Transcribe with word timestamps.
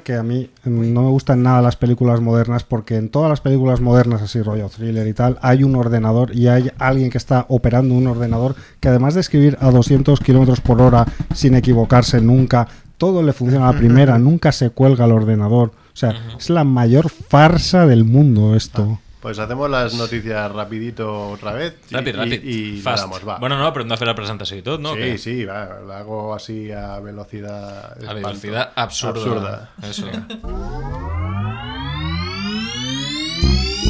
que 0.00 0.14
a 0.14 0.22
mí 0.22 0.50
no 0.64 1.02
me 1.02 1.10
gustan 1.10 1.42
nada 1.42 1.62
las 1.62 1.76
películas 1.76 2.20
modernas 2.20 2.64
porque 2.64 2.96
en 2.96 3.08
todas 3.08 3.30
las 3.30 3.40
películas 3.40 3.80
modernas, 3.80 4.22
así 4.22 4.42
rollo 4.42 4.68
thriller 4.68 5.06
y 5.06 5.14
tal, 5.14 5.38
hay 5.42 5.64
un 5.64 5.74
ordenador 5.76 6.34
y 6.34 6.48
hay 6.48 6.70
alguien 6.78 7.10
que 7.10 7.18
está 7.18 7.46
operando 7.48 7.94
un 7.94 8.06
ordenador 8.06 8.54
que 8.80 8.88
además 8.88 9.14
de 9.14 9.20
escribir 9.20 9.58
a 9.60 9.70
200 9.70 10.20
kilómetros 10.20 10.60
por 10.60 10.80
hora 10.80 11.06
sin 11.34 11.54
equivocarse 11.54 12.20
nunca, 12.20 12.68
todo 12.96 13.22
le 13.22 13.32
funciona 13.32 13.68
a 13.68 13.72
la 13.72 13.78
primera, 13.78 14.18
nunca 14.18 14.52
se 14.52 14.70
cuelga 14.70 15.04
el 15.04 15.12
ordenador. 15.12 15.72
O 15.92 15.96
sea, 15.98 16.14
es 16.38 16.48
la 16.48 16.64
mayor 16.64 17.08
farsa 17.08 17.86
del 17.86 18.04
mundo 18.04 18.54
esto. 18.54 19.00
Pues 19.20 19.38
hacemos 19.40 19.68
las 19.68 19.94
noticias 19.94 20.50
rapidito 20.52 21.30
otra 21.30 21.52
vez. 21.52 21.74
y- 21.90 21.94
Ràpid, 21.94 22.08
y- 22.14 22.18
ràpid. 22.18 22.44
Y, 22.44 22.72
le 22.76 22.82
Fast. 22.82 23.02
damos, 23.02 23.26
va. 23.26 23.38
Bueno, 23.38 23.58
no, 23.58 23.72
hem 23.74 23.88
de 23.88 23.96
fer 23.96 24.06
la 24.06 24.14
presentació 24.14 24.56
i 24.56 24.62
tot, 24.62 24.80
no? 24.80 24.94
sí, 24.94 25.18
sí, 25.18 25.44
va, 25.44 25.80
lo 25.84 25.92
hago 25.92 26.34
así 26.34 26.70
a 26.70 27.00
velocidad. 27.00 27.92
A 27.92 27.98
espanto. 27.98 28.14
velocidad 28.28 28.72
absurda. 28.76 29.18
Absurda. 29.18 29.70
Eso. 29.82 30.06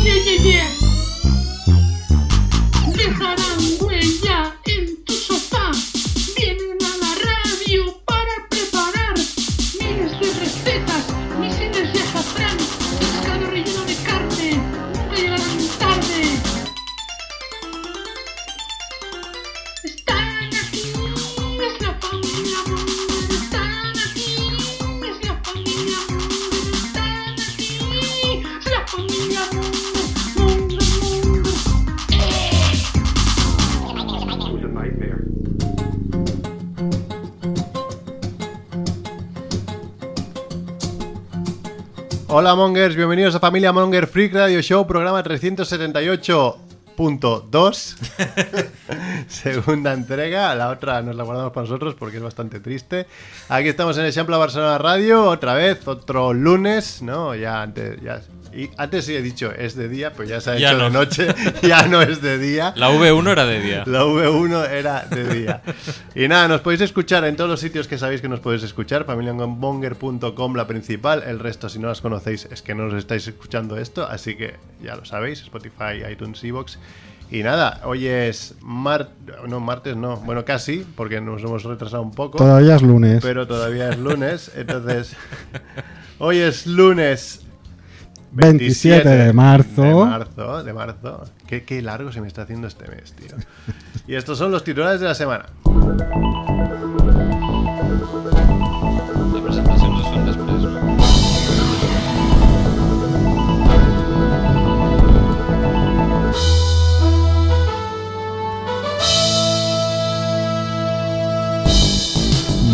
Yeah, 0.02 0.16
yeah, 0.24 0.42
yeah. 0.42 0.68
Hola 42.30 42.54
Mongers, 42.54 42.94
bienvenidos 42.94 43.34
a 43.34 43.40
Familia 43.40 43.72
Monger 43.72 44.06
Freak 44.06 44.34
Radio 44.34 44.60
Show, 44.60 44.86
programa 44.86 45.24
378.2. 45.24 47.96
Segunda 49.28 49.94
entrega, 49.94 50.54
la 50.54 50.68
otra 50.68 51.00
nos 51.00 51.16
la 51.16 51.24
guardamos 51.24 51.54
para 51.54 51.64
nosotros 51.64 51.94
porque 51.94 52.18
es 52.18 52.22
bastante 52.22 52.60
triste. 52.60 53.06
Aquí 53.48 53.68
estamos 53.68 53.96
en 53.96 54.04
el 54.04 54.12
Champla 54.12 54.36
Barcelona 54.36 54.76
Radio, 54.76 55.24
otra 55.24 55.54
vez, 55.54 55.88
otro 55.88 56.34
lunes, 56.34 57.00
¿no? 57.00 57.34
Ya 57.34 57.62
antes, 57.62 57.98
ya. 58.02 58.20
Y 58.58 58.70
antes 58.76 59.04
sí 59.04 59.14
he 59.14 59.22
dicho 59.22 59.52
es 59.56 59.76
de 59.76 59.88
día, 59.88 60.12
pero 60.14 60.28
ya 60.28 60.40
se 60.40 60.50
ha 60.50 60.58
Ya 60.58 60.70
hecho 60.72 60.78
de 60.78 60.82
no. 60.82 60.90
noche, 60.90 61.28
ya 61.62 61.86
no 61.86 62.02
es 62.02 62.20
de 62.20 62.38
día. 62.38 62.72
La 62.74 62.90
V1 62.90 63.30
era 63.30 63.46
de 63.46 63.60
día. 63.60 63.84
La 63.86 64.02
V1 64.02 64.68
era 64.70 65.04
de 65.04 65.32
día. 65.32 65.62
Y 66.16 66.26
nada, 66.26 66.48
nos 66.48 66.62
podéis 66.62 66.80
escuchar 66.80 67.24
en 67.24 67.36
todos 67.36 67.48
los 67.48 67.60
sitios 67.60 67.86
que 67.86 67.98
sabéis 67.98 68.20
que 68.20 68.28
nos 68.28 68.40
podéis 68.40 68.64
escuchar. 68.64 69.04
familiamonger.com, 69.04 70.56
la 70.56 70.66
principal. 70.66 71.22
El 71.24 71.38
resto, 71.38 71.68
si 71.68 71.78
no 71.78 71.86
las 71.86 72.00
conocéis, 72.00 72.48
es 72.50 72.60
que 72.62 72.74
no 72.74 72.86
os 72.86 72.94
estáis 72.94 73.28
escuchando 73.28 73.76
esto. 73.76 74.04
Así 74.04 74.34
que 74.34 74.56
ya 74.82 74.96
lo 74.96 75.04
sabéis: 75.04 75.40
Spotify, 75.42 76.02
iTunes, 76.10 76.42
Evox. 76.42 76.80
Y 77.30 77.44
nada, 77.44 77.80
hoy 77.84 78.08
es 78.08 78.56
mar... 78.60 79.10
no, 79.46 79.60
martes, 79.60 79.94
no. 79.94 80.16
Bueno, 80.16 80.44
casi, 80.44 80.84
porque 80.96 81.20
nos 81.20 81.44
hemos 81.44 81.62
retrasado 81.62 82.02
un 82.02 82.10
poco. 82.10 82.38
Todavía 82.38 82.74
es 82.74 82.82
lunes. 82.82 83.20
Pero 83.22 83.46
todavía 83.46 83.90
es 83.90 83.98
lunes. 83.98 84.50
Entonces, 84.56 85.14
hoy 86.18 86.38
es 86.38 86.66
lunes 86.66 87.42
27 88.32 89.08
de 89.08 89.32
marzo. 89.32 89.82
De 89.82 89.94
marzo, 89.94 90.64
de 90.64 90.72
marzo. 90.72 91.24
Qué, 91.46 91.64
qué 91.64 91.82
largo 91.82 92.12
se 92.12 92.20
me 92.20 92.28
está 92.28 92.42
haciendo 92.42 92.66
este 92.66 92.88
mes, 92.88 93.12
tío. 93.12 93.36
Y 94.06 94.14
estos 94.14 94.38
son 94.38 94.50
los 94.52 94.64
titulares 94.64 95.00
de 95.00 95.06
la 95.06 95.14
semana. 95.14 95.46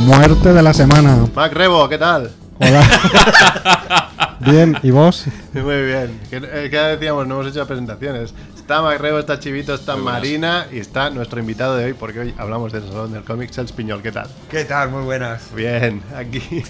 La? 0.04 0.16
Muerte 0.16 0.52
de 0.52 0.62
la 0.62 0.74
semana. 0.74 1.16
Mac 1.34 1.52
Rebo, 1.52 1.88
¿qué 1.88 1.96
tal? 1.96 2.30
Hola. 2.58 4.36
Bien, 4.40 4.76
¿y 4.82 4.90
vos? 4.90 5.24
Muy 5.54 5.82
bien. 5.84 6.20
Que, 6.28 6.36
eh, 6.36 6.68
decíamos, 6.68 7.26
no 7.26 7.40
hemos 7.40 7.46
hecho 7.52 7.66
presentaciones. 7.66 8.34
Está 8.56 8.82
Mac 8.82 9.00
Rebo, 9.00 9.18
está 9.18 9.38
Chivito, 9.38 9.74
está 9.74 9.94
Muy 9.94 10.02
buenas. 10.02 10.20
Marina 10.20 10.66
y 10.72 10.78
está 10.78 11.10
nuestro 11.10 11.40
invitado 11.40 11.76
de 11.76 11.86
hoy, 11.86 11.92
porque 11.94 12.20
hoy 12.20 12.34
hablamos 12.38 12.72
del 12.72 12.82
Salón 12.86 13.12
del 13.12 13.22
Cómic, 13.24 13.50
Sels 13.52 13.72
Piñol. 13.72 14.02
¿Qué 14.02 14.12
tal? 14.12 14.28
¿Qué 14.50 14.64
tal? 14.64 14.90
Muy 14.90 15.02
buenas. 15.02 15.54
Bien, 15.54 16.02
aquí. 16.16 16.40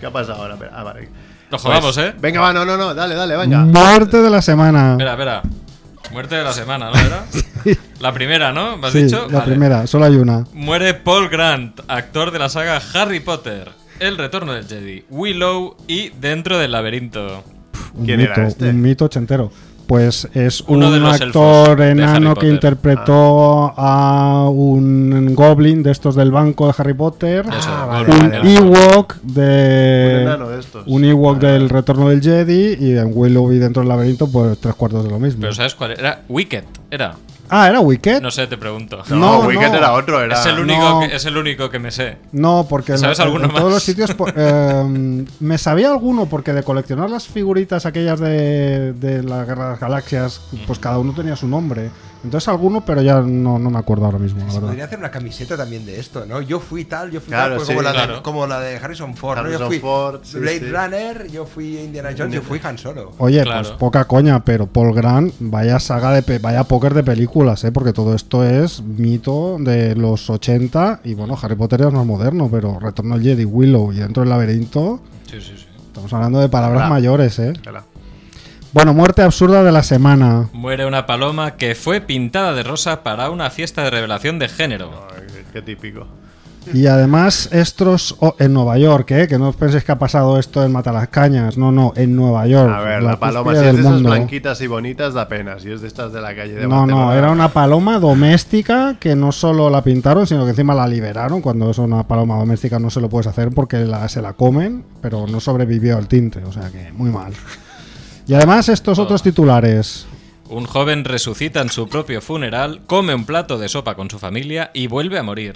¿Qué 0.00 0.06
ha 0.06 0.10
pasado 0.12 0.42
ahora? 0.42 0.56
Ah, 0.72 0.82
vale. 0.82 1.08
No 1.50 1.58
jodamos, 1.58 1.96
¿eh? 1.98 2.14
Venga, 2.20 2.40
va, 2.40 2.52
no, 2.52 2.64
no, 2.64 2.76
no, 2.76 2.94
dale, 2.94 3.14
dale, 3.14 3.36
venga. 3.36 3.58
Muerte 3.60 4.22
de 4.22 4.30
la 4.30 4.40
semana. 4.42 4.92
Espera, 4.92 5.12
espera. 5.12 5.42
Muerte 6.12 6.34
de 6.36 6.44
la 6.44 6.52
semana, 6.52 6.90
¿no 6.90 6.98
era? 6.98 7.24
La 8.00 8.12
primera, 8.12 8.52
¿no? 8.52 8.76
¿Me 8.76 8.86
has 8.88 8.92
Sí, 8.92 9.04
dicho? 9.04 9.26
la 9.30 9.38
Vale. 9.38 9.50
primera, 9.50 9.86
solo 9.86 10.04
hay 10.04 10.16
una. 10.16 10.44
Muere 10.52 10.92
Paul 10.94 11.30
Grant, 11.30 11.80
actor 11.88 12.30
de 12.30 12.38
la 12.38 12.48
saga 12.50 12.80
Harry 12.92 13.20
Potter, 13.20 13.70
El 14.00 14.16
Retorno 14.18 14.52
del 14.52 14.66
Jedi, 14.66 15.04
Willow 15.10 15.76
y 15.86 16.10
Dentro 16.10 16.58
del 16.58 16.72
Laberinto. 16.72 17.44
Un 17.94 18.04
¿Quién 18.04 18.18
mito, 18.20 18.32
era 18.32 18.48
este? 18.48 18.68
un 18.70 18.82
mito 18.82 19.04
ochentero. 19.06 19.50
Pues 19.86 20.26
es 20.32 20.62
Uno 20.66 20.86
un 20.86 20.94
de 20.94 20.98
los 21.00 21.20
actor 21.20 21.82
enano 21.82 22.34
que 22.34 22.48
interpretó 22.48 23.74
a 23.76 24.48
un 24.48 25.34
goblin 25.34 25.82
de 25.82 25.90
estos 25.90 26.14
del 26.16 26.30
banco 26.30 26.66
de 26.66 26.74
Harry 26.78 26.94
Potter. 26.94 27.44
Eso, 27.46 27.68
Ah, 27.70 28.02
un 28.08 28.30
vale. 28.30 28.54
Ewok 28.56 29.16
de. 29.20 30.12
Un 30.16 30.22
enano 30.22 30.48
de 30.48 30.60
estos. 30.60 30.84
un 30.86 31.04
Ewok 31.04 31.36
Ah. 31.36 31.46
del 31.48 31.68
retorno 31.68 32.08
del 32.08 32.22
Jedi. 32.22 32.76
Y 32.80 32.96
en 32.96 33.10
Willow 33.14 33.52
y 33.52 33.58
dentro 33.58 33.82
del 33.82 33.90
laberinto, 33.90 34.26
pues 34.26 34.56
tres 34.58 34.74
cuartos 34.74 35.04
de 35.04 35.10
lo 35.10 35.18
mismo. 35.18 35.42
Pero 35.42 35.52
¿sabes 35.52 35.74
cuál 35.74 35.90
era? 35.92 36.22
Wicked, 36.30 36.64
era. 36.90 37.16
Ah, 37.56 37.68
¿era 37.68 37.78
Wicked? 37.78 38.20
No 38.20 38.32
sé, 38.32 38.48
te 38.48 38.56
pregunto. 38.58 39.04
No, 39.10 39.16
No, 39.16 39.38
Wicked 39.46 39.68
no. 39.70 39.76
era 39.78 39.92
otro, 39.92 40.20
era. 40.20 40.40
Es 40.40 40.46
el, 40.46 40.58
único 40.58 40.80
No. 40.82 41.00
que, 41.00 41.14
es 41.14 41.24
el 41.24 41.36
único 41.36 41.70
que 41.70 41.78
me 41.78 41.92
sé. 41.92 42.16
No, 42.32 42.66
porque 42.68 42.98
¿Sabes 42.98 43.20
en- 43.20 43.26
alguno 43.26 43.44
en 43.44 43.52
todos 43.52 43.70
los 43.72 43.80
sitios 43.82 44.10
eh, 44.36 45.24
me 45.38 45.56
sabía 45.58 45.90
alguno 45.92 46.26
porque 46.26 46.52
de 46.52 46.64
coleccionar 46.64 47.08
las 47.10 47.28
figuritas 47.28 47.86
aquellas 47.86 48.18
de, 48.18 48.92
de 48.94 49.22
la 49.22 49.44
Guerra 49.44 49.66
de 49.66 49.70
las 49.70 49.80
Galaxias, 49.80 50.40
pues 50.66 50.80
cada 50.80 50.98
uno 50.98 51.12
tenía 51.14 51.36
su 51.36 51.46
nombre. 51.46 51.90
Entonces 52.24 52.48
alguno, 52.48 52.84
pero 52.84 53.02
ya 53.02 53.20
no, 53.20 53.58
no 53.58 53.70
me 53.70 53.78
acuerdo 53.78 54.06
ahora 54.06 54.18
mismo, 54.18 54.40
la 54.40 54.46
Se 54.46 54.54
verdad. 54.54 54.68
podría 54.68 54.84
hacer 54.86 54.98
una 54.98 55.10
camiseta 55.10 55.56
también 55.56 55.84
de 55.86 56.00
esto, 56.00 56.24
¿no? 56.26 56.40
Yo 56.40 56.58
fui 56.58 56.84
tal, 56.86 57.10
yo 57.10 57.20
fui 57.20 57.28
Claro, 57.28 57.50
tal, 57.50 57.56
pues 57.56 57.68
sí, 57.68 57.74
como, 57.74 57.82
la 57.82 57.92
claro. 57.92 58.16
de, 58.16 58.22
como 58.22 58.46
la 58.46 58.60
de 58.60 58.76
Harrison 58.78 59.14
Ford, 59.14 59.46
Yo 59.50 59.66
fui 59.66 59.78
Ford, 59.78 60.20
sí, 60.24 60.38
Blade 60.38 60.60
sí. 60.60 60.70
Runner, 60.72 61.30
yo 61.30 61.44
fui 61.46 61.78
Indiana 61.78 62.10
Jones, 62.16 62.34
yo 62.34 62.42
fui 62.42 62.60
Han 62.64 62.78
Solo. 62.78 63.12
Oye, 63.18 63.42
Claro. 63.42 63.68
pues 63.68 63.78
poca 63.78 64.06
coña, 64.06 64.42
pero 64.44 64.66
Paul 64.66 64.94
Grant, 64.94 65.34
vaya 65.38 65.78
saga 65.78 66.12
de 66.12 66.22
pe- 66.22 66.38
vaya 66.38 66.64
póker 66.64 66.94
de 66.94 67.04
películas, 67.04 67.62
¿eh? 67.64 67.72
porque 67.72 67.92
todo 67.92 68.14
esto 68.14 68.42
es 68.42 68.82
mito 68.82 69.58
de 69.60 69.94
los 69.94 70.30
80 70.30 71.00
y 71.04 71.14
bueno, 71.14 71.36
Harry 71.40 71.56
Potter 71.56 71.80
ya 71.82 71.88
es 71.88 71.92
más 71.92 72.06
moderno, 72.06 72.48
pero 72.50 72.78
Retorno 72.80 73.14
al 73.16 73.22
Jedi, 73.22 73.44
Willow 73.44 73.92
y 73.92 73.96
dentro 73.96 74.22
del 74.22 74.30
laberinto, 74.30 75.00
Sí, 75.30 75.40
sí, 75.40 75.52
sí. 75.56 75.66
estamos 75.88 76.12
hablando 76.12 76.38
de 76.40 76.48
palabras 76.48 76.80
Hola. 76.82 76.88
mayores, 76.90 77.38
¿eh? 77.38 77.52
Hola. 77.68 77.84
Bueno, 78.74 78.92
muerte 78.92 79.22
absurda 79.22 79.62
de 79.62 79.70
la 79.70 79.84
semana. 79.84 80.48
Muere 80.52 80.84
una 80.84 81.06
paloma 81.06 81.52
que 81.56 81.76
fue 81.76 82.00
pintada 82.00 82.52
de 82.54 82.64
rosa 82.64 83.04
para 83.04 83.30
una 83.30 83.48
fiesta 83.50 83.84
de 83.84 83.90
revelación 83.90 84.38
de 84.40 84.48
género. 84.48 84.90
Ay, 85.16 85.22
qué- 85.52 85.62
típico. 85.62 86.06
Y 86.72 86.86
además, 86.86 87.50
estos 87.52 88.16
oh, 88.20 88.34
en 88.38 88.52
Nueva 88.54 88.78
York, 88.78 89.10
¿eh? 89.12 89.28
que 89.28 89.38
no 89.38 89.50
os 89.50 89.56
penséis 89.56 89.84
que 89.84 89.92
ha 89.92 89.98
pasado 89.98 90.38
esto 90.38 90.64
en 90.64 90.72
Matalascañas. 90.72 91.56
No, 91.58 91.70
no, 91.70 91.92
en 91.94 92.16
Nueva 92.16 92.46
York. 92.46 92.72
A 92.74 92.80
ver, 92.80 93.02
la, 93.02 93.20
paloma, 93.20 93.52
cúspide 93.52 93.60
si 93.62 93.66
es 93.68 93.74
del 93.74 93.76
de 93.76 93.80
esas 93.82 93.92
mundo. 93.92 94.08
blanquitas 94.10 94.60
y 94.62 94.66
bonitas, 94.66 95.14
da 95.14 95.28
pena. 95.28 95.58
Si 95.60 95.70
es 95.70 95.82
de 95.82 95.86
estas 95.88 96.12
de 96.14 96.20
la 96.22 96.34
calle 96.34 96.54
de 96.54 96.66
No, 96.66 96.86
no, 96.86 97.12
era 97.12 97.30
una 97.30 97.50
paloma 97.50 97.98
doméstica 98.00 98.96
que 98.98 99.14
no 99.14 99.30
solo 99.30 99.68
la 99.70 99.84
pintaron, 99.84 100.26
sino 100.26 100.44
que 100.44 100.50
encima 100.50 100.74
la 100.74 100.88
liberaron. 100.88 101.42
Cuando 101.42 101.70
es 101.70 101.76
una 101.78 102.02
paloma 102.08 102.38
doméstica 102.38 102.78
no 102.78 102.88
se 102.90 103.00
lo 103.02 103.08
puedes 103.10 103.26
hacer 103.26 103.50
porque 103.50 103.80
la- 103.84 104.08
se 104.08 104.22
la 104.22 104.32
comen, 104.32 104.84
pero 105.02 105.26
no 105.26 105.38
sobrevivió 105.40 105.98
al 105.98 106.08
tinte, 106.08 106.42
o 106.44 106.50
sea 106.50 106.70
que 106.70 106.90
muy 106.92 107.10
mal. 107.10 107.34
Y 108.26 108.34
además 108.34 108.68
estos 108.68 108.98
otros 108.98 109.22
titulares. 109.22 110.06
Un 110.48 110.64
joven 110.66 111.04
resucita 111.04 111.60
en 111.60 111.70
su 111.70 111.88
propio 111.88 112.20
funeral, 112.20 112.82
come 112.86 113.14
un 113.14 113.24
plato 113.24 113.58
de 113.58 113.68
sopa 113.68 113.94
con 113.94 114.10
su 114.10 114.18
familia 114.18 114.70
y 114.74 114.86
vuelve 114.86 115.18
a 115.18 115.22
morir. 115.22 115.54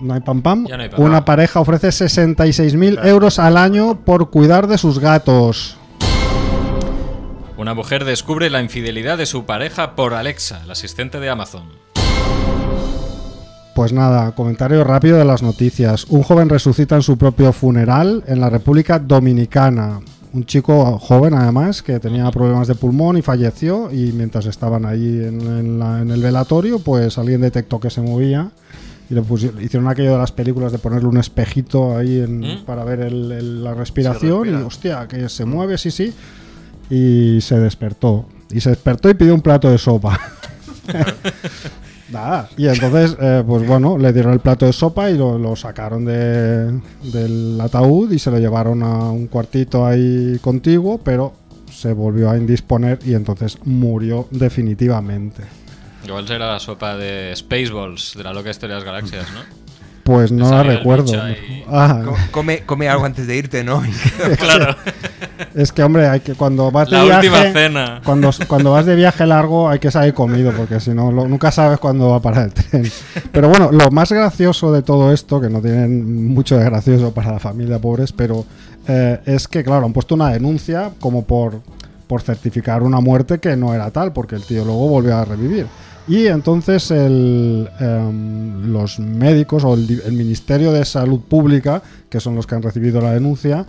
No 0.00 0.14
hay 0.14 0.20
pam 0.20 0.42
pam. 0.42 0.66
Ya 0.66 0.76
no 0.76 0.82
hay 0.82 0.88
pam 0.90 1.00
Una 1.00 1.18
pam. 1.18 1.24
pareja 1.24 1.60
ofrece 1.60 1.88
66.000 1.88 3.06
euros 3.06 3.38
al 3.38 3.56
año 3.56 4.00
por 4.04 4.30
cuidar 4.30 4.66
de 4.66 4.76
sus 4.78 4.98
gatos. 4.98 5.76
Una 7.56 7.72
mujer 7.74 8.04
descubre 8.04 8.50
la 8.50 8.60
infidelidad 8.60 9.16
de 9.16 9.24
su 9.24 9.46
pareja 9.46 9.94
por 9.96 10.12
Alexa, 10.12 10.60
el 10.64 10.70
asistente 10.70 11.20
de 11.20 11.30
Amazon. 11.30 11.64
Pues 13.74 13.92
nada, 13.92 14.32
comentario 14.32 14.84
rápido 14.84 15.18
de 15.18 15.24
las 15.24 15.42
noticias. 15.42 16.04
Un 16.08 16.22
joven 16.22 16.48
resucita 16.48 16.96
en 16.96 17.02
su 17.02 17.16
propio 17.16 17.52
funeral 17.52 18.24
en 18.26 18.40
la 18.40 18.50
República 18.50 18.98
Dominicana. 18.98 20.00
Un 20.36 20.44
chico 20.44 20.98
joven, 20.98 21.32
además, 21.32 21.82
que 21.82 21.98
tenía 21.98 22.30
problemas 22.30 22.68
de 22.68 22.74
pulmón 22.74 23.16
y 23.16 23.22
falleció. 23.22 23.90
Y 23.90 24.12
mientras 24.12 24.44
estaban 24.44 24.84
ahí 24.84 25.24
en, 25.24 25.40
en 25.40 25.78
la- 25.78 26.02
en 26.02 26.10
el 26.10 26.20
velatorio, 26.22 26.78
pues 26.78 27.16
alguien 27.16 27.40
detectó 27.40 27.80
que 27.80 27.88
se 27.88 28.02
movía. 28.02 28.50
Y 29.08 29.14
le 29.14 29.22
pusieron- 29.22 29.62
hicieron 29.62 29.88
aquello 29.88 30.12
de 30.12 30.18
las 30.18 30.32
películas 30.32 30.72
de 30.72 30.78
ponerle 30.78 31.08
un 31.08 31.16
espejito 31.16 31.96
ahí 31.96 32.20
en- 32.20 32.40
¿Mm? 32.40 32.64
para 32.66 32.84
ver 32.84 33.00
el- 33.00 33.32
el- 33.32 33.64
la 33.64 33.72
respiración. 33.72 34.48
y 34.48 34.52
hostia, 34.62 35.08
que 35.08 35.28
se 35.30 35.44
mueve, 35.46 35.78
sí, 35.78 35.90
sí. 35.90 36.12
Y 36.90 37.40
se 37.40 37.58
despertó. 37.58 38.26
Y 38.50 38.60
se 38.60 38.70
despertó 38.70 39.08
y 39.08 39.14
pidió 39.14 39.34
un 39.34 39.40
plato 39.40 39.70
de 39.70 39.78
sopa. 39.78 40.20
Nada. 42.10 42.48
Y 42.56 42.68
entonces, 42.68 43.16
eh, 43.20 43.42
pues 43.46 43.66
bueno, 43.66 43.98
le 43.98 44.12
dieron 44.12 44.32
el 44.32 44.38
plato 44.40 44.64
de 44.66 44.72
sopa 44.72 45.10
y 45.10 45.16
lo, 45.18 45.56
sacaron 45.56 46.04
de- 46.04 46.80
del 47.02 47.60
ataúd 47.60 48.12
y 48.12 48.18
se 48.18 48.30
lo 48.30 48.38
llevaron 48.38 48.82
a 48.82 49.10
un 49.10 49.26
cuartito 49.26 49.84
ahí 49.84 50.38
contiguo, 50.40 50.98
pero 50.98 51.32
se 51.72 51.92
volvió 51.92 52.30
a 52.30 52.36
indisponer 52.36 52.98
y 53.04 53.14
entonces 53.14 53.58
murió 53.64 54.28
definitivamente. 54.30 55.42
Igual 56.06 56.26
será 56.28 56.52
la 56.52 56.60
sopa 56.60 56.96
de 56.96 57.34
Spaceballs, 57.34 58.14
de 58.16 58.22
la 58.22 58.32
loca 58.32 58.50
historia 58.50 58.76
de 58.76 58.80
las 58.84 58.86
galaxias, 58.86 59.26
¿no? 59.34 59.65
Pues 60.06 60.30
no 60.32 60.48
la 60.50 60.62
recuerdo. 60.62 61.12
Ah, 61.68 62.00
Co- 62.04 62.14
Come, 62.30 62.60
come 62.64 62.88
algo 62.88 63.04
antes 63.04 63.26
de 63.26 63.36
irte, 63.36 63.64
¿no? 63.64 63.82
claro. 64.38 64.76
es 65.54 65.72
que 65.72 65.82
hombre, 65.82 66.06
hay 66.08 66.20
que 66.20 66.34
cuando 66.34 66.70
vas 66.70 66.88
de 66.88 66.96
La 66.96 67.02
viaje, 67.04 67.28
última 67.28 67.52
cena. 67.52 68.00
Cuando, 68.04 68.30
cuando 68.46 68.70
vas 68.70 68.86
de 68.86 68.94
viaje 68.94 69.26
largo 69.26 69.68
hay 69.68 69.80
que 69.80 69.90
salir 69.90 70.14
comido 70.14 70.52
porque 70.52 70.78
si 70.78 70.90
no 70.90 71.10
lo- 71.10 71.26
nunca 71.26 71.50
sabes 71.50 71.78
cuándo 71.80 72.08
va 72.10 72.16
a 72.18 72.22
parar 72.22 72.44
el 72.46 72.52
tren. 72.54 72.90
Pero 73.32 73.48
bueno, 73.48 73.70
lo 73.72 73.90
más 73.90 74.12
gracioso 74.12 74.72
de 74.72 74.82
todo 74.82 75.12
esto, 75.12 75.40
que 75.40 75.50
no 75.50 75.60
tienen 75.60 76.32
mucho 76.32 76.56
de 76.56 76.64
gracioso 76.64 77.12
para 77.12 77.32
la 77.32 77.38
familia 77.40 77.80
pobres, 77.80 78.12
pero 78.12 78.44
eh, 78.86 79.20
es 79.26 79.48
que 79.48 79.64
claro, 79.64 79.86
han 79.86 79.92
puesto 79.92 80.14
una 80.14 80.30
denuncia 80.30 80.90
como 81.00 81.24
por, 81.24 81.60
por 82.06 82.22
certificar 82.22 82.84
una 82.84 83.00
muerte 83.00 83.38
que 83.40 83.56
no 83.56 83.74
era 83.74 83.90
tal, 83.90 84.12
porque 84.12 84.36
el 84.36 84.44
tío 84.44 84.64
luego 84.64 84.88
volvió 84.88 85.16
a 85.16 85.24
revivir. 85.24 85.66
Y 86.08 86.26
entonces 86.26 86.90
el, 86.90 87.68
em, 87.80 88.72
los 88.72 88.98
médicos 89.00 89.64
o 89.64 89.74
el 89.74 90.12
Ministerio 90.12 90.72
de 90.72 90.84
Salud 90.84 91.20
Pública, 91.20 91.82
que 92.08 92.20
son 92.20 92.36
los 92.36 92.46
que 92.46 92.54
han 92.54 92.62
recibido 92.62 93.00
la 93.00 93.12
denuncia, 93.12 93.66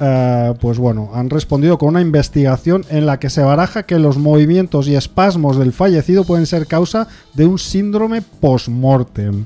eh, 0.00 0.54
pues 0.60 0.78
bueno, 0.78 1.10
han 1.12 1.28
respondido 1.28 1.76
con 1.76 1.88
una 1.88 2.00
investigación 2.00 2.84
en 2.88 3.04
la 3.04 3.18
que 3.18 3.30
se 3.30 3.42
baraja 3.42 3.82
que 3.82 3.98
los 3.98 4.16
movimientos 4.16 4.86
y 4.86 4.94
espasmos 4.94 5.58
del 5.58 5.72
fallecido 5.72 6.24
pueden 6.24 6.46
ser 6.46 6.66
causa 6.66 7.08
de 7.34 7.46
un 7.46 7.58
síndrome 7.58 8.22
post-mortem. 8.22 9.44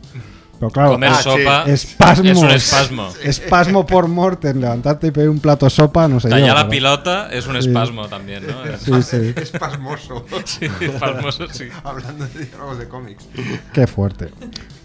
Pero 0.63 0.71
claro, 0.71 0.93
Comer 0.93 1.11
Ah, 1.13 1.15
sopa 1.23 1.65
espasmos. 1.67 2.27
es 2.29 2.39
un 2.39 2.51
espasmo. 2.51 3.09
espasmo 3.25 3.85
por 3.85 4.07
mortem, 4.07 4.61
levantarte 4.61 5.09
y 5.09 5.11
pedir 5.11 5.29
un 5.29 5.41
plato 5.41 5.67
de 5.67 5.71
sopa, 5.71 6.07
no 6.07 6.21
sé 6.21 6.31
yo, 6.31 6.37
la 6.37 6.55
pero- 6.55 6.69
pilota 6.69 7.29
es 7.33 7.49
un 7.49 7.61
Sí. 7.61 7.67
espasmo 7.69 8.07
también, 8.07 8.45
¿no? 8.47 8.53
Sí, 8.79 9.03
sí, 9.03 9.35
Espasmoso. 9.35 10.25
Sí, 10.45 10.67
espasmoso, 10.81 11.47
sí. 11.51 11.65
Hablando 11.83 12.27
de 12.29 12.45
diálogos 12.45 12.79
de 12.79 12.87
cómics. 12.87 13.25
qué 13.73 13.89
fuerte. 13.89 14.29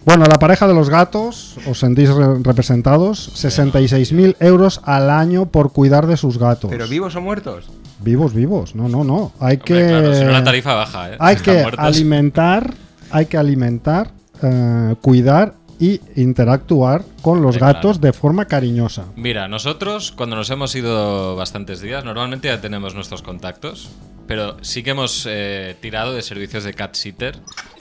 Bueno, 0.03 0.25
la 0.25 0.39
pareja 0.39 0.67
de 0.67 0.73
los 0.73 0.89
gatos, 0.89 1.57
os 1.67 1.77
sentís 1.77 2.09
re- 2.09 2.39
representados, 2.41 3.29
66.000 3.35 4.35
euros 4.39 4.81
al 4.83 5.11
año 5.11 5.45
por 5.45 5.71
cuidar 5.73 6.07
de 6.07 6.17
sus 6.17 6.39
gatos. 6.39 6.71
¿Pero 6.71 6.87
vivos 6.87 7.15
o 7.15 7.21
muertos? 7.21 7.69
Vivos, 7.99 8.33
vivos, 8.33 8.73
no, 8.73 8.89
no, 8.89 9.03
no. 9.03 9.31
Hay 9.39 9.57
Hombre, 9.57 9.59
que... 9.59 9.87
claro, 9.89 10.15
si 10.15 10.23
no 10.23 10.31
la 10.31 10.43
tarifa 10.43 10.73
baja, 10.73 11.11
¿eh? 11.11 11.17
hay 11.19 11.35
Están 11.35 11.55
que 11.55 11.61
muertos. 11.61 11.85
alimentar, 11.85 12.73
hay 13.11 13.25
que 13.27 13.37
alimentar, 13.37 14.11
eh, 14.41 14.95
cuidar 15.01 15.53
y 15.79 16.01
interactuar 16.15 17.03
con 17.21 17.41
los 17.41 17.55
Sí, 17.55 17.61
gatos 17.61 17.97
claro. 17.97 17.99
de 17.99 18.13
forma 18.13 18.45
cariñosa. 18.45 19.05
Mira, 19.15 19.47
nosotros 19.47 20.11
cuando 20.11 20.35
nos 20.35 20.49
hemos 20.49 20.75
ido 20.75 21.35
bastantes 21.35 21.81
días, 21.81 22.03
normalmente 22.05 22.47
ya 22.47 22.59
tenemos 22.61 22.95
nuestros 22.95 23.21
contactos, 23.21 23.89
pero 24.27 24.57
sí 24.61 24.83
que 24.83 24.91
hemos 24.91 25.25
eh, 25.29 25.75
tirado 25.81 26.13
de 26.13 26.21
servicios 26.21 26.63
de 26.63 26.73
cat 26.73 26.95
sitter 26.95 27.37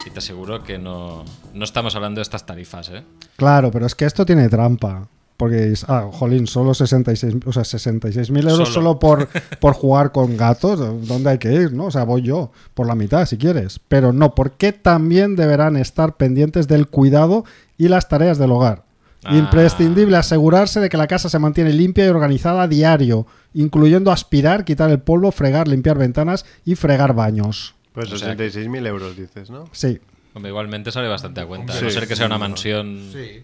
y 0.06 0.10
te 0.10 0.18
aseguro 0.18 0.62
que 0.62 0.78
no, 0.78 1.24
no 1.54 1.64
estamos 1.64 1.96
hablando 1.96 2.18
de 2.18 2.22
estas 2.22 2.46
tarifas, 2.46 2.90
¿eh? 2.90 3.02
Claro, 3.36 3.70
pero 3.70 3.86
es 3.86 3.94
que 3.94 4.04
esto 4.04 4.24
tiene 4.24 4.48
trampa. 4.48 5.08
Porque, 5.36 5.74
ah, 5.88 6.08
jolín, 6.12 6.46
solo 6.46 6.72
66, 6.72 7.34
o 7.44 7.52
sea, 7.52 7.62
66.000 7.62 8.38
euros 8.50 8.56
Solo. 8.56 8.66
solo, 8.66 8.98
por, 8.98 9.28
por 9.60 9.74
jugar 9.74 10.10
con 10.12 10.36
gatos. 10.36 10.78
¿Dónde 11.06 11.30
hay 11.30 11.38
que 11.38 11.52
ir? 11.52 11.72
¿no? 11.72 11.86
O 11.86 11.90
sea, 11.90 12.04
voy 12.04 12.22
yo, 12.22 12.50
por 12.74 12.86
la 12.86 12.94
mitad, 12.94 13.26
si 13.26 13.36
quieres. 13.36 13.78
Pero 13.88 14.12
no, 14.12 14.34
porque 14.34 14.72
también 14.72 15.36
deberán 15.36 15.76
estar 15.76 16.16
pendientes 16.16 16.68
del 16.68 16.86
cuidado 16.88 17.44
y 17.76 17.88
las 17.88 18.08
tareas 18.08 18.38
del 18.38 18.52
hogar. 18.52 18.84
Ah. 19.24 19.36
Imprescindible 19.36 20.16
asegurarse 20.16 20.80
de 20.80 20.88
que 20.88 20.96
la 20.96 21.06
casa 21.06 21.28
se 21.28 21.38
mantiene 21.38 21.72
limpia 21.72 22.06
y 22.06 22.08
organizada 22.08 22.62
a 22.62 22.68
diario, 22.68 23.26
incluyendo 23.54 24.12
aspirar, 24.12 24.64
quitar 24.64 24.90
el 24.90 25.00
polvo, 25.00 25.32
fregar, 25.32 25.68
limpiar 25.68 25.98
ventanas 25.98 26.46
y 26.64 26.76
fregar 26.76 27.14
baños. 27.14 27.74
Pues 27.92 28.10
O 28.12 28.16
sea, 28.18 28.34
66.000 28.36 28.86
euros, 28.86 29.16
dices, 29.16 29.50
¿no? 29.50 29.64
Sí, 29.72 29.98
Hombre, 30.34 30.50
igualmente 30.50 30.92
sale 30.92 31.08
bastante 31.08 31.40
a 31.40 31.46
cuenta, 31.46 31.76
a 31.76 31.80
no 31.80 31.88
ser 31.90 32.06
que 32.06 32.14
sea 32.14 32.26
una 32.26 32.36
mansión 32.38 33.00
Sí. 33.10 33.42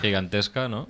gigantesca, 0.00 0.68
¿no? 0.68 0.88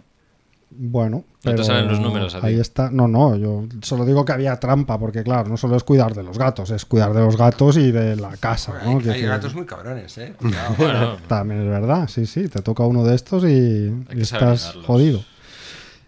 Bueno, 0.73 1.17
No 1.17 1.23
te 1.43 1.51
pero 1.51 1.65
salen 1.65 1.89
los 1.89 1.99
números 2.01 2.35
a 2.35 2.41
ti. 2.41 2.47
ahí 2.47 2.61
está. 2.61 2.91
No, 2.91 3.09
no, 3.09 3.35
yo 3.37 3.65
solo 3.83 4.05
digo 4.05 4.25
que 4.25 4.33
había 4.33 4.59
trampa, 4.61 4.99
porque 4.99 5.23
claro, 5.25 5.49
no 5.49 5.57
solo 5.57 5.77
es 5.77 5.83
cuidar 5.85 6.15
de 6.15 6.23
los 6.23 6.39
gatos, 6.39 6.71
es 6.71 6.85
cuidar 6.85 7.13
de 7.13 7.21
los 7.21 7.37
gatos 7.37 7.77
y 7.77 7.91
de 7.91 8.15
la 8.17 8.37
casa. 8.37 8.73
¿no? 8.73 8.79
Hay, 8.79 8.85
Quiero 8.97 8.99
hay 8.99 9.07
decir, 9.15 9.29
gatos 9.29 9.55
muy 9.55 9.67
cabrones, 9.67 10.17
¿eh? 10.19 10.35
Cuidado. 10.39 10.75
Bueno, 10.79 11.17
También 11.27 11.63
es 11.63 11.69
verdad, 11.69 12.09
sí, 12.09 12.25
sí, 12.27 12.49
te 12.49 12.63
toca 12.63 12.85
uno 12.85 13.05
de 13.05 13.15
estos 13.17 13.45
y, 13.45 13.93
estás 14.17 14.75
jodido. 14.87 15.25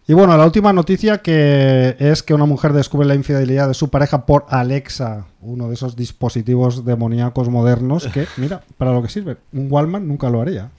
Y 0.06 0.14
bueno, 0.14 0.36
la 0.36 0.44
última 0.44 0.72
noticia 0.72 1.18
que 1.18 1.94
es 1.98 2.22
que 2.22 2.34
una 2.34 2.44
mujer 2.44 2.72
descubre 2.72 3.06
la 3.06 3.14
infidelidad 3.14 3.68
de 3.68 3.74
su 3.74 3.88
pareja 3.88 4.26
por 4.26 4.46
Alexa, 4.48 5.26
uno 5.40 5.68
de 5.68 5.74
esos 5.74 5.94
dispositivos 5.96 6.84
demoníacos 6.84 7.48
modernos 7.48 8.06
que, 8.08 8.26
mira, 8.36 8.62
para 8.78 8.92
lo 8.92 9.02
que 9.02 9.08
sirve. 9.08 9.36
Un 9.52 9.66
Wallman 9.70 10.06
nunca 10.06 10.28
lo 10.30 10.40
haría. 10.40 10.70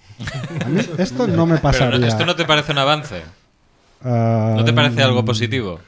A 0.66 0.70
mí 0.70 0.80
esto 0.98 1.28
no 1.28 1.46
me 1.46 1.54
pero 1.56 1.62
pasaría. 1.64 2.00
no- 2.00 2.08
¿esto 2.08 2.26
no 2.26 2.36
te 2.36 2.46
parece 2.46 2.72
un 2.74 2.78
avance? 2.80 3.22
Ah, 4.04 4.54
¿No 4.58 4.64
te 4.66 4.74
parece 4.74 5.02
algo 5.04 5.24
positivo? 5.24 5.80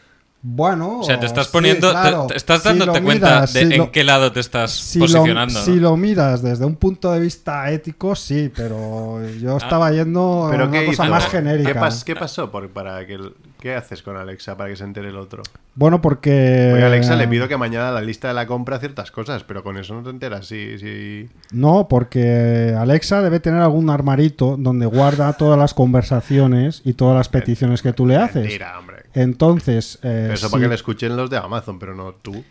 Bueno, 0.48 1.00
O 1.00 1.04
sea, 1.04 1.20
te 1.20 1.26
estás 1.26 1.48
poniendo, 1.48 1.88
te- 1.88 1.94
claro. 1.94 2.28
te, 2.28 2.38
estás 2.38 2.62
Si 2.62 2.68
dándote 2.68 3.02
cuenta 3.02 3.26
miras, 3.28 3.54
de 3.54 3.66
si 3.66 3.72
en 3.74 3.78
lo- 3.80 3.92
qué 3.92 4.04
lado 4.04 4.32
te 4.32 4.40
estás 4.40 4.72
si 4.72 5.00
lo- 5.00 5.06
posicionando. 5.08 5.60
si 5.60 5.72
¿no? 5.72 5.82
lo 5.82 5.98
miras 5.98 6.44
desde 6.44 6.66
un 6.66 6.76
punto 6.76 7.12
de 7.12 7.20
vista 7.20 7.72
ético, 7.72 8.16
sí, 8.16 8.52
pero 8.56 9.28
yo 9.40 9.58
estaba 9.58 9.92
yendo 9.92 10.46
a 10.46 10.52
¿Pero 10.52 10.66
una 10.66 10.80
qué 10.82 10.86
cosa 10.86 11.04
hizo? 11.06 11.12
más 11.12 11.26
genérica. 11.30 11.74
¿Qué, 11.74 11.80
pas- 11.80 12.04
qué 12.04 12.16
pasó 12.16 12.52
por- 12.52 12.70
para 12.70 13.04
que 13.08 13.16
el- 13.16 13.34
¿Qué 13.66 13.74
haces 13.74 14.04
con 14.04 14.16
Alexa 14.16 14.56
para 14.56 14.70
que 14.70 14.76
se 14.76 14.84
entere 14.84 15.10
el 15.10 15.18
otro? 15.18 15.42
Bueno, 15.74 16.00
porque... 16.00 16.72
Oye, 16.76 16.84
Alexa, 16.84 17.16
le 17.16 17.28
pido 17.28 17.48
que 17.48 17.58
mañana 17.58 17.90
la 17.90 18.02
lista 18.02 18.28
de 18.28 18.36
la 18.36 18.46
compra 18.46 18.78
ciertas 18.78 19.10
cosas, 19.10 19.44
pero 19.44 19.64
con 19.64 19.76
eso 19.80 19.96
no 19.96 20.04
te 20.04 20.12
enteras. 20.12 20.46
Sí, 20.46 20.78
sí. 20.78 21.32
No, 21.50 21.88
porque 21.88 22.76
Alexa 22.78 23.24
debe 23.24 23.40
tener 23.40 23.64
algún 23.64 23.90
armarito 23.90 24.56
donde 24.56 24.86
guarda 24.86 25.34
todas 25.34 25.58
las 25.58 25.74
conversaciones 25.74 26.84
y 26.86 26.94
todas 26.94 27.18
las 27.18 27.28
peticiones 27.28 27.82
que 27.82 27.92
tú 27.92 28.06
le 28.06 28.18
haces. 28.18 28.44
Mentira, 28.44 28.78
hombre. 28.78 29.06
Entonces, 29.16 29.96
eh, 30.04 30.26
Pero 30.26 30.34
eso 30.36 30.46
sí- 30.46 30.52
para 30.52 30.62
que 30.62 30.70
le 30.70 30.76
escuchen 30.76 31.18
los 31.18 31.32
de 31.32 31.38
Amazon, 31.38 31.80
pero 31.80 31.96
no 31.96 32.14
tú. 32.14 32.44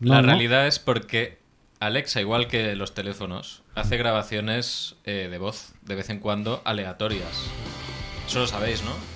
La 0.00 0.20
no. 0.20 0.26
realidad 0.26 0.66
es 0.66 0.80
porque 0.80 1.38
Alexa, 1.78 2.20
igual 2.20 2.48
que 2.48 2.74
los 2.74 2.92
teléfonos, 2.92 3.62
hace 3.76 3.98
grabaciones 3.98 4.96
eh, 5.04 5.28
de 5.30 5.38
voz 5.38 5.74
de 5.82 5.94
vez 5.94 6.10
en 6.10 6.18
cuando 6.18 6.60
aleatorias. 6.64 7.46
Eso 8.26 8.40
lo 8.40 8.46
sabéis, 8.48 8.82
¿no? 8.82 9.15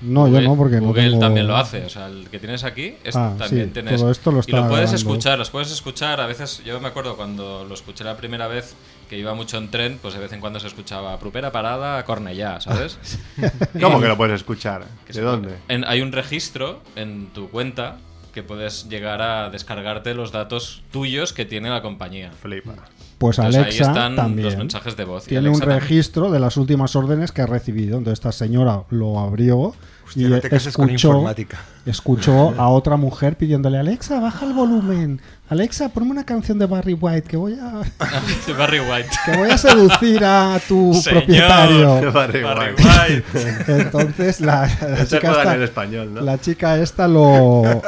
No, 0.00 0.28
yo 0.28 0.40
no, 0.40 0.56
porque 0.56 0.76
no 0.80 0.88
Google 0.88 1.02
tengo- 1.10 1.18
también 1.18 1.46
lo 1.46 1.56
hace. 1.56 1.84
O 1.84 1.88
sea, 1.88 2.06
el 2.06 2.28
que 2.30 2.38
tienes 2.38 2.62
aquí 2.64 2.94
es- 3.02 3.16
Ah, 3.16 3.34
también 3.38 3.66
sí, 3.66 3.72
tienes. 3.72 4.00
todo 4.00 4.10
esto 4.10 4.30
lo 4.30 4.38
y 4.38 4.40
está 4.40 4.56
lo 4.56 4.62
puedes 4.68 4.90
grabando. 4.90 4.96
escuchar, 4.96 5.38
los 5.38 5.50
puedes 5.50 5.70
escuchar. 5.72 6.20
A 6.20 6.26
veces, 6.26 6.62
yo 6.64 6.78
me 6.80 6.88
acuerdo 6.88 7.16
cuando 7.16 7.64
lo 7.68 7.74
escuché 7.74 8.04
la 8.04 8.16
primera 8.16 8.46
vez 8.46 8.74
que 9.08 9.18
iba 9.18 9.34
mucho 9.34 9.56
en 9.58 9.70
tren, 9.70 9.98
pues 10.00 10.14
de 10.14 10.20
vez 10.20 10.32
en 10.32 10.40
cuando 10.40 10.60
se 10.60 10.66
escuchaba 10.66 11.18
Prupera 11.18 11.50
parada, 11.50 12.04
Cornellá, 12.04 12.60
¿sabes? 12.60 12.98
¿Cómo 13.80 14.00
que 14.00 14.06
lo 14.08 14.16
puedes 14.16 14.36
escuchar? 14.36 14.86
¿De 15.12 15.20
dónde? 15.20 15.54
en- 15.68 15.84
hay 15.86 16.00
un 16.02 16.12
registro 16.12 16.80
en 16.94 17.26
tu 17.28 17.48
cuenta 17.50 17.96
que 18.38 18.44
puedes 18.44 18.88
llegar 18.88 19.20
a 19.20 19.50
descargarte 19.50 20.14
los 20.14 20.30
datos 20.30 20.82
tuyos 20.92 21.32
que 21.32 21.44
tiene 21.44 21.70
la 21.70 21.82
compañía. 21.82 22.30
Flipa. 22.40 22.74
Pues 23.18 23.36
Entonces, 23.38 23.62
Alexa 23.62 23.84
ahí 23.84 23.88
están 23.90 24.14
también 24.14 24.46
los 24.46 24.56
mensajes 24.56 24.96
de 24.96 25.04
voz. 25.04 25.26
y 25.26 25.30
tiene 25.30 25.48
un 25.48 25.58
también. 25.58 25.80
registro 25.80 26.30
de 26.30 26.38
las 26.38 26.56
últimas 26.56 26.94
órdenes 26.94 27.32
que 27.32 27.42
ha 27.42 27.46
recibido. 27.46 27.98
Entonces 27.98 28.20
esta 28.20 28.30
señora 28.30 28.84
lo 28.90 29.18
abrió 29.18 29.74
Hostia, 30.06 30.28
y 30.28 30.30
no 30.30 30.38
te 30.40 30.48
cases 30.48 30.72
con 30.76 30.88
escuchó, 30.88 31.08
informática. 31.08 31.58
escuchó 31.84 32.54
a 32.56 32.68
otra 32.68 32.96
mujer 32.96 33.36
pidiéndole 33.36 33.76
Alexa, 33.78 34.20
baja 34.20 34.46
el 34.46 34.52
volumen. 34.52 35.20
Alexa, 35.50 35.88
ponme 35.88 36.10
una 36.10 36.24
canción 36.24 36.58
de 36.58 36.66
Barry 36.66 36.92
White 36.92 37.26
que 37.26 37.36
voy 37.38 37.54
a 37.54 37.80
De 38.46 38.52
Barry 38.52 38.80
White. 38.80 39.08
que 39.24 39.36
voy 39.38 39.50
a 39.50 39.56
seducir 39.56 40.22
a 40.22 40.60
tu 40.68 40.92
Señor. 40.92 41.24
propietario. 41.24 42.12
Barry 42.12 42.42
Barry 42.42 42.72
White. 42.74 43.24
White. 43.32 43.80
Entonces 43.80 44.40
la, 44.42 44.68
chica 45.06 45.30
esta, 45.30 45.54
en 45.54 45.62
español, 45.62 46.14
¿no? 46.14 46.20
la 46.20 46.38
chica 46.38 46.76
esta 46.78 47.08
lo 47.08 47.62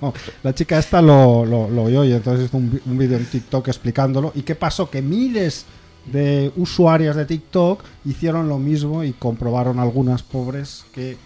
no, 0.00 0.12
la 0.42 0.54
chica 0.54 0.78
esta 0.78 1.00
lo, 1.00 1.46
lo, 1.46 1.70
lo 1.70 1.84
oyó 1.84 2.04
y 2.04 2.12
entonces 2.12 2.46
hizo 2.46 2.56
un, 2.56 2.80
un 2.84 2.98
vídeo 2.98 3.16
en 3.16 3.26
TikTok 3.26 3.68
explicándolo. 3.68 4.32
¿Y 4.34 4.42
qué 4.42 4.56
pasó? 4.56 4.90
Que 4.90 5.02
miles 5.02 5.66
de 6.06 6.52
usuarias 6.56 7.14
de 7.14 7.26
TikTok 7.26 7.82
hicieron 8.04 8.48
lo 8.48 8.58
mismo 8.58 9.04
y 9.04 9.12
comprobaron 9.12 9.78
algunas 9.78 10.24
pobres 10.24 10.84
que 10.92 11.16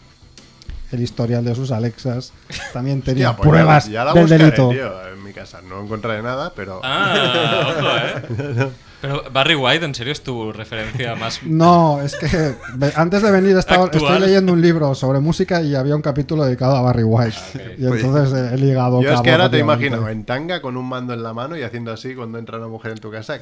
el 0.92 1.00
historial 1.02 1.44
de 1.44 1.54
sus 1.54 1.70
Alexas 1.70 2.32
también 2.72 3.02
tenía 3.02 3.30
Hostia, 3.30 3.36
pues 3.42 3.46
ya 3.46 3.50
pruebas 3.50 3.86
la- 3.86 3.92
ya 3.92 4.04
la 4.04 4.12
del 4.14 4.22
buscaré, 4.22 4.44
delito. 4.44 4.68
tío, 4.70 5.08
en 5.12 5.24
mi 5.24 5.32
casa. 5.32 5.60
No 5.62 5.80
encontraré 5.82 6.22
nada, 6.22 6.52
pero. 6.54 6.80
Ah, 6.82 7.68
ojo, 7.68 7.88
¿eh? 8.38 8.68
Pero 9.00 9.22
Barry 9.32 9.54
White, 9.54 9.82
¿en 9.86 9.94
serio 9.94 10.12
es 10.12 10.22
tu 10.22 10.52
referencia 10.52 11.14
más... 11.14 11.42
No, 11.42 12.02
es 12.02 12.14
que 12.16 12.54
antes 12.96 13.22
de 13.22 13.30
venir 13.30 13.56
estaba, 13.56 13.86
estoy 13.86 14.18
leyendo 14.20 14.52
un 14.52 14.60
libro 14.60 14.94
sobre 14.94 15.20
música 15.20 15.62
y 15.62 15.74
había 15.74 15.96
un 15.96 16.02
capítulo 16.02 16.44
dedicado 16.44 16.76
a 16.76 16.82
Barry 16.82 17.04
White. 17.04 17.36
Y 17.78 17.86
Pues- 17.88 18.04
entonces 18.04 18.52
he 18.52 18.58
ligado. 18.58 19.00
Yo 19.00 19.14
es 19.14 19.22
que 19.22 19.30
ahora 19.32 19.50
te 19.50 19.56
imagino 19.58 20.06
en 20.06 20.24
tanga 20.26 20.60
con 20.60 20.76
un 20.76 20.86
mando 20.86 21.14
en 21.14 21.22
la 21.22 21.32
mano 21.32 21.56
y 21.56 21.62
haciendo 21.62 21.94
así 21.94 22.14
cuando 22.14 22.36
entra 22.38 22.58
una 22.58 22.68
mujer 22.68 22.92
en 22.92 22.98
tu 22.98 23.10
casa 23.10 23.38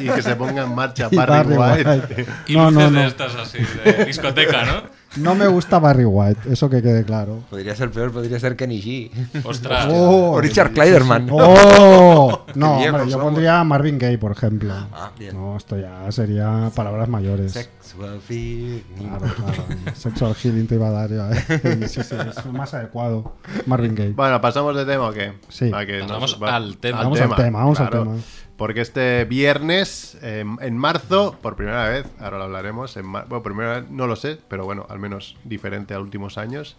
y 0.00 0.08
que 0.08 0.20
se 0.20 0.34
ponga 0.34 0.64
en 0.64 0.74
marcha 0.74 1.06
Y 1.12 1.14
Barry, 1.14 1.54
Barry 1.54 1.84
White. 1.84 1.90
White. 2.16 2.26
Y 2.48 2.56
No, 2.56 2.68
luces 2.72 2.84
no, 2.86 2.90
no. 2.90 3.00
de 3.02 3.06
estas 3.06 3.36
así, 3.36 3.58
de 3.84 4.04
discoteca, 4.04 4.64
¿no? 4.64 4.82
No 5.16 5.34
me 5.34 5.46
gusta 5.48 5.78
Barry 5.78 6.04
White, 6.04 6.52
eso 6.52 6.68
que 6.70 6.82
quede 6.82 7.02
claro. 7.04 7.40
Podría 7.50 7.74
ser 7.74 7.90
peor, 7.90 8.12
podría 8.12 8.38
ser 8.38 8.56
Kenny 8.56 8.80
G. 8.80 9.10
Ostras. 9.44 9.86
Oh, 9.90 10.32
o 10.32 10.40
Richard 10.40 10.72
Kleiderman. 10.72 11.28
¡Oh! 11.32 12.44
No, 12.54 12.78
hombre, 12.78 13.08
yo 13.10 13.20
pondría 13.20 13.60
a 13.60 13.64
Marvin 13.64 13.98
Gaye, 13.98 14.18
por 14.18 14.32
ejemplo. 14.32 14.72
Ah, 14.92 15.10
bien. 15.18 15.34
No, 15.36 15.56
esto 15.56 15.78
ya 15.78 16.10
sería 16.10 16.70
palabras 16.74 17.08
mayores. 17.08 17.52
Sexual 17.52 18.20
feeling. 18.20 18.80
Claro, 18.98 19.34
claro. 19.34 19.64
Sexual 19.94 20.34
healing 20.34 20.66
te 20.66 20.74
iba 20.74 20.88
a 20.88 20.90
dar 20.90 21.10
yo. 21.10 21.30
¿eh? 21.30 21.86
Sí, 21.88 22.02
sí, 22.02 22.14
es 22.28 22.46
más 22.46 22.72
adecuado. 22.74 23.34
Marvin 23.66 23.94
Gaye. 23.94 24.12
Bueno, 24.12 24.40
¿pasamos 24.40 24.74
de 24.76 24.84
tema 24.86 25.08
o 25.08 25.12
qué? 25.12 25.32
Sí. 25.48 25.68
Para 25.70 25.86
que 25.86 26.00
Pasamos 26.00 26.32
nos- 26.32 26.42
va- 26.42 26.56
al 26.56 26.76
tema. 26.78 26.98
Vamos 27.02 27.20
al 27.20 27.36
tema, 27.36 27.58
vamos 27.60 27.80
al 27.80 27.90
tema. 27.90 28.16
Porque 28.58 28.80
este 28.80 29.24
viernes, 29.24 30.18
eh, 30.20 30.44
en 30.60 30.76
marzo, 30.76 31.38
por 31.40 31.54
primera 31.54 31.88
vez, 31.88 32.06
ahora 32.18 32.38
lo 32.38 32.44
hablaremos, 32.44 32.96
en 32.96 33.10
bueno, 33.10 33.42
primera 33.42 33.80
vez 33.80 33.90
no 33.90 34.08
lo 34.08 34.16
sé, 34.16 34.38
pero 34.48 34.64
bueno, 34.64 34.84
al 34.90 34.98
menos 34.98 35.36
diferente 35.44 35.94
a 35.94 36.00
últimos 36.00 36.38
años, 36.38 36.76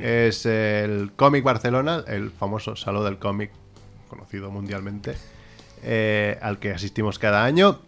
es 0.00 0.46
el 0.46 1.12
Cómic 1.14 1.44
Barcelona, 1.44 2.02
el 2.08 2.32
famoso 2.32 2.74
Salón 2.74 3.04
del 3.04 3.18
Cómic, 3.18 3.52
conocido 4.08 4.50
mundialmente, 4.50 5.14
eh, 5.84 6.38
al 6.42 6.58
que 6.58 6.72
asistimos 6.72 7.20
cada 7.20 7.44
año. 7.44 7.78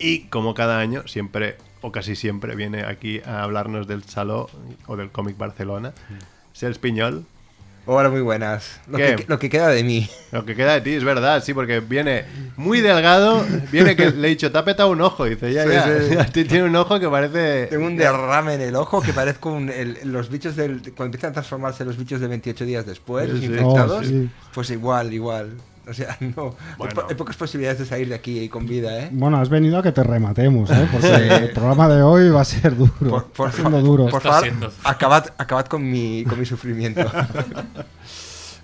Y 0.00 0.22
como 0.24 0.54
cada 0.54 0.80
año, 0.80 1.06
siempre 1.06 1.58
o 1.80 1.92
casi 1.92 2.16
siempre 2.16 2.56
viene 2.56 2.84
aquí 2.84 3.20
a 3.24 3.44
hablarnos 3.44 3.86
del 3.86 4.02
Salón 4.02 4.46
o 4.88 4.96
del 4.96 5.10
Cómic 5.10 5.38
Barcelona. 5.38 5.92
Sels 6.52 6.78
Piñol, 6.78 7.24
Hola, 7.90 8.10
muy 8.10 8.20
buenas. 8.20 8.78
Lo 8.86 8.98
que, 8.98 9.24
lo 9.26 9.38
que 9.38 9.48
queda 9.48 9.68
de 9.68 9.82
mí. 9.82 10.10
Lo 10.30 10.44
que 10.44 10.54
queda 10.54 10.74
de 10.74 10.82
ti 10.82 10.90
es 10.92 11.04
verdad, 11.04 11.42
sí, 11.42 11.54
porque 11.54 11.80
viene 11.80 12.26
muy 12.58 12.82
delgado, 12.82 13.42
viene 13.72 13.96
que 13.96 14.10
le 14.10 14.26
he 14.28 14.30
dicho, 14.30 14.52
te 14.52 14.58
ha 14.58 14.64
petado 14.64 14.90
un 14.90 15.00
ojo, 15.00 15.24
dice, 15.24 15.50
ya, 15.54 15.62
Sí, 15.64 15.70
ya, 15.72 16.02
sí. 16.02 16.14
a 16.18 16.26
ti 16.26 16.44
tiene 16.44 16.64
un 16.64 16.76
ojo 16.76 17.00
que 17.00 17.08
parece... 17.08 17.66
Tengo 17.68 17.86
un 17.86 17.96
derrame 17.96 18.56
en 18.56 18.60
el 18.60 18.76
ojo 18.76 19.00
que 19.00 19.14
parezco 19.14 19.50
un, 19.52 19.70
el- 19.70 19.96
los 20.04 20.28
bichos 20.28 20.54
del. 20.54 20.82
Cuando 20.94 21.04
empiezan 21.06 21.30
a 21.30 21.32
transformarse 21.32 21.82
los 21.86 21.96
bichos 21.96 22.20
de 22.20 22.26
28 22.26 22.64
días 22.66 22.84
después, 22.84 23.24
Sí, 23.24 23.30
los 23.32 23.40
sí. 23.40 23.46
infectados, 23.46 24.00
Oh, 24.00 24.04
sí. 24.04 24.28
pues 24.52 24.68
igual, 24.68 25.14
igual. 25.14 25.52
O 25.88 25.94
sea, 25.94 26.16
no. 26.20 26.54
Bueno. 26.76 26.90
Hay, 26.90 26.94
po- 26.94 27.06
hay 27.08 27.14
pocas 27.14 27.36
posibilidades 27.36 27.78
de 27.80 27.86
salir 27.86 28.08
de 28.08 28.14
aquí 28.14 28.48
con 28.48 28.66
vida, 28.66 28.98
¿eh? 29.04 29.08
Bueno, 29.12 29.38
has 29.40 29.48
venido 29.48 29.78
a 29.78 29.82
que 29.82 29.92
te 29.92 30.02
rematemos, 30.02 30.70
¿eh? 30.70 30.88
Porque 30.92 31.06
el 31.46 31.50
programa 31.52 31.88
de 31.88 32.02
hoy 32.02 32.28
va 32.30 32.42
a 32.42 32.44
ser 32.44 32.76
duro. 32.76 32.92
Por, 32.98 33.24
por 33.26 33.48
Está 33.48 33.62
siendo 33.62 33.78
fa- 33.78 33.84
duro. 33.86 34.06
por 34.08 34.22
favor, 34.22 34.48
acabad, 34.84 35.26
acabad 35.38 35.66
con, 35.66 35.90
mi, 35.90 36.24
con 36.24 36.38
mi 36.38 36.44
sufrimiento. 36.46 37.04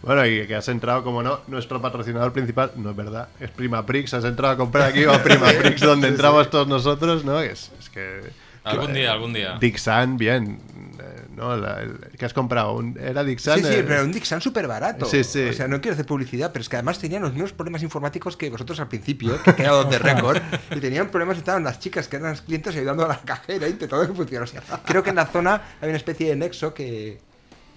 Bueno, 0.02 0.26
y 0.26 0.46
que 0.46 0.54
has 0.54 0.68
entrado, 0.68 1.02
como 1.02 1.22
no, 1.22 1.40
nuestro 1.46 1.80
patrocinador 1.80 2.30
principal, 2.34 2.72
no 2.76 2.90
es 2.90 2.96
verdad, 2.96 3.28
es 3.40 3.50
Prima 3.50 3.86
Prix, 3.86 4.12
has 4.12 4.24
entrado 4.24 4.52
a 4.52 4.56
comprar 4.58 4.90
aquí 4.90 5.02
a 5.04 5.22
Prima 5.22 5.46
Prix, 5.62 5.80
donde 5.80 6.08
entramos 6.08 6.50
todos 6.50 6.68
nosotros, 6.68 7.24
¿no? 7.24 7.40
Es, 7.40 7.70
es 7.80 7.88
que... 7.88 8.20
Algún 8.64 8.92
día, 8.94 9.12
algún 9.12 9.32
día. 9.32 9.56
Dixan, 9.60 10.16
bien, 10.16 10.58
eh, 10.98 11.26
¿no? 11.36 11.56
La- 11.56 11.80
el, 11.82 11.98
que 12.18 12.24
has 12.24 12.32
comprado? 12.32 12.72
Un- 12.74 12.98
¿Era 12.98 13.22
Dixan? 13.22 13.58
Sí, 13.58 13.64
sí, 13.64 13.74
Eh, 13.74 13.84
pero 13.86 14.02
un 14.04 14.10
Dixon 14.12 14.40
súper 14.40 14.66
barato. 14.66 15.04
Sí, 15.06 15.22
sí. 15.22 15.48
O 15.48 15.52
sea, 15.52 15.68
no 15.68 15.80
quiero 15.80 15.92
hacer 15.94 16.06
publicidad, 16.06 16.50
pero 16.52 16.62
es 16.62 16.68
que 16.68 16.76
además 16.76 16.98
tenían 16.98 17.22
los 17.22 17.32
mismos 17.32 17.52
problemas 17.52 17.82
informáticos 17.82 18.36
que 18.36 18.48
vosotros 18.50 18.80
al 18.80 18.88
principio, 18.88 19.40
que 19.42 19.54
quedado 19.54 19.84
de 19.84 19.98
récord, 20.00 20.38
y 20.74 20.80
tenían 20.80 21.08
problemas, 21.08 21.36
estaban 21.38 21.62
las 21.64 21.78
chicas 21.78 22.08
que 22.08 22.16
eran 22.16 22.30
las 22.30 22.40
clientes 22.40 22.74
ayudando 22.74 23.04
a 23.04 23.08
la 23.08 23.18
cajera, 23.20 23.68
intentando 23.68 24.06
que 24.06 24.14
funcionara. 24.14 24.44
O 24.44 24.46
sea, 24.46 24.62
creo 24.84 25.02
que 25.02 25.10
en 25.10 25.16
la 25.16 25.26
zona 25.26 25.60
hay 25.80 25.88
una 25.88 25.98
especie 25.98 26.28
de 26.30 26.36
nexo 26.36 26.72
que... 26.74 27.20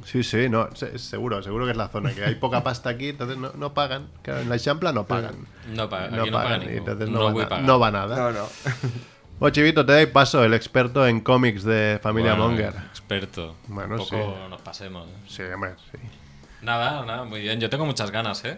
Sí, 0.06 0.22
sí, 0.24 0.48
no, 0.48 0.70
se- 0.76 1.00
seguro, 1.00 1.42
seguro 1.42 1.66
que 1.66 1.72
es 1.72 1.78
la 1.78 1.88
zona, 1.88 2.14
que 2.14 2.24
hay 2.24 2.36
poca 2.36 2.64
pasta 2.64 2.90
aquí, 2.92 3.10
entonces 3.10 3.36
no, 3.36 3.52
no 3.56 3.74
pagan. 3.74 4.08
Claro, 4.22 4.42
en 4.42 4.50
la 4.50 4.60
Champla 4.60 4.94
no 4.94 5.08
pagan. 5.08 5.34
No 5.74 5.90
paga, 5.90 6.06
aquí 6.06 6.16
no 6.16 6.32
paga 6.32 6.56
y 6.58 6.60
ningún. 6.60 6.76
entonces 6.78 7.10
No 7.10 7.20
no, 7.20 7.32
voy 7.32 7.40
va, 7.42 7.46
a 7.46 7.50
pagar. 7.50 7.66
no 7.66 7.80
va 7.80 7.90
nada. 7.92 8.16
No, 8.16 8.32
no. 8.32 8.48
Bueno, 9.40 9.54
Chivito, 9.54 9.86
te 9.86 9.94
doy 9.94 10.06
paso, 10.08 10.44
el 10.44 10.54
experto 10.54 11.06
en 11.08 11.22
cómics 11.22 11.64
de 11.64 12.00
Familia 12.02 12.34
Bueno, 12.34 12.50
Monger. 12.50 12.74
Experto. 12.90 13.56
Bueno, 13.68 13.96
Un 13.96 14.00
poco 14.00 14.16
sí. 14.16 14.50
nos 14.50 14.62
pasemos. 14.62 15.08
¿eh? 15.08 15.12
Sí, 15.28 15.44
hombre, 15.44 15.76
sí. 15.92 16.00
Nada, 16.64 17.06
nada, 17.06 17.24
muy 17.24 17.42
bien. 17.42 17.60
Yo 17.60 17.70
tengo 17.70 17.86
muchas 17.86 18.10
ganas, 18.10 18.44
¿eh? 18.46 18.58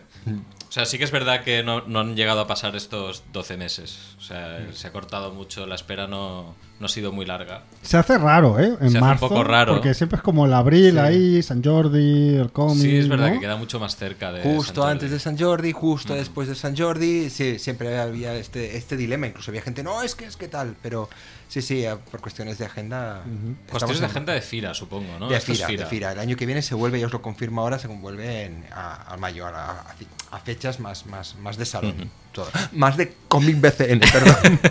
O 0.67 0.71
sea, 0.71 0.85
sí 0.85 0.97
que 0.97 1.03
es 1.03 1.11
verdad 1.11 1.43
que 1.43 1.63
no, 1.63 1.81
no 1.81 1.99
han 1.99 2.15
llegado 2.15 2.39
a 2.39 2.47
pasar 2.47 2.75
estos 2.77 3.23
12 3.33 3.57
meses. 3.57 4.15
O 4.19 4.21
sea, 4.21 4.65
se 4.71 4.87
ha 4.87 4.91
cortado 4.93 5.33
mucho, 5.33 5.65
la 5.67 5.75
espera 5.75 6.07
no, 6.07 6.55
no 6.79 6.85
ha 6.85 6.89
sido 6.89 7.11
muy 7.11 7.25
larga. 7.25 7.63
Se 7.81 7.97
hace 7.97 8.17
raro, 8.17 8.59
¿eh? 8.59 8.67
En 8.67 8.77
Se 8.77 8.85
hace 8.85 8.97
un 8.97 9.01
marzo. 9.01 9.27
poco 9.29 9.43
raro. 9.43 9.73
Porque 9.73 9.93
siempre 9.93 10.17
es 10.17 10.23
como 10.23 10.45
el 10.45 10.53
abril 10.53 10.97
ahí, 10.99 11.43
San 11.43 11.63
Jordi, 11.63 12.35
el 12.35 12.51
cómic. 12.51 12.81
Sí, 12.81 12.95
es 12.97 13.07
verdad 13.09 13.27
¿no? 13.27 13.33
que 13.33 13.39
queda 13.41 13.57
mucho 13.57 13.79
más 13.79 13.95
cerca 13.97 14.31
de. 14.31 14.41
Justo 14.43 14.81
San 14.83 14.91
antes 14.91 15.11
de 15.11 15.19
San 15.19 15.37
Jordi, 15.37 15.71
justo 15.73 16.13
después 16.15 16.47
de 16.47 16.55
San 16.55 16.77
Jordi, 16.77 17.29
sí, 17.29 17.59
siempre 17.59 17.99
había 17.99 18.33
este, 18.35 18.77
este 18.77 18.95
dilema. 18.97 19.27
Incluso 19.27 19.51
había 19.51 19.61
gente, 19.61 19.83
no, 19.83 20.01
es 20.01 20.15
que 20.15 20.25
es 20.25 20.37
que 20.37 20.47
tal, 20.47 20.75
pero 20.81 21.09
sí, 21.49 21.61
sí, 21.61 21.83
por 22.11 22.21
cuestiones 22.21 22.57
de 22.57 22.65
agenda. 22.65 23.23
estamos 23.25 23.57
Cuestiones 23.69 23.99
de 23.99 24.05
en- 24.05 24.11
agenda 24.11 24.33
de 24.33 24.41
Fira, 24.41 24.73
supongo, 24.73 25.19
¿no? 25.19 25.27
De 25.27 25.35
es 25.35 25.43
Fira, 25.43 25.67
de 25.67 25.85
Fira. 25.85 26.11
El 26.13 26.19
año 26.19 26.35
que 26.37 26.45
viene 26.45 26.61
se 26.61 26.75
vuelve, 26.75 26.99
ya 26.99 27.07
os 27.07 27.11
lo 27.13 27.21
confirmo 27.21 27.61
ahora, 27.61 27.77
se 27.79 27.87
vuelve 27.87 28.43
en- 28.45 28.65
a, 28.73 29.13
a 29.13 29.17
mayo, 29.17 29.45
a, 29.47 29.49
a- 29.71 29.95
a 30.31 30.39
fechas 30.39 30.79
más, 30.79 31.05
más, 31.07 31.35
más 31.39 31.57
de 31.57 31.65
salón. 31.65 32.09
todo. 32.31 32.47
Más 32.73 32.95
de 32.95 33.13
cómic 33.27 33.59
BCN, 33.59 33.99
perdón. 33.99 34.59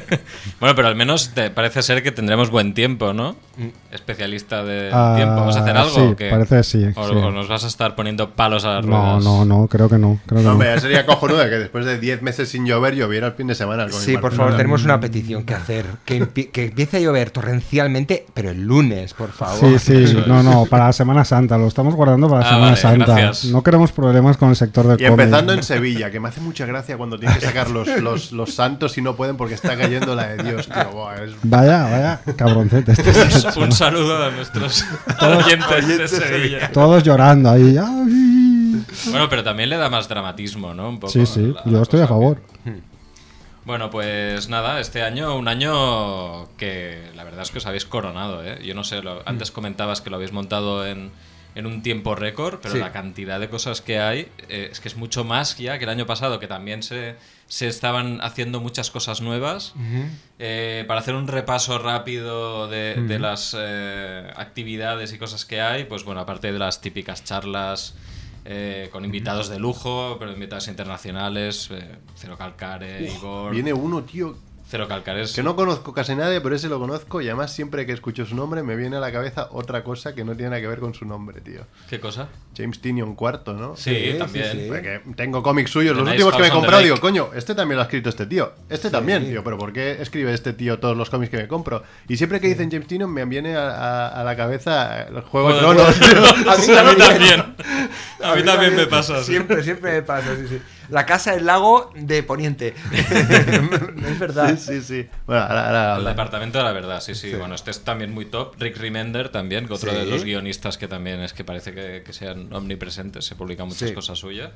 Bueno, 0.60 0.74
pero 0.74 0.88
al 0.88 0.94
menos 0.96 1.30
te 1.34 1.50
parece 1.50 1.82
ser 1.82 1.97
que 2.02 2.12
tendremos 2.12 2.50
buen 2.50 2.74
tiempo, 2.74 3.12
¿no? 3.12 3.36
Mm. 3.56 3.68
Especialista 3.92 4.62
de 4.64 4.90
Ah, 4.92 5.14
tiempo. 5.16 5.44
¿Vas 5.46 5.56
a 5.56 5.60
hacer 5.60 5.76
algo 5.76 5.90
sí, 5.94 6.00
o 6.00 6.16
qué? 6.16 6.30
parece 6.30 6.62
sí, 6.62 6.84
O, 6.94 7.08
sí. 7.08 7.14
o 7.14 7.30
nos 7.30 7.48
vas 7.48 7.64
a 7.64 7.66
estar 7.66 7.94
poniendo 7.96 8.30
palos 8.30 8.64
a 8.64 8.74
las 8.76 8.86
No, 8.86 8.96
ruedas? 9.00 9.24
no, 9.24 9.44
no, 9.44 9.66
creo 9.66 9.88
que 9.88 9.98
no. 9.98 10.18
Creo 10.26 10.38
que 10.38 10.44
No, 10.44 10.50
no. 10.50 10.52
hombre, 10.52 10.68
ya 10.74 10.80
sería 10.80 11.06
cojonudo 11.06 11.38
que 11.44 11.58
después 11.58 11.84
de 11.84 11.98
10 11.98 12.22
meses 12.22 12.48
sin 12.48 12.66
llover 12.66 12.94
lloviera 12.94 13.26
el 13.28 13.32
fin 13.32 13.46
de 13.48 13.54
semana. 13.54 13.86
Sí, 13.90 14.16
por 14.18 14.32
favor, 14.32 14.56
tenemos 14.56 14.84
una 14.84 15.00
petición 15.00 15.44
que 15.44 15.54
hacer. 15.54 15.86
Que, 16.04 16.28
que 16.52 16.66
empiece 16.66 16.98
a 16.98 17.00
llover 17.00 17.30
torrencialmente, 17.30 18.26
pero 18.34 18.50
el 18.50 18.62
lunes, 18.64 19.14
por 19.14 19.32
favor. 19.32 19.58
Sí, 19.58 19.78
sí, 19.78 20.04
Eso 20.04 20.20
es. 20.20 20.26
no, 20.26 20.42
no, 20.42 20.66
para 20.66 20.86
la 20.86 20.92
Semana 20.92 21.24
Santa, 21.24 21.58
lo 21.58 21.66
estamos 21.66 21.94
guardando 21.94 22.28
para 22.28 22.40
la 22.42 22.46
Ah, 22.46 22.50
Semana 22.50 22.64
vale, 22.66 22.76
Santa. 22.80 23.14
gracias. 23.20 23.44
No 23.52 23.62
queremos 23.62 23.92
problemas 23.92 24.36
con 24.36 24.50
el 24.50 24.56
sector 24.56 24.86
del 24.86 25.00
Y 25.00 25.04
empezando 25.04 25.52
en 25.52 25.62
Sevilla, 25.62 26.10
que 26.10 26.20
me 26.20 26.28
hace 26.28 26.40
mucha 26.40 26.66
gracia 26.66 26.96
cuando 26.96 27.18
tienen 27.18 27.38
que 27.38 27.46
sacar 27.46 27.70
los, 27.70 27.88
los, 28.00 28.32
los 28.32 28.54
santos 28.54 28.96
y 28.98 29.02
no 29.02 29.16
pueden 29.16 29.36
porque 29.36 29.54
está 29.54 29.76
cayendo 29.76 30.14
la 30.14 30.28
de 30.28 30.42
Dios, 30.44 30.68
tío. 30.68 30.90
Buah, 30.92 31.24
es- 31.24 31.32
Vaya, 31.42 31.87
vaya, 31.90 32.20
cabroncete. 32.36 32.92
este 32.92 33.10
es 33.10 33.44
Un 33.56 33.72
saludo 33.72 34.22
a 34.24 34.30
nuestros 34.30 34.84
oyentes 35.20 35.88
de 35.88 36.08
Sevilla. 36.08 36.72
Todos 36.72 37.02
llorando 37.02 37.50
ahí. 37.50 37.76
¡ay! 37.76 38.84
Bueno, 39.10 39.28
pero 39.28 39.42
también 39.44 39.68
le 39.70 39.76
da 39.76 39.88
más 39.90 40.08
dramatismo, 40.08 40.74
¿no? 40.74 40.88
Un 40.88 41.00
poco 41.00 41.12
Sí, 41.12 41.26
sí, 41.26 41.52
la- 41.54 41.64
yo 41.64 41.72
la 41.78 41.82
estoy 41.82 42.00
a 42.00 42.06
favor. 42.06 42.40
Bueno, 43.64 43.90
pues 43.90 44.48
nada, 44.48 44.80
este 44.80 45.02
año, 45.02 45.36
un 45.36 45.46
año 45.46 46.48
que 46.56 47.02
la 47.14 47.24
verdad 47.24 47.42
es 47.42 47.50
que 47.50 47.58
os 47.58 47.66
habéis 47.66 47.84
coronado, 47.84 48.42
¿eh? 48.42 48.58
Yo 48.64 48.74
no 48.74 48.82
sé, 48.82 49.02
lo- 49.02 49.22
antes 49.28 49.50
comentabas 49.50 50.00
que 50.00 50.08
lo 50.08 50.16
habéis 50.16 50.32
montado 50.32 50.86
en, 50.86 51.10
en 51.54 51.66
un 51.66 51.82
tiempo 51.82 52.14
récord, 52.14 52.60
pero 52.62 52.74
Sí. 52.74 52.80
la 52.80 52.92
cantidad 52.92 53.38
de 53.38 53.50
cosas 53.50 53.82
que 53.82 53.98
hay 54.00 54.28
eh, 54.48 54.70
es 54.72 54.80
que 54.80 54.88
es 54.88 54.96
mucho 54.96 55.22
más 55.24 55.58
ya 55.58 55.76
que 55.78 55.84
el 55.84 55.90
año 55.90 56.06
pasado, 56.06 56.40
que 56.40 56.46
también 56.46 56.82
se, 56.82 57.16
se 57.48 57.66
estaban 57.66 58.20
haciendo 58.20 58.60
muchas 58.60 58.90
cosas 58.90 59.20
nuevas. 59.20 59.74
Eh, 60.38 60.84
para 60.86 61.00
hacer 61.00 61.14
un 61.14 61.26
repaso 61.26 61.78
rápido 61.78 62.68
de, 62.68 62.94
de 62.94 63.18
las 63.18 63.56
eh, 63.58 64.30
actividades 64.36 65.12
y 65.12 65.18
cosas 65.18 65.44
que 65.44 65.60
hay, 65.60 65.84
pues 65.84 66.04
bueno, 66.04 66.20
aparte 66.20 66.52
de 66.52 66.58
las 66.58 66.80
típicas 66.80 67.24
charlas 67.24 67.94
eh, 68.44 68.88
con 68.92 69.04
invitados 69.04 69.48
de 69.48 69.58
lujo, 69.58 70.16
pero 70.18 70.32
invitados 70.32 70.68
internacionales, 70.68 71.68
eh, 71.70 71.96
Cero 72.14 72.36
Calcare, 72.38 73.02
Igor... 73.02 73.52
Viene 73.52 73.72
uno, 73.72 74.04
tío, 74.04 74.36
Cero 74.70 74.86
Calcares. 74.86 75.32
que 75.32 75.42
no 75.42 75.56
conozco 75.56 75.94
casi 75.94 76.14
nadie, 76.14 76.40
pero 76.42 76.54
ese 76.54 76.68
lo 76.68 76.78
conozco 76.78 77.22
y 77.22 77.26
además 77.28 77.52
siempre 77.54 77.86
que 77.86 77.92
escucho 77.92 78.26
su 78.26 78.34
nombre 78.36 78.62
me 78.62 78.76
viene 78.76 78.96
a 78.96 79.00
la 79.00 79.10
cabeza 79.10 79.48
otra 79.52 79.82
cosa 79.82 80.14
que 80.14 80.24
no 80.24 80.34
tiene 80.36 80.50
nada 80.50 80.60
que 80.60 80.66
ver 80.68 80.78
con 80.80 80.92
su 80.92 81.06
nombre, 81.06 81.40
tío. 81.40 81.62
¿Qué 81.88 81.98
cosa? 81.98 82.28
James 82.56 82.78
Tinion 82.80 83.14
cuarto, 83.14 83.54
¿no? 83.54 83.76
Sí, 83.76 84.12
sí, 84.12 84.18
también. 84.18 84.52
sí. 84.52 84.66
Porque 84.68 85.00
tengo 85.16 85.42
cómics 85.42 85.70
suyos, 85.70 85.96
los 85.96 86.06
últimos 86.06 86.34
que 86.34 86.42
me 86.42 86.48
he 86.48 86.50
comprado, 86.50 86.82
digo, 86.82 87.00
coño, 87.00 87.30
este 87.34 87.54
también 87.54 87.76
lo 87.76 87.82
ha 87.82 87.84
escrito 87.84 88.10
este 88.10 88.26
tío. 88.26 88.52
Este 88.68 88.90
también, 88.90 89.24
tío, 89.26 89.42
pero 89.42 89.56
¿por 89.56 89.72
qué 89.72 90.02
escribe 90.02 90.34
este 90.34 90.52
tío 90.52 90.78
todos 90.78 90.96
los 90.96 91.08
cómics 91.08 91.30
que 91.30 91.38
me 91.38 91.48
compro? 91.48 91.82
Y 92.06 92.16
siempre 92.18 92.38
que 92.40 92.48
dicen 92.48 92.70
James 92.70 92.86
Tinion 92.86 93.10
me 93.10 93.24
viene 93.24 93.56
a, 93.56 93.70
a- 93.70 94.08
a 94.20 94.24
la 94.24 94.36
cabeza 94.36 95.02
el 95.02 95.20
Juego 95.22 95.52
de 95.52 95.60
Tronos, 95.60 95.98
tío. 95.98 96.50
A 96.50 96.56
mí 96.56 96.62
Sí, 96.62 96.74
a 96.76 96.82
mí 96.84 96.94
también. 96.98 97.40
también. 97.40 97.56
A 98.22 98.34
mí 98.34 98.42
también 98.42 98.74
me 98.76 98.86
pasa. 98.86 99.20
sí. 99.20 99.30
Siempre, 99.32 99.62
siempre 99.62 99.92
me 99.92 100.02
pasa, 100.02 100.34
sí, 100.36 100.46
sí. 100.48 100.60
La 100.90 101.04
casa 101.06 101.32
del 101.34 101.44
lago 101.46 101.90
de 101.94 102.22
Poniente. 102.22 102.74
es 102.92 104.18
verdad. 104.18 104.56
Sí, 104.58 104.80
sí, 104.80 104.82
sí. 104.82 105.08
Bueno, 105.26 105.42
ahora, 105.42 105.68
ahora 105.68 105.96
El 105.98 106.04
departamento 106.04 106.58
de 106.58 106.64
la 106.64 106.72
verdad, 106.72 107.00
sí, 107.00 107.14
sí, 107.14 107.34
Bueno, 107.34 107.54
este 107.54 107.70
es 107.70 107.80
también 107.84 108.12
muy 108.12 108.24
top. 108.26 108.54
Rick 108.58 108.78
Remender 108.78 109.28
también, 109.28 109.66
que 109.66 109.74
otro 109.74 109.90
Sí. 109.90 109.96
de 109.98 110.06
los 110.06 110.24
guionistas 110.24 110.78
que 110.78 110.88
también 110.88 111.20
es 111.20 111.32
que 111.32 111.44
parece 111.44 111.72
que, 111.74 112.02
que 112.04 112.12
sean 112.12 112.52
omnipresentes, 112.52 113.24
se 113.24 113.34
publican 113.34 113.68
muchas 113.68 113.90
Sí. 113.90 113.94
cosas 113.94 114.18
suyas. 114.18 114.50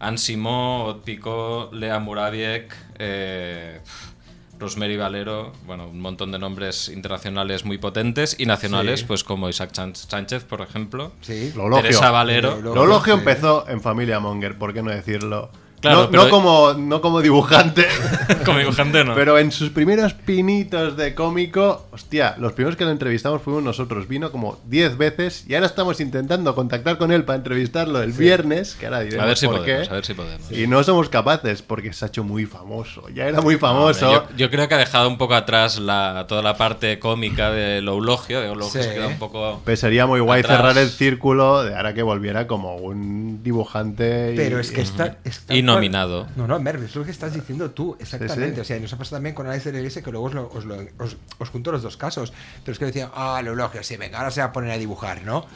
Anne 0.00 0.18
Simó, 0.18 1.00
Pico, 1.04 1.70
Lea 1.72 1.98
Muraviek, 1.98 2.72
eh, 3.00 3.80
Rosemary 4.58 4.96
Valero, 4.96 5.52
bueno, 5.66 5.88
un 5.88 6.00
montón 6.00 6.32
de 6.32 6.38
nombres 6.38 6.88
internacionales 6.88 7.64
muy 7.64 7.78
potentes 7.78 8.36
y 8.38 8.46
nacionales, 8.46 9.00
Sí. 9.00 9.06
pues 9.06 9.22
como 9.24 9.48
Isaac 9.48 9.70
Chan- 9.72 9.94
Sánchez, 9.94 10.44
por 10.44 10.60
ejemplo. 10.60 11.12
Sí. 11.20 11.52
Teresa 11.74 12.10
Valero. 12.10 12.60
Lo- 12.60 12.74
Lo 12.74 12.84
elogio 12.84 13.14
Sí. 13.14 13.18
empezó 13.20 13.68
en 13.68 13.80
Familia 13.80 14.18
Monger, 14.20 14.58
¿por 14.58 14.74
qué 14.74 14.82
no 14.82 14.90
decirlo? 14.90 15.50
Claro, 15.80 16.02
no, 16.04 16.10
pero- 16.10 16.24
no 16.24 16.30
como, 16.30 16.74
no 16.74 17.00
como 17.00 17.20
dibujante, 17.20 17.86
como 18.44 18.58
dibujante, 18.58 19.04
no. 19.04 19.14
pero 19.14 19.38
en 19.38 19.52
sus 19.52 19.70
primeros 19.70 20.12
pinitos 20.14 20.96
de 20.96 21.14
cómico, 21.14 21.86
hostia, 21.92 22.34
los 22.38 22.52
primeros 22.52 22.76
que 22.76 22.84
lo 22.84 22.90
entrevistamos 22.90 23.42
fuimos 23.42 23.62
nosotros. 23.62 24.08
Vino 24.08 24.30
como 24.32 24.58
10 24.66 24.96
veces 24.98 25.44
y 25.48 25.54
ahora 25.54 25.66
estamos 25.66 26.00
intentando 26.00 26.54
contactar 26.54 26.98
con 26.98 27.12
él 27.12 27.24
para 27.24 27.36
entrevistarlo 27.38 28.02
el 28.02 28.12
viernes, 28.12 28.74
que 28.74 28.86
ahora 28.86 29.00
diremos 29.00 29.24
a 29.24 29.26
ver 29.28 29.36
si 29.38 29.46
por 29.46 29.56
podemos, 29.58 29.86
qué. 29.86 29.90
a 29.90 29.94
ver 29.94 30.04
si 30.04 30.14
podemos. 30.14 30.52
Y 30.52 30.66
no 30.66 30.82
somos 30.82 31.08
capaces 31.08 31.62
porque 31.62 31.92
se 31.92 32.04
ha 32.04 32.08
hecho 32.08 32.24
muy 32.24 32.44
famoso. 32.46 33.08
Ya 33.14 33.26
era 33.26 33.40
muy 33.40 33.56
famoso. 33.56 34.08
Hombre, 34.10 34.26
yo, 34.30 34.36
yo 34.36 34.50
creo 34.50 34.68
que 34.68 34.74
ha 34.74 34.78
dejado 34.78 35.08
un 35.08 35.18
poco 35.18 35.34
atrás 35.34 35.78
la, 35.78 36.26
toda 36.28 36.42
la 36.42 36.56
parte 36.56 36.98
cómica 36.98 37.50
de 37.50 37.80
lo 37.82 37.92
eulogio, 37.92 38.40
de 38.40 38.48
eulogio 38.48 38.82
Sí. 38.82 38.88
se 38.88 38.94
queda 38.94 39.06
un 39.06 39.18
poco... 39.18 39.60
Pues 39.64 39.80
sería 39.80 40.06
muy 40.06 40.20
guay 40.20 40.40
Atrás. 40.40 40.56
cerrar 40.58 40.78
el 40.78 40.88
círculo 40.90 41.62
de 41.62 41.76
ahora 41.76 41.94
que 41.94 42.02
volviera 42.02 42.46
como 42.46 42.76
un 42.76 43.42
dibujante. 43.42 44.32
y- 44.34 44.36
Pero 44.36 44.58
es 44.58 44.70
que 44.70 44.80
está, 44.80 45.18
está 45.24 45.54
Y 45.54 45.62
nominado. 45.74 46.26
No, 46.36 46.46
no, 46.46 46.58
Merv, 46.60 46.82
es 46.84 46.94
lo 46.94 47.04
que 47.04 47.10
estás 47.10 47.32
diciendo 47.34 47.70
tú, 47.70 47.96
exactamente. 47.98 48.48
Sí, 48.50 48.54
sí. 48.56 48.60
O 48.60 48.64
sea, 48.64 48.76
y 48.76 48.80
nos 48.80 48.92
ha 48.92 48.98
pasado 48.98 49.16
también 49.16 49.34
con 49.34 49.46
Alex 49.46 49.64
de 49.64 49.72
la 49.72 49.78
Iglesia, 49.78 50.02
que 50.02 50.10
luego 50.10 50.26
os, 50.26 50.34
lo- 50.34 50.48
os, 50.52 50.64
lo- 50.64 50.76
os- 50.98 51.16
os 51.38 51.48
junto 51.50 51.72
los 51.72 51.82
dos 51.82 51.96
casos. 51.96 52.32
Pero 52.64 52.72
es 52.72 52.78
que 52.78 52.84
decía, 52.86 53.10
ah, 53.14 53.40
lo 53.44 53.52
elogio, 53.52 53.82
sí, 53.82 53.96
venga, 53.96 54.18
ahora 54.18 54.30
se 54.30 54.40
va 54.40 54.46
a 54.48 54.52
poner 54.52 54.70
a 54.70 54.78
dibujar, 54.78 55.22
¿no? 55.22 55.46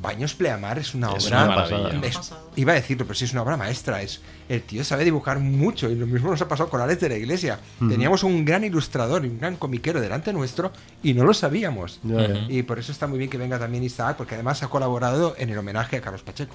Baños 0.00 0.34
Pleamar 0.34 0.78
es 0.78 0.94
una 0.94 1.10
Es 1.16 1.26
obra. 1.26 1.42
una 1.44 1.56
maravilla. 1.56 2.06
es- 2.06 2.32
iba 2.54 2.70
a 2.70 2.76
decirlo, 2.76 3.04
pero 3.04 3.16
sí 3.16 3.24
es 3.24 3.32
una 3.32 3.42
obra 3.42 3.56
maestra. 3.56 4.00
Es, 4.00 4.20
el 4.48 4.62
tío 4.62 4.84
sabe 4.84 5.04
dibujar 5.04 5.40
mucho 5.40 5.90
y 5.90 5.96
lo 5.96 6.06
mismo 6.06 6.30
nos 6.30 6.40
ha 6.40 6.46
pasado 6.46 6.70
con 6.70 6.80
Alex 6.80 7.00
de 7.00 7.08
la 7.08 7.16
Iglesia. 7.16 7.58
Teníamos 7.80 8.22
un 8.22 8.44
gran 8.44 8.62
ilustrador 8.62 9.24
y 9.24 9.28
un 9.28 9.40
gran 9.40 9.56
comiquero 9.56 10.00
delante 10.00 10.32
nuestro 10.32 10.70
y 11.02 11.14
no 11.14 11.24
lo 11.24 11.34
sabíamos. 11.34 11.98
Ya, 12.04 12.28
ya. 12.28 12.46
Y 12.48 12.62
por 12.62 12.78
eso 12.78 12.92
está 12.92 13.08
muy 13.08 13.18
bien 13.18 13.28
que 13.28 13.38
venga 13.38 13.58
también 13.58 13.82
Isaac, 13.82 14.16
porque 14.16 14.34
además 14.36 14.62
ha 14.62 14.68
colaborado 14.68 15.34
en 15.36 15.50
el 15.50 15.58
homenaje 15.58 15.96
a 15.96 16.00
Carlos 16.00 16.22
Pacheco. 16.22 16.54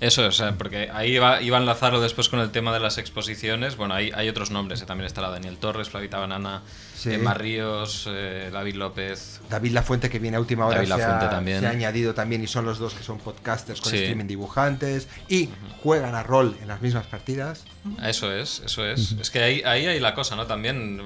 Eso, 0.00 0.32
sea, 0.32 0.52
porque 0.56 0.88
ahí 0.92 1.12
iba, 1.16 1.42
iba 1.42 1.58
a 1.58 1.60
enlazarlo 1.60 2.00
después 2.00 2.30
con 2.30 2.40
el 2.40 2.50
tema 2.50 2.72
de 2.72 2.80
las 2.80 2.96
exposiciones. 2.96 3.76
Bueno, 3.76 3.92
hay, 3.94 4.10
hay 4.14 4.28
otros 4.30 4.50
nombres, 4.50 4.80
eh, 4.80 4.86
también 4.86 5.06
estará 5.06 5.28
Daniel 5.28 5.58
Torres, 5.58 5.90
Flavita 5.90 6.18
Banana, 6.18 6.62
Sí. 6.96 7.12
Emma 7.14 7.32
Ríos, 7.34 8.06
eh, 8.10 8.50
David 8.52 8.74
López. 8.76 9.40
David 9.48 9.72
Lafuente 9.72 10.10
que 10.10 10.18
viene 10.18 10.36
a 10.36 10.40
última 10.40 10.66
hora 10.66 10.76
David 10.82 10.94
se, 10.94 11.02
ha, 11.02 11.30
también. 11.30 11.60
se 11.60 11.66
ha 11.66 11.70
añadido 11.70 12.12
también 12.14 12.42
y 12.42 12.46
son 12.46 12.64
los 12.66 12.78
dos 12.78 12.92
que 12.94 13.02
son 13.02 13.18
podcasters 13.18 13.80
con 13.80 13.90
Sí. 13.90 13.98
streaming 13.98 14.26
dibujantes 14.26 15.08
y 15.28 15.48
juegan 15.82 16.14
a 16.14 16.22
rol 16.22 16.56
en 16.60 16.68
las 16.68 16.80
mismas 16.82 17.06
partidas. 17.06 17.64
Eso 18.02 18.32
es, 18.32 18.60
eso 18.64 18.84
es. 18.86 19.12
Es 19.20 19.30
que 19.30 19.42
ahí, 19.42 19.62
ahí 19.64 19.86
hay 19.86 20.00
la 20.00 20.14
cosa, 20.14 20.36
¿no? 20.36 20.46
También, 20.46 21.00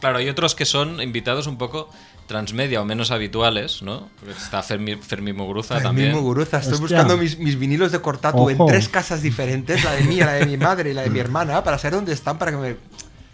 claro, 0.00 0.18
hay 0.18 0.28
otros 0.28 0.54
que 0.54 0.64
son 0.66 1.00
invitados 1.00 1.46
un 1.46 1.56
poco 1.58 1.90
transmedia 2.28 2.80
o 2.80 2.84
menos 2.84 3.10
habituales, 3.10 3.82
¿no? 3.82 4.08
Porque 4.20 4.38
Está 4.38 4.62
Fermi, 4.62 4.94
Fermi 4.94 5.32
Muguruza 5.32 5.78
El 5.78 5.82
también. 5.82 6.08
mismo 6.10 6.22
Guruza, 6.22 6.58
estoy 6.58 6.74
Hostia. 6.74 6.98
buscando 6.98 7.16
mis, 7.16 7.38
mis 7.38 7.58
vinilos 7.58 7.90
de 7.90 8.00
Cortatu 8.00 8.48
en 8.50 8.58
tres 8.66 8.88
casas 8.88 9.22
diferentes, 9.22 9.82
la 9.82 9.92
de 9.94 10.04
mía, 10.04 10.26
la 10.26 10.32
de 10.34 10.46
mi 10.46 10.56
madre 10.56 10.90
y 10.90 10.94
la 10.94 11.02
de 11.02 11.10
mi 11.10 11.18
hermana, 11.26 11.64
para 11.64 11.78
saber 11.78 11.94
dónde 11.94 12.12
están 12.12 12.38
para 12.38 12.52
que 12.52 12.56
me... 12.58 12.76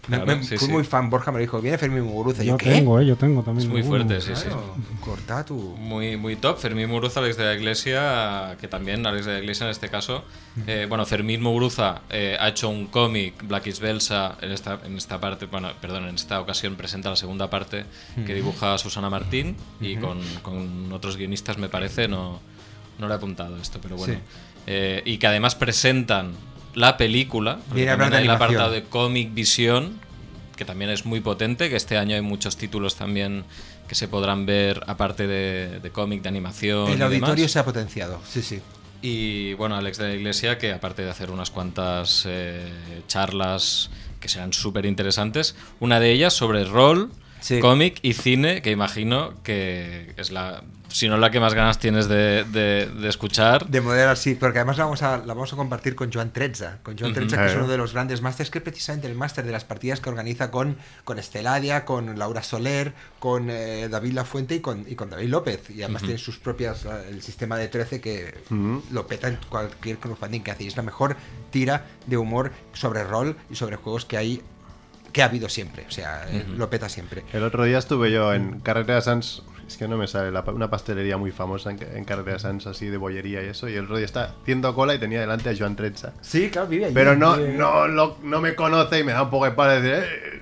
Claro, 0.07 0.25
me- 0.25 0.43
sí, 0.43 0.57
fui 0.57 0.67
sí. 0.67 0.71
muy 0.73 0.83
fan, 0.83 1.09
Borja 1.09 1.31
me 1.31 1.39
dijo, 1.39 1.59
viene 1.61 1.77
Fermín 1.77 2.03
Muguruza. 2.03 2.43
Yo 2.43 2.51
yo, 2.53 2.57
¿qué? 2.57 2.69
tengo, 2.71 2.99
eh, 2.99 3.05
yo 3.05 3.15
tengo 3.15 3.41
también. 3.43 3.67
Es 3.67 3.71
muy 3.71 3.81
fuerte, 3.83 4.21
sí, 4.21 4.31
sí. 4.35 4.43
Claro, 4.43 4.75
Cortatu. 5.01 5.55
Muy, 5.79 6.15
muy 6.17 6.35
top. 6.35 6.57
Fermín 6.57 6.87
Muguruza, 6.89 7.19
Alex 7.21 7.37
de 7.37 7.45
la 7.45 7.53
Iglesia, 7.55 8.57
que 8.61 8.67
también, 8.67 9.05
Alex 9.05 9.25
de 9.25 9.33
la 9.33 9.39
Iglesia 9.39 9.65
en 9.65 9.71
este 9.71 9.89
caso. 9.89 10.23
eh, 10.67 10.85
bueno, 10.87 11.05
Fermín 11.05 11.41
Muguruza 11.41 12.01
eh, 12.09 12.37
ha 12.39 12.49
hecho 12.49 12.69
un 12.69 12.87
cómic, 12.87 13.33
Black 13.47 13.67
is 13.67 13.79
Belsa, 13.79 14.37
en 14.41 14.51
esta, 14.51 14.79
en 14.85 14.95
esta 14.97 15.19
parte, 15.19 15.45
bueno, 15.47 15.69
perdón, 15.81 16.07
en 16.07 16.15
esta 16.15 16.39
ocasión 16.39 16.75
presenta 16.75 17.09
la 17.09 17.15
segunda 17.15 17.49
parte 17.49 17.85
que 18.25 18.33
dibuja 18.33 18.77
Susana 18.77 19.09
Martín 19.09 19.55
y 19.81 19.97
con, 19.97 20.19
con 20.41 20.91
otros 20.93 21.17
guionistas, 21.17 21.57
me 21.57 21.67
parece, 21.69 22.07
no, 22.07 22.39
no 22.99 23.07
le 23.07 23.13
he 23.13 23.17
apuntado 23.17 23.57
esto, 23.57 23.79
pero 23.81 23.95
bueno. 23.97 24.13
Sí. 24.15 24.19
Eh, 24.67 25.01
y 25.05 25.17
que 25.17 25.27
además 25.27 25.53
presentan 25.55 26.31
la 26.75 26.97
película, 26.97 27.59
Viene 27.73 27.91
el 27.93 28.01
animación. 28.01 28.29
apartado 28.31 28.71
de 28.71 28.83
Comic 28.83 29.33
Visión, 29.33 29.99
que 30.55 30.65
también 30.65 30.91
es 30.91 31.05
muy 31.05 31.19
potente, 31.21 31.69
que 31.69 31.75
este 31.75 31.97
año 31.97 32.15
hay 32.15 32.21
muchos 32.21 32.57
títulos 32.57 32.95
también 32.95 33.43
que 33.87 33.95
se 33.95 34.07
podrán 34.07 34.45
ver 34.45 34.81
aparte 34.87 35.27
de, 35.27 35.79
de 35.79 35.89
cómic, 35.91 36.21
de 36.21 36.29
animación. 36.29 36.89
El 36.91 36.99
y 36.99 37.01
auditorio 37.01 37.35
demás. 37.35 37.51
se 37.51 37.59
ha 37.59 37.65
potenciado, 37.65 38.21
sí, 38.27 38.41
sí. 38.41 38.61
Y 39.01 39.53
bueno, 39.53 39.75
Alex 39.75 39.97
de 39.99 40.07
la 40.07 40.13
Iglesia, 40.15 40.57
que 40.57 40.71
aparte 40.71 41.03
de 41.03 41.11
hacer 41.11 41.29
unas 41.29 41.51
cuantas 41.51 42.23
eh, 42.27 42.67
charlas 43.07 43.89
que 44.19 44.29
serán 44.29 44.53
súper 44.53 44.85
interesantes, 44.85 45.55
una 45.79 45.99
de 45.99 46.11
ellas 46.11 46.33
sobre 46.33 46.63
rol, 46.63 47.11
Sí. 47.45 47.59
cómic 47.59 47.99
y 48.01 48.13
cine, 48.13 48.61
que 48.63 48.71
imagino 48.71 49.33
que 49.43 50.13
es 50.17 50.31
la, 50.31 50.63
si 50.87 51.07
no 51.07 51.17
la 51.17 51.29
que 51.29 51.39
más 51.39 51.53
ganas 51.53 51.77
tienes 51.77 52.07
de, 52.07 52.43
de- 52.45 52.87
de 52.87 53.07
escuchar. 53.09 53.67
De 53.67 53.81
modelo 53.81 54.15
sí, 54.15 54.33
porque 54.33 54.57
además 54.59 54.79
la 54.79 54.85
vamos 54.85 55.03
a, 55.03 55.17
la 55.17 55.33
vamos 55.35 55.53
a 55.53 55.55
compartir 55.55 55.93
con 55.93 56.11
Joan 56.11 56.33
Trezza, 56.33 56.79
con 56.81 56.97
Joan. 56.97 57.13
Trezza, 57.13 57.37
que 57.37 57.51
es 57.51 57.55
uno 57.55 57.67
de 57.67 57.77
los 57.77 57.93
grandes 57.93 58.23
másters, 58.23 58.49
que 58.49 58.57
es 58.57 58.63
precisamente 58.63 59.05
el 59.07 59.13
máster 59.13 59.45
de 59.45 59.51
las 59.51 59.63
partidas 59.63 59.99
que 59.99 60.09
organiza 60.09 60.49
con, 60.49 60.77
con 61.03 61.19
Esteladia, 61.19 61.85
con 61.85 62.17
Laura 62.17 62.41
Soler, 62.41 62.93
con 63.19 63.49
eh, 63.51 63.89
David 63.89 64.13
Lafuente 64.13 64.55
y 64.55 64.59
con, 64.61 64.83
y 64.89 64.95
con 64.95 65.11
David 65.11 65.29
López. 65.29 65.69
Y 65.69 65.83
además 65.83 66.01
tiene 66.01 66.17
sus 66.17 66.39
propias, 66.39 66.85
eh, 66.85 66.89
el 67.11 67.21
sistema 67.21 67.57
de 67.57 67.67
13 67.67 68.01
que 68.01 68.33
lo 68.91 69.05
peta 69.05 69.27
en 69.27 69.37
cualquier 69.49 69.97
crowdfunding 69.99 70.41
que 70.41 70.49
hace. 70.49 70.63
Y 70.63 70.67
es 70.67 70.77
la 70.77 70.83
mejor 70.83 71.15
tira 71.51 71.85
de 72.07 72.17
humor 72.17 72.51
sobre 72.73 73.03
rol 73.03 73.35
y 73.51 73.55
sobre 73.55 73.75
juegos 73.75 74.05
que 74.05 74.17
hay 74.17 74.41
que 75.15 75.21
ha 75.23 75.27
habido 75.27 75.47
siempre, 75.47 75.85
o 75.87 75.91
sea, 75.91 76.25
eh, 76.29 76.43
lo 76.57 76.69
peta 76.69 76.89
siempre. 76.89 77.23
El 77.31 77.43
otro 77.43 77.63
día 77.63 77.77
estuve 77.77 78.11
yo 78.11 78.33
en 78.33 78.59
Carretera 78.59 78.99
Sans, 78.99 79.43
es 79.65 79.77
que 79.77 79.87
no 79.87 79.95
me 79.95 80.07
sale, 80.07 80.29
la 80.29 80.41
una 80.41 80.69
pastelería 80.69 81.15
muy 81.15 81.31
famosa 81.31 81.71
en, 81.71 81.79
en 81.95 82.03
Carretera 82.03 82.37
Sans, 82.37 82.67
así 82.67 82.87
de 82.87 82.97
bollería 82.97 83.41
y 83.41 83.45
eso, 83.47 83.69
y 83.69 83.75
el 83.75 83.85
otro 83.85 83.95
día 83.95 84.05
estaba 84.07 84.33
haciendo 84.41 84.75
cola 84.75 84.93
y 84.93 84.99
tenía 84.99 85.21
delante 85.21 85.49
a 85.49 85.53
Joan 85.57 85.77
Trezza. 85.77 86.11
Sí, 86.19 86.49
claro, 86.49 86.67
vive 86.67 86.85
allí. 86.87 86.93
Pero 86.93 87.15
no, 87.15 87.37
vive- 87.37 87.53
no, 87.53 87.87
lo- 87.87 88.17
no 88.23 88.41
me 88.41 88.55
conoce 88.55 88.99
y 88.99 89.03
me 89.05 89.13
da 89.13 89.23
un 89.23 89.29
poco 89.29 89.45
de 89.45 89.51
palo 89.51 89.81
decir... 89.81 90.03
"Eh". 90.03 90.41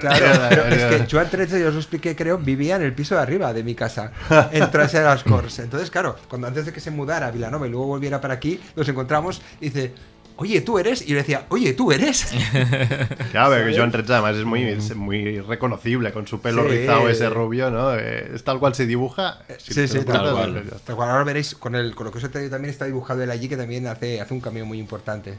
Claro, 0.00 0.26
pero 0.50 0.64
es 0.66 0.84
que 1.06 1.06
Joan 1.10 1.30
Trezza, 1.30 1.58
yo 1.58 1.68
os 1.68 1.72
lo 1.74 1.80
expliqué, 1.80 2.14
creo, 2.14 2.36
vivía 2.36 2.76
en 2.76 2.82
el 2.82 2.92
piso 2.92 3.14
de 3.14 3.22
arriba 3.22 3.54
de 3.54 3.64
mi 3.64 3.74
casa, 3.74 4.12
en 4.50 4.70
Trasera 4.70 5.04
de 5.04 5.14
las 5.14 5.24
Corts. 5.24 5.60
Entonces, 5.60 5.90
claro, 5.90 6.16
cuando 6.28 6.48
antes 6.48 6.66
de 6.66 6.72
que 6.74 6.80
se 6.80 6.90
mudara 6.90 7.28
a 7.28 7.30
Vilanova 7.30 7.66
y 7.66 7.70
luego 7.70 7.86
volviera 7.86 8.20
para 8.20 8.34
aquí, 8.34 8.60
nos 8.76 8.86
encontramos 8.88 9.40
y 9.60 9.66
dice, 9.70 9.94
oye, 10.36 10.60
tú 10.60 10.78
eres. 10.78 11.02
Y 11.02 11.06
yo 11.06 11.14
le 11.14 11.20
decía, 11.22 11.46
oye, 11.48 11.72
tú 11.74 11.92
eres. 11.92 12.32
Ya, 13.32 13.48
pero 13.48 13.66
que 13.66 13.76
Joan 13.76 13.90
Trezza 13.90 14.14
además 14.18 14.36
es 14.36 14.44
muy, 14.44 14.62
es 14.64 14.94
muy 14.96 15.40
reconocible 15.40 16.12
con 16.12 16.26
su 16.26 16.40
pelo 16.40 16.62
Sí. 16.64 16.68
rizado 16.68 17.08
ese 17.08 17.30
rubio, 17.30 17.70
¿no? 17.70 17.94
Eh, 17.96 18.32
Es 18.34 18.44
tal 18.44 18.58
cual 18.58 18.74
se 18.74 18.86
dibuja. 18.86 19.38
si 19.58 19.72
Sí, 19.74 19.88
sí, 19.88 20.04
tal 20.04 20.32
cual. 20.32 20.62
pues. 20.68 20.82
Tal 20.82 20.96
cual, 20.96 21.10
ahora 21.10 21.24
veréis, 21.24 21.54
con, 21.54 21.74
el, 21.74 21.94
con 21.94 22.06
lo 22.06 22.12
que 22.12 22.18
os 22.18 22.24
he 22.24 22.28
traído 22.28 22.50
también 22.50 22.70
está 22.70 22.84
dibujado 22.84 23.22
él 23.22 23.30
allí, 23.30 23.48
que 23.48 23.56
también 23.56 23.86
hace, 23.86 24.20
hace 24.20 24.34
un 24.34 24.40
cambio 24.40 24.66
muy 24.66 24.78
importante. 24.78 25.38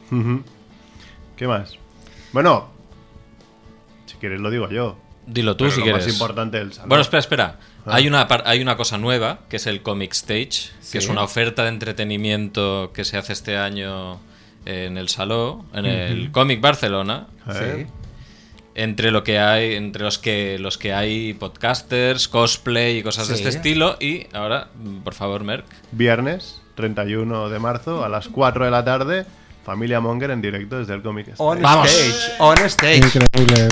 ¿Qué 1.35 1.47
más? 1.47 1.77
Bueno, 2.31 2.69
si 4.05 4.15
quieres 4.17 4.39
lo 4.39 4.49
digo 4.49 4.69
yo. 4.69 4.97
Dilo 5.25 5.55
tú 5.55 5.63
Pero 5.65 5.71
si 5.71 5.79
lo 5.79 5.83
quieres. 5.85 6.05
más 6.05 6.13
importante 6.13 6.57
del 6.57 6.73
salón. 6.73 6.89
Bueno, 6.89 7.01
espera, 7.01 7.19
espera. 7.19 7.59
Ah. 7.85 7.95
Hay, 7.95 8.07
una, 8.07 8.27
hay 8.45 8.61
una 8.61 8.75
cosa 8.75 8.97
nueva, 8.97 9.39
que 9.49 9.55
es 9.55 9.67
el 9.67 9.81
Comic 9.81 10.11
Stage, 10.11 10.51
Sí. 10.81 10.91
que 10.91 10.97
es 10.97 11.07
una 11.07 11.23
oferta 11.23 11.63
de 11.63 11.69
entretenimiento 11.69 12.91
que 12.93 13.05
se 13.05 13.17
hace 13.17 13.31
este 13.33 13.57
año 13.57 14.19
en 14.65 14.97
el 14.97 15.09
Saló, 15.09 15.65
en 15.73 15.85
el 15.85 16.31
Comic 16.31 16.61
Barcelona. 16.61 17.27
Sí. 17.51 17.85
Entre 18.75 19.11
lo 19.11 19.23
que 19.23 19.37
hay, 19.37 19.75
entre 19.75 20.03
los 20.03 20.17
que 20.17 20.57
los 20.57 20.79
que 20.79 20.93
hay 20.93 21.33
podcasters, 21.33 22.27
cosplay 22.27 22.97
y 22.97 23.03
cosas 23.03 23.27
de 23.27 23.35
este 23.35 23.49
estilo. 23.49 23.97
Y 23.99 24.27
ahora, 24.33 24.69
por 25.03 25.13
favor, 25.13 25.43
Merck. 25.43 25.65
Viernes, 25.91 26.61
31 26.75 27.49
de 27.49 27.59
marzo, 27.59 28.03
a 28.03 28.09
las 28.09 28.29
4 28.29 28.65
de 28.65 28.71
la 28.71 28.83
tarde, 28.83 29.25
Familia 29.63 29.99
Monger 29.99 30.31
en 30.31 30.41
directo 30.41 30.79
desde 30.79 30.95
el 30.95 31.03
Comic 31.03 31.27
Stage. 31.29 31.43
On 31.43 31.61
Vamos. 31.61 31.87
stage, 31.87 32.35
on 32.39 32.57
stage. 32.65 32.97
Increíble. 32.97 33.69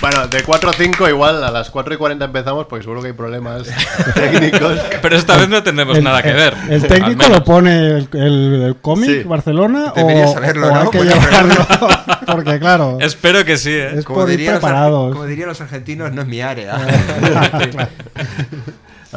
Bueno, 0.00 0.28
de 0.28 0.44
4 0.44 0.70
a 0.70 0.74
5 0.74 1.08
igual, 1.08 1.42
a 1.42 1.50
las 1.50 1.70
4 1.70 1.94
y 1.94 1.96
40 1.96 2.24
empezamos 2.26 2.66
porque 2.66 2.84
seguro 2.84 3.00
que 3.02 3.08
hay 3.08 3.12
problemas 3.14 3.64
técnicos. 4.14 4.78
Pero 5.02 5.16
esta 5.16 5.36
vez 5.36 5.48
no 5.48 5.60
tenemos 5.64 5.98
El- 5.98 6.04
nada 6.04 6.22
que 6.22 6.32
ver. 6.32 6.54
¿El 6.68 6.86
técnico 6.86 7.26
lo 7.28 7.42
pone 7.42 7.76
el, 7.96 8.08
el- 8.12 8.62
el 8.66 8.76
cómic 8.80 9.10
Sí. 9.10 9.22
Barcelona 9.24 9.92
Debería 9.96 10.26
o, 10.26 10.32
saberlo, 10.32 10.68
o 10.68 10.74
¿no? 10.74 10.80
hay 10.82 10.88
que 10.90 10.98
Buena 10.98 11.14
llevarlo? 11.14 11.66
Porque 12.26 12.58
claro, 12.60 12.98
Espero 13.00 13.44
que 13.44 13.56
sí, 13.56 13.70
¿eh? 13.72 13.98
es 13.98 14.04
Como 14.04 14.20
por 14.20 14.30
ir 14.30 14.36
dirían, 14.38 14.60
los, 14.60 15.12
como 15.12 15.24
dirían 15.24 15.48
los 15.48 15.60
argentinos, 15.60 16.12
no 16.12 16.22
es 16.22 16.28
mi 16.28 16.40
área. 16.42 16.76
A 16.76 16.78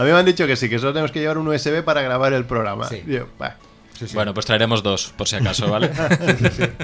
mí 0.04 0.12
me 0.12 0.18
han 0.18 0.26
dicho 0.26 0.48
que 0.48 0.56
sí, 0.56 0.68
que 0.70 0.80
solo 0.80 0.94
tenemos 0.94 1.12
que 1.12 1.20
llevar 1.20 1.38
un 1.38 1.48
USB 1.48 1.84
para 1.84 2.02
grabar 2.02 2.34
el 2.34 2.46
programa. 2.46 2.88
Sí. 2.88 3.04
Yo, 3.06 3.28
bah. 3.38 3.56
Sí, 4.02 4.08
sí. 4.08 4.16
Bueno, 4.16 4.34
pues 4.34 4.48
traeremos 4.48 4.82
dos, 4.82 5.14
por 5.16 5.28
si 5.28 5.36
acaso, 5.36 5.70
¿vale? 5.70 5.92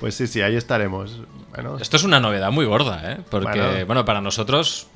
Pues 0.00 0.14
sí, 0.16 0.26
sí, 0.26 0.40
ahí 0.40 0.56
estaremos. 0.56 1.20
Bueno, 1.54 1.76
Esto 1.78 1.96
es 1.96 2.02
una 2.04 2.18
novedad 2.18 2.50
muy 2.50 2.64
gorda, 2.66 3.12
¿eh? 3.12 3.18
Porque, 3.30 3.60
Bueno. 3.60 3.86
bueno, 3.86 4.04
para 4.04 4.20
nosotros, 4.20 4.88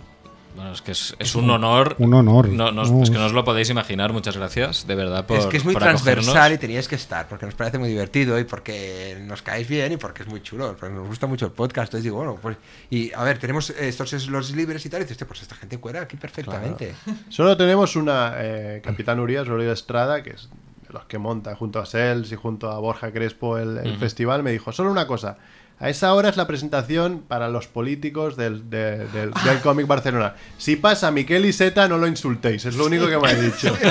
bueno, 0.57 0.73
es 0.73 0.83
que 0.83 0.91
es, 0.91 1.15
es 1.21 1.37
un 1.37 1.49
honor. 1.51 1.95
Un 1.99 2.13
honor. 2.15 2.49
No, 2.49 2.73
no- 2.73 2.83
No. 2.85 3.03
es 3.05 3.11
que 3.11 3.17
no 3.19 3.27
os 3.27 3.33
lo 3.33 3.45
podéis 3.45 3.71
imaginar. 3.71 4.13
Muchas 4.13 4.37
gracias, 4.37 4.85
de 4.89 4.95
verdad, 4.97 5.25
por 5.27 5.39
es 5.39 5.47
que 5.47 5.59
es 5.59 5.65
muy 5.65 5.77
transversal 5.77 6.55
y 6.55 6.59
teníais 6.59 6.89
que 6.89 6.97
estar, 6.97 7.29
porque 7.29 7.47
nos 7.47 7.55
parece 7.55 7.79
muy 7.79 7.89
divertido 7.91 8.37
y 8.41 8.45
porque 8.45 9.17
nos 9.21 9.43
caéis 9.43 9.69
bien 9.69 9.93
y 9.93 9.97
porque 9.97 10.23
es 10.25 10.29
muy 10.29 10.43
chulo, 10.43 10.75
porque 10.77 10.93
nos 10.93 11.07
gusta 11.07 11.29
mucho 11.29 11.47
el 11.47 11.53
podcast. 11.53 11.91
Entonces 11.91 12.03
digo, 12.05 12.17
bueno, 12.17 12.37
pues. 12.43 12.57
Y 12.91 13.13
a 13.13 13.23
ver, 13.23 13.39
tenemos 13.39 13.71
estos 13.71 14.11
slots 14.11 14.51
libres 14.57 14.85
y 14.87 14.89
tal, 14.91 15.03
y 15.03 15.05
dices, 15.05 15.13
"Hostia, 15.17 15.29
pues 15.29 15.43
esta 15.43 15.55
gente 15.55 15.79
cuera 15.79 16.01
aquí 16.03 16.17
perfectamente. 16.17 16.95
Solo 17.29 17.57
tenemos 17.57 17.95
una 17.95 18.33
eh, 18.39 18.81
Capitán 18.83 19.21
Urias, 19.21 19.47
Rodrigo 19.47 19.71
Estrada, 19.71 20.21
que 20.25 20.31
es 20.31 20.49
de 20.87 20.95
los 20.95 21.05
que 21.07 21.19
monta 21.19 21.55
junto 21.57 21.79
a 21.81 21.87
Sels 21.87 22.31
y 22.33 22.37
junto 22.37 22.71
a 22.71 22.79
Borja 22.79 23.11
Crespo 23.13 23.59
el, 23.59 23.79
el 23.79 23.97
festival, 23.99 24.43
me 24.43 24.53
dijo, 24.53 24.73
solo 24.73 24.91
una 24.91 25.07
cosa, 25.07 25.39
a 25.79 25.91
esa 25.91 26.15
hora 26.15 26.31
es 26.31 26.39
la 26.39 26.47
presentación 26.47 27.21
para 27.29 27.49
los 27.51 27.67
políticos 27.67 28.35
del, 28.37 28.71
de- 28.71 29.07
del, 29.09 29.31
del 29.45 29.61
cómic 29.63 29.87
Barcelona. 29.87 30.35
Si 30.57 30.77
pasa 30.77 31.11
Miquel 31.11 31.45
y 31.45 31.53
Seta, 31.53 31.87
no 31.87 31.99
lo 31.99 32.07
insultéis, 32.07 32.65
es 32.65 32.77
lo 32.77 32.87
único 32.87 33.07
que 33.09 33.19
me 33.19 33.29
ha 33.29 33.35
dicho. 33.35 33.77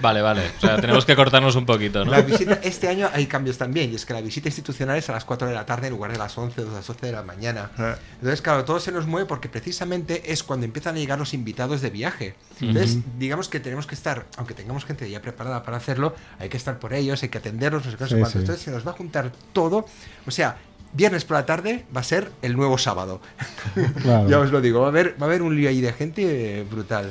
Vale, 0.00 0.22
vale. 0.22 0.42
O 0.56 0.60
sea, 0.60 0.80
tenemos 0.80 1.04
que 1.04 1.14
cortarnos 1.14 1.56
un 1.56 1.66
poquito, 1.66 2.04
¿no? 2.06 2.10
La 2.10 2.22
visita, 2.22 2.58
este 2.62 2.88
año 2.88 3.10
hay 3.12 3.26
cambios 3.26 3.58
también, 3.58 3.92
y 3.92 3.96
es 3.96 4.06
que 4.06 4.14
la 4.14 4.22
visita 4.22 4.48
institucional 4.48 4.96
es 4.96 5.10
a 5.10 5.12
las 5.12 5.26
4 5.26 5.46
de 5.48 5.54
la 5.54 5.66
tarde 5.66 5.88
en 5.88 5.92
lugar 5.92 6.10
de 6.10 6.16
las 6.18 6.38
11 6.38 6.62
o 6.62 6.72
las 6.72 6.86
12 6.86 7.04
de 7.06 7.12
la 7.12 7.22
mañana. 7.22 7.70
Ah. 7.76 7.96
Entonces, 8.14 8.40
claro, 8.40 8.64
todo 8.64 8.80
se 8.80 8.92
nos 8.92 9.06
mueve 9.06 9.26
porque 9.26 9.50
precisamente 9.50 10.32
es 10.32 10.42
cuando 10.42 10.64
empiezan 10.64 10.96
a 10.96 10.98
llegar 10.98 11.18
los 11.18 11.34
invitados 11.34 11.82
de 11.82 11.90
viaje. 11.90 12.34
Entonces, 12.60 12.98
digamos 13.18 13.48
que 13.48 13.60
tenemos 13.60 13.86
que 13.86 13.94
estar, 13.94 14.26
aunque 14.36 14.54
tengamos 14.54 14.84
gente 14.84 15.08
ya 15.10 15.20
preparada 15.22 15.62
para 15.62 15.76
hacerlo, 15.78 16.14
hay 16.38 16.48
que 16.48 16.56
estar 16.56 16.78
por 16.78 16.92
ellos, 16.92 17.22
hay 17.22 17.28
que 17.28 17.38
atenderlos, 17.38 17.84
no 17.84 17.90
sé 17.90 17.96
qué, 17.96 18.04
Sí, 18.04 18.14
sí. 18.14 18.38
Entonces, 18.38 18.60
se 18.60 18.70
nos 18.70 18.86
va 18.86 18.90
a 18.90 18.94
juntar 18.94 19.32
todo. 19.52 19.86
O 20.26 20.30
sea, 20.30 20.56
viernes 20.92 21.24
por 21.24 21.36
la 21.36 21.46
tarde 21.46 21.84
va 21.94 22.00
a 22.00 22.04
ser 22.04 22.30
el 22.42 22.56
nuevo 22.56 22.76
sábado. 22.78 23.20
Claro. 24.02 24.28
ya 24.28 24.38
os 24.40 24.50
lo 24.50 24.60
digo, 24.60 24.80
va 24.80 24.86
a 24.86 24.90
haber, 24.90 25.14
va 25.20 25.26
a 25.26 25.28
haber 25.28 25.42
un 25.42 25.54
lío 25.56 25.68
ahí 25.68 25.80
de 25.80 25.92
gente 25.92 26.66
brutal. 26.70 27.10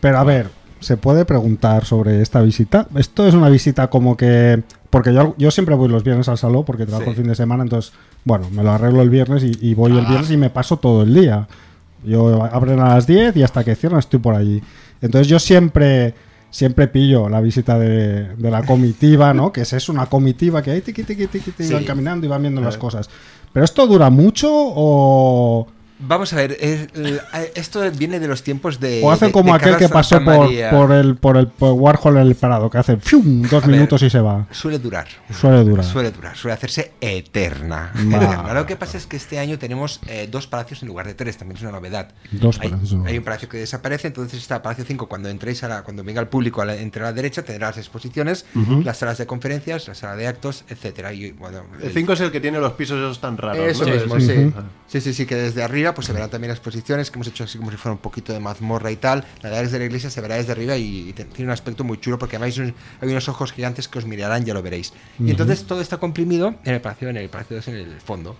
Pero 0.00 0.18
a 0.18 0.24
ver, 0.24 0.50
¿se 0.80 0.96
puede 0.96 1.24
preguntar 1.24 1.84
sobre 1.86 2.20
esta 2.20 2.42
visita? 2.42 2.86
Esto 2.96 3.26
es 3.26 3.34
una 3.34 3.48
visita 3.48 3.88
como 3.88 4.16
que... 4.16 4.62
Porque 4.90 5.12
yo, 5.12 5.34
yo 5.38 5.50
siempre 5.50 5.74
voy 5.74 5.88
los 5.88 6.04
viernes 6.04 6.28
al 6.28 6.38
salón 6.38 6.64
porque 6.64 6.86
trabajo 6.86 7.06
Sí. 7.06 7.10
el 7.10 7.16
fin 7.16 7.28
de 7.28 7.34
semana, 7.34 7.62
entonces, 7.64 7.92
bueno, 8.24 8.48
me 8.50 8.62
lo 8.62 8.70
arreglo 8.70 9.02
el 9.02 9.10
viernes 9.10 9.42
y, 9.42 9.52
y 9.60 9.74
voy 9.74 9.96
el 9.96 10.06
viernes 10.06 10.30
y 10.30 10.36
me 10.36 10.50
paso 10.50 10.76
todo 10.76 11.02
el 11.02 11.12
día. 11.14 11.48
Yo 12.04 12.44
abren 12.44 12.80
a 12.80 12.88
las 12.90 13.06
10 13.06 13.36
y 13.36 13.42
hasta 13.42 13.64
que 13.64 13.74
cierran 13.74 13.98
estoy 14.00 14.20
por 14.20 14.34
allí. 14.34 14.62
Entonces 15.00 15.26
yo 15.28 15.38
siempre 15.38 16.14
siempre 16.50 16.86
pillo 16.86 17.28
la 17.28 17.40
visita 17.40 17.76
de, 17.78 18.28
de 18.36 18.50
la 18.50 18.62
comitiva, 18.62 19.34
¿no? 19.34 19.52
Que 19.52 19.62
es, 19.62 19.72
es 19.72 19.88
una 19.88 20.06
comitiva 20.06 20.62
que 20.62 20.70
ahí 20.70 20.80
tiqui, 20.82 21.02
tiqui, 21.02 21.26
tiqui, 21.26 21.50
tiqui, 21.50 21.64
Sí. 21.64 21.74
van 21.74 21.84
caminando 21.84 22.26
y 22.26 22.28
van 22.28 22.42
viendo 22.42 22.60
las 22.60 22.76
Eh. 22.76 22.78
cosas. 22.78 23.10
¿Pero 23.52 23.64
esto 23.64 23.86
dura 23.88 24.08
mucho 24.10 24.48
o...? 24.52 25.66
Vamos 25.98 26.32
a 26.32 26.36
ver, 26.36 26.56
es- 26.60 26.88
eh, 26.94 27.20
esto 27.54 27.80
viene 27.92 28.18
de 28.18 28.26
los 28.26 28.42
tiempos 28.42 28.80
de. 28.80 29.00
O 29.04 29.12
hacen 29.12 29.28
de- 29.28 29.32
como 29.32 29.52
de 29.52 29.56
aquel 29.58 29.76
que 29.76 29.88
pasó 29.88 30.22
por, 30.24 30.48
por 30.70 30.92
el 30.92 31.16
por 31.16 31.36
el 31.36 31.46
por 31.46 31.72
Warhol 31.72 32.16
en 32.16 32.26
el 32.26 32.34
parado, 32.34 32.68
que 32.68 32.78
hace 32.78 32.96
¡fium! 32.96 33.42
dos 33.42 33.62
A 33.62 33.66
ver. 33.66 33.76
minutos 33.76 34.02
y 34.02 34.10
se 34.10 34.18
va. 34.20 34.46
Suele 34.50 34.78
durar. 34.80 35.06
Suele 35.30 35.62
durar. 35.62 35.84
Suele 35.84 36.10
durar, 36.10 36.36
suele 36.36 36.54
hacerse 36.54 36.92
eterna. 37.00 37.92
Lo 38.54 38.66
que 38.66 38.74
pasa 38.76 38.98
es 38.98 39.06
que 39.06 39.16
este 39.16 39.38
año 39.38 39.58
tenemos 39.58 40.00
eh, 40.08 40.28
dos 40.30 40.46
palacios 40.48 40.82
en 40.82 40.88
lugar 40.88 41.06
de 41.06 41.14
tres, 41.14 41.36
también 41.36 41.56
es 41.58 41.62
una 41.62 41.72
novedad. 41.72 42.08
Dos 42.32 42.58
hay, 42.60 42.70
palacios 42.70 43.00
hay 43.06 43.18
un 43.18 43.24
palacio 43.24 43.48
que 43.48 43.58
desaparece, 43.58 44.08
entonces 44.08 44.40
está 44.40 44.62
Palacio 44.62 44.84
5. 44.86 45.06
Cuando 45.08 45.28
entréis 45.28 45.62
a 45.62 45.68
la, 45.68 45.82
cuando 45.82 46.02
venga 46.02 46.20
el 46.20 46.26
público 46.28 46.60
a 46.60 46.64
la, 46.64 46.74
entre 46.76 47.02
a 47.02 47.06
la 47.06 47.12
derecha, 47.12 47.42
tendrá 47.42 47.68
las 47.68 47.78
exposiciones, 47.78 48.46
las 48.84 48.98
salas 48.98 49.18
de 49.18 49.26
conferencias, 49.26 49.86
la 49.88 49.94
sala 49.94 50.16
de 50.16 50.26
actos, 50.26 50.64
etcétera. 50.68 51.12
Y, 51.12 51.30
bueno, 51.32 51.62
El 51.80 51.92
5 51.92 52.12
es 52.14 52.20
el 52.20 52.32
que 52.32 52.40
tiene 52.40 52.58
los 52.58 52.72
pisos 52.72 52.96
esos 52.98 53.20
tan 53.20 53.36
raros. 53.36 53.64
eso 53.68 53.84
¿no? 53.86 53.92
mismo, 53.94 54.18
Sí. 54.20 54.52
Sí, 54.88 55.00
sí, 55.00 55.14
sí, 55.14 55.26
que 55.26 55.34
desde 55.34 55.62
arriba 55.62 55.83
pues 55.92 56.06
se 56.06 56.12
verán 56.12 56.30
también 56.30 56.52
exposiciones 56.52 57.10
que 57.10 57.16
hemos 57.18 57.26
hecho 57.26 57.44
así 57.44 57.58
como 57.58 57.70
si 57.72 57.76
fuera 57.76 57.92
un 57.94 57.98
poquito 57.98 58.32
de 58.32 58.38
mazmorra 58.40 58.90
y 58.92 58.96
tal. 58.96 59.24
La 59.42 59.50
de 59.50 59.62
desde 59.62 59.78
la 59.80 59.84
iglesia 59.86 60.08
se 60.08 60.20
verá 60.20 60.36
desde 60.36 60.52
arriba 60.52 60.76
y, 60.76 61.12
tiene 61.12 61.44
un 61.44 61.50
aspecto 61.50 61.82
muy 61.84 61.98
chulo 62.00 62.18
porque 62.18 62.36
además 62.36 62.56
hay, 62.56 62.64
un- 62.66 62.74
hay 63.00 63.08
unos 63.08 63.28
ojos 63.28 63.52
gigantes 63.52 63.88
que 63.88 63.98
os 63.98 64.06
mirarán, 64.06 64.44
ya 64.44 64.54
lo 64.54 64.62
veréis. 64.62 64.92
Y 65.18 65.30
entonces 65.30 65.64
todo 65.64 65.80
está 65.80 65.98
comprimido 65.98 66.54
en 66.64 66.74
el 66.74 66.80
palacio, 66.80 67.08
en 67.08 67.16
el 67.16 67.28
palacio 67.28 67.60
en 67.66 67.74
el 67.74 68.00
fondo. 68.00 68.36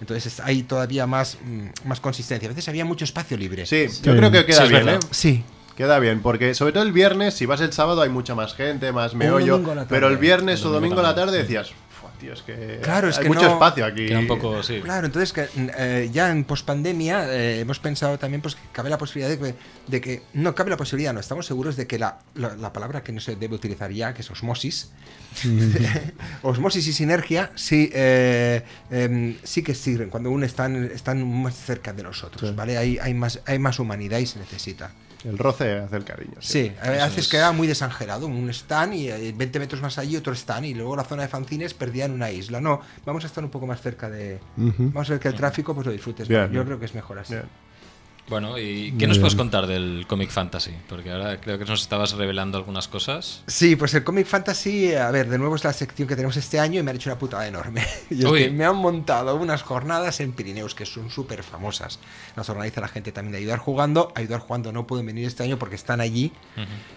Entonces 0.00 0.26
es- 0.26 0.40
hay 0.40 0.64
todavía 0.64 1.06
más, 1.06 1.38
mm, 1.44 1.88
más 1.88 2.00
consistencia. 2.00 2.48
A 2.48 2.50
veces 2.50 2.68
había 2.68 2.84
mucho 2.84 3.04
espacio 3.04 3.36
libre. 3.36 3.64
Sí, 3.66 3.86
yo 4.02 4.16
creo 4.16 4.30
que 4.30 4.44
queda 4.44 4.62
Sí, 4.66 4.68
bien, 4.72 4.84
verdad. 4.86 5.00
¿eh? 5.02 5.06
Sí. 5.12 5.44
Queda 5.76 5.98
bien, 5.98 6.20
porque 6.20 6.54
sobre 6.54 6.72
todo 6.72 6.82
el 6.82 6.92
viernes, 6.92 7.34
si 7.34 7.46
vas 7.46 7.60
el 7.60 7.72
sábado 7.72 8.02
hay 8.02 8.10
mucha 8.10 8.34
más 8.34 8.54
gente, 8.54 8.92
más 8.92 9.14
meollo, 9.14 9.62
pero 9.88 10.08
el 10.08 10.18
viernes 10.18 10.60
El 10.60 10.66
o 10.66 10.70
domingo 10.70 11.00
a 11.00 11.02
la 11.02 11.14
tarde 11.14 11.38
decías, 11.38 11.70
"Fua, 12.00 12.10
tío, 12.20 12.34
es 12.34 12.42
que 12.42 12.78
Claro, 12.82 13.08
es 13.08 13.16
hay 13.16 13.22
que 13.22 13.28
mucho 13.28 13.42
no- 13.42 13.52
espacio 13.52 13.84
aquí. 13.86 14.06
Queda 14.06 14.18
un 14.18 14.26
poco, 14.26 14.62
sí. 14.62 14.80
Claro, 14.82 15.06
entonces 15.06 15.32
que, 15.32 15.48
eh, 15.78 16.10
ya 16.12 16.30
en 16.30 16.44
pospandemia 16.44 17.26
eh, 17.32 17.60
hemos 17.60 17.78
pensado 17.78 18.18
también 18.18 18.42
pues, 18.42 18.54
que 18.54 18.60
cabe 18.72 18.90
la 18.90 18.98
posibilidad 18.98 19.30
de 19.30 19.38
que, 19.38 19.54
de 19.86 20.00
que- 20.02 20.22
No, 20.34 20.54
cabe 20.54 20.68
la 20.70 20.76
posibilidad, 20.76 21.14
no, 21.14 21.20
estamos 21.20 21.46
seguros 21.46 21.76
de 21.76 21.86
que 21.86 21.98
la, 21.98 22.18
la- 22.34 22.54
la 22.54 22.72
palabra 22.72 23.02
que 23.02 23.12
no 23.12 23.20
se 23.20 23.36
debe 23.36 23.54
utilizar 23.54 23.90
ya, 23.92 24.12
que 24.12 24.20
es 24.20 24.30
osmosis, 24.30 24.90
osmosis 26.42 26.86
y 26.86 26.92
sinergia, 26.92 27.50
sí, 27.54 27.90
eh, 27.94 28.62
em, 28.90 29.36
sí 29.42 29.62
que 29.62 29.74
sirven 29.74 30.10
cuando 30.10 30.30
uno 30.30 30.44
están, 30.44 30.84
están 30.92 31.26
más 31.42 31.54
cerca 31.56 31.92
de 31.92 32.02
nosotros, 32.02 32.54
¿vale? 32.54 32.76
Hay, 32.76 32.98
hay, 32.98 33.14
más, 33.14 33.40
hay 33.46 33.58
más 33.58 33.78
humanidad 33.78 34.18
y 34.18 34.26
se 34.26 34.38
necesita. 34.38 34.92
El 35.24 35.38
roce 35.38 35.78
hace 35.78 35.96
el 35.96 36.04
cariño. 36.04 36.34
Sí, 36.40 36.72
a 36.80 36.90
veces 36.90 37.18
es. 37.18 37.28
queda 37.28 37.52
muy 37.52 37.66
desangelado, 37.66 38.26
un 38.26 38.48
stand 38.50 38.94
y 38.94 39.08
eh, 39.08 39.32
20 39.36 39.58
metros 39.58 39.80
más 39.82 39.98
allí 39.98 40.16
otro 40.16 40.34
stand 40.34 40.66
y 40.66 40.74
luego 40.74 40.96
la 40.96 41.04
zona 41.04 41.22
de 41.22 41.28
fanzines 41.28 41.74
perdida 41.74 42.06
en 42.06 42.12
una 42.12 42.30
isla. 42.30 42.60
No, 42.60 42.80
vamos 43.04 43.24
a 43.24 43.26
estar 43.26 43.42
un 43.44 43.50
poco 43.50 43.66
más 43.66 43.80
cerca 43.80 44.10
de... 44.10 44.40
Vamos 44.56 45.08
a 45.08 45.12
ver 45.12 45.20
que 45.20 45.28
el 45.28 45.34
tráfico 45.34 45.74
pues 45.74 45.86
lo 45.86 45.92
disfrutes. 45.92 46.28
Bien. 46.28 46.46
Yo 46.46 46.50
bien. 46.50 46.64
creo 46.64 46.78
que 46.78 46.86
es 46.86 46.94
mejor 46.94 47.18
así. 47.18 47.34
Bien. 47.34 47.46
Bueno, 48.28 48.56
¿y 48.58 48.90
Muy 48.92 48.98
qué 48.98 49.06
nos 49.08 49.18
puedes 49.18 49.34
contar 49.34 49.66
del 49.66 50.06
Comic 50.08 50.30
Fantasy? 50.30 50.70
Porque 50.88 51.10
ahora 51.10 51.38
creo 51.40 51.58
que 51.58 51.64
nos 51.66 51.82
estabas 51.82 52.12
revelando 52.12 52.56
algunas 52.56 52.88
cosas. 52.88 53.42
Sí, 53.46 53.76
pues 53.76 53.92
el 53.94 54.04
Comic 54.04 54.26
Fantasy, 54.26 54.94
a 54.94 55.10
ver, 55.10 55.28
de 55.28 55.36
nuevo 55.38 55.54
es 55.56 55.64
la 55.64 55.72
sección 55.72 56.08
que 56.08 56.14
tenemos 56.16 56.36
este 56.38 56.58
año 56.58 56.80
y 56.80 56.82
me 56.82 56.90
han 56.92 56.96
hecho 56.96 57.10
una 57.10 57.18
putada 57.18 57.46
enorme. 57.46 57.84
Y 58.10 58.20
es 58.20 58.24
Uy. 58.24 58.38
que 58.44 58.50
me 58.50 58.64
han 58.64 58.76
montado 58.76 59.34
unas 59.36 59.62
jornadas 59.62 60.20
en 60.20 60.32
Pirineos 60.32 60.74
que 60.74 60.86
son 60.86 61.10
súper 61.10 61.42
famosas. 61.42 61.98
Las 62.36 62.48
organiza 62.48 62.80
la 62.80 62.88
gente 62.88 63.12
también 63.12 63.32
de 63.32 63.38
Ayudar 63.38 63.58
Jugando. 63.58 64.12
Ayudar 64.14 64.40
Jugando 64.40 64.72
no 64.72 64.86
pueden 64.86 65.04
venir 65.04 65.26
este 65.26 65.42
año 65.42 65.58
porque 65.58 65.74
están 65.74 66.00
allí. 66.00 66.32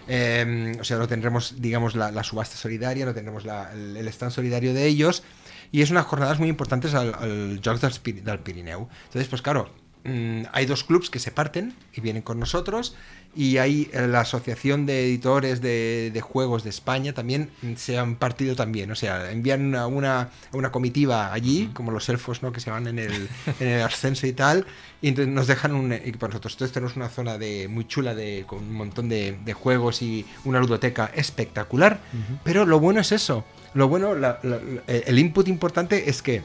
Eh, 0.07 0.77
o 0.79 0.83
sea, 0.83 0.97
no 0.97 1.07
tendremos, 1.07 1.59
digamos, 1.61 1.95
la, 1.95 2.11
la 2.11 2.23
subasta 2.23 2.55
solidaria, 2.55 3.05
no 3.05 3.13
tendremos 3.13 3.43
la- 3.45 3.73
el, 3.73 3.97
el 3.97 4.07
stand 4.09 4.31
solidario 4.31 4.73
de 4.73 4.85
ellos. 4.85 5.23
Y 5.71 5.81
es 5.81 5.89
unas 5.89 6.05
jornadas 6.05 6.39
muy 6.39 6.47
importantes 6.47 6.93
al, 6.93 7.13
al 7.15 7.59
Jocs 7.65 7.81
del 7.81 8.39
Pirineu. 8.39 8.87
Entonces, 9.07 9.27
pues 9.27 9.41
claro, 9.41 9.69
mm, 10.05 10.43
hay 10.53 10.65
dos 10.65 10.83
clubs 10.83 11.09
que 11.09 11.19
se 11.19 11.31
parten 11.31 11.73
y 11.93 12.01
vienen 12.01 12.21
con 12.21 12.39
nosotros. 12.39 12.95
Y 13.37 13.57
hay 13.57 13.89
eh, 13.91 14.07
la 14.07 14.21
Asociación 14.21 14.85
de 14.85 15.03
Editores 15.07 15.59
de, 15.59 16.09
de 16.13 16.21
Juegos 16.21 16.63
de 16.63 16.69
España 16.69 17.11
también 17.11 17.49
mm, 17.61 17.73
se 17.75 17.97
han 17.97 18.15
partido 18.15 18.55
también. 18.55 18.89
O 18.91 18.95
sea, 18.95 19.29
envían 19.31 19.75
a 19.75 19.87
una, 19.87 20.21
a 20.21 20.29
una 20.53 20.71
comitiva 20.71 21.33
allí, 21.33 21.69
como 21.73 21.91
los 21.91 22.07
elfos, 22.07 22.41
¿no? 22.43 22.53
Que 22.53 22.61
se 22.61 22.71
van 22.71 22.87
en 22.87 22.97
el, 22.99 23.27
en 23.59 23.67
el 23.67 23.81
ascenso 23.81 24.25
y 24.25 24.31
tal. 24.31 24.65
Y 25.01 25.09
entonces 25.09 25.33
nos 25.33 25.47
dejan 25.47 25.75
un 25.75 25.91
equipo 25.91 26.19
para 26.19 26.31
nosotros. 26.31 26.53
Entonces 26.53 26.73
tenemos 26.73 26.95
una 26.95 27.09
zona 27.09 27.37
de, 27.37 27.67
muy 27.67 27.85
chula 27.85 28.15
de, 28.15 28.45
con 28.47 28.59
un 28.59 28.71
montón 28.73 29.09
de, 29.09 29.37
de 29.43 29.53
juegos 29.53 30.01
y 30.01 30.25
una 30.45 30.59
ludoteca 30.61 31.11
espectacular. 31.13 31.99
Pero 32.45 32.65
lo 32.65 32.79
bueno 32.79 33.01
es 33.01 33.11
eso. 33.11 33.43
Lo 33.73 33.89
bueno, 33.89 34.15
la- 34.15 34.39
la- 34.43 34.61
la- 34.61 34.93
el 34.95 35.19
input 35.19 35.49
importante 35.49 36.09
es 36.09 36.21
que 36.21 36.41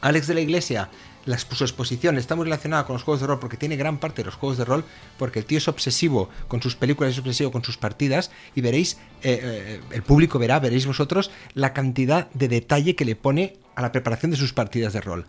Alex 0.00 0.26
de 0.28 0.34
la 0.34 0.40
Iglesia, 0.40 0.88
la, 1.26 1.38
su 1.38 1.64
exposición 1.64 2.16
está 2.16 2.34
muy 2.34 2.44
relacionada 2.44 2.86
con 2.86 2.94
los 2.94 3.02
juegos 3.02 3.20
de 3.20 3.26
rol 3.26 3.38
porque 3.38 3.56
tiene 3.56 3.76
gran 3.76 3.98
parte 3.98 4.22
de 4.22 4.26
los 4.26 4.34
juegos 4.36 4.56
de 4.58 4.64
rol, 4.64 4.84
porque 5.18 5.40
el 5.40 5.44
tío 5.44 5.58
es 5.58 5.68
obsesivo 5.68 6.30
con 6.48 6.62
sus 6.62 6.76
películas, 6.76 7.12
es 7.12 7.18
obsesivo 7.18 7.52
con 7.52 7.64
sus 7.64 7.76
partidas, 7.76 8.30
y 8.54 8.60
veréis, 8.60 8.94
eh, 9.22 9.40
eh, 9.42 9.80
el 9.90 10.02
público 10.02 10.38
verá, 10.38 10.58
veréis 10.60 10.86
vosotros, 10.86 11.30
la 11.54 11.72
cantidad 11.72 12.30
de 12.32 12.48
detalle 12.48 12.96
que 12.96 13.04
le 13.04 13.16
pone 13.16 13.58
a 13.74 13.82
la 13.82 13.92
preparación 13.92 14.30
de 14.30 14.38
sus 14.38 14.52
partidas 14.52 14.94
de 14.94 15.02
rol. 15.02 15.26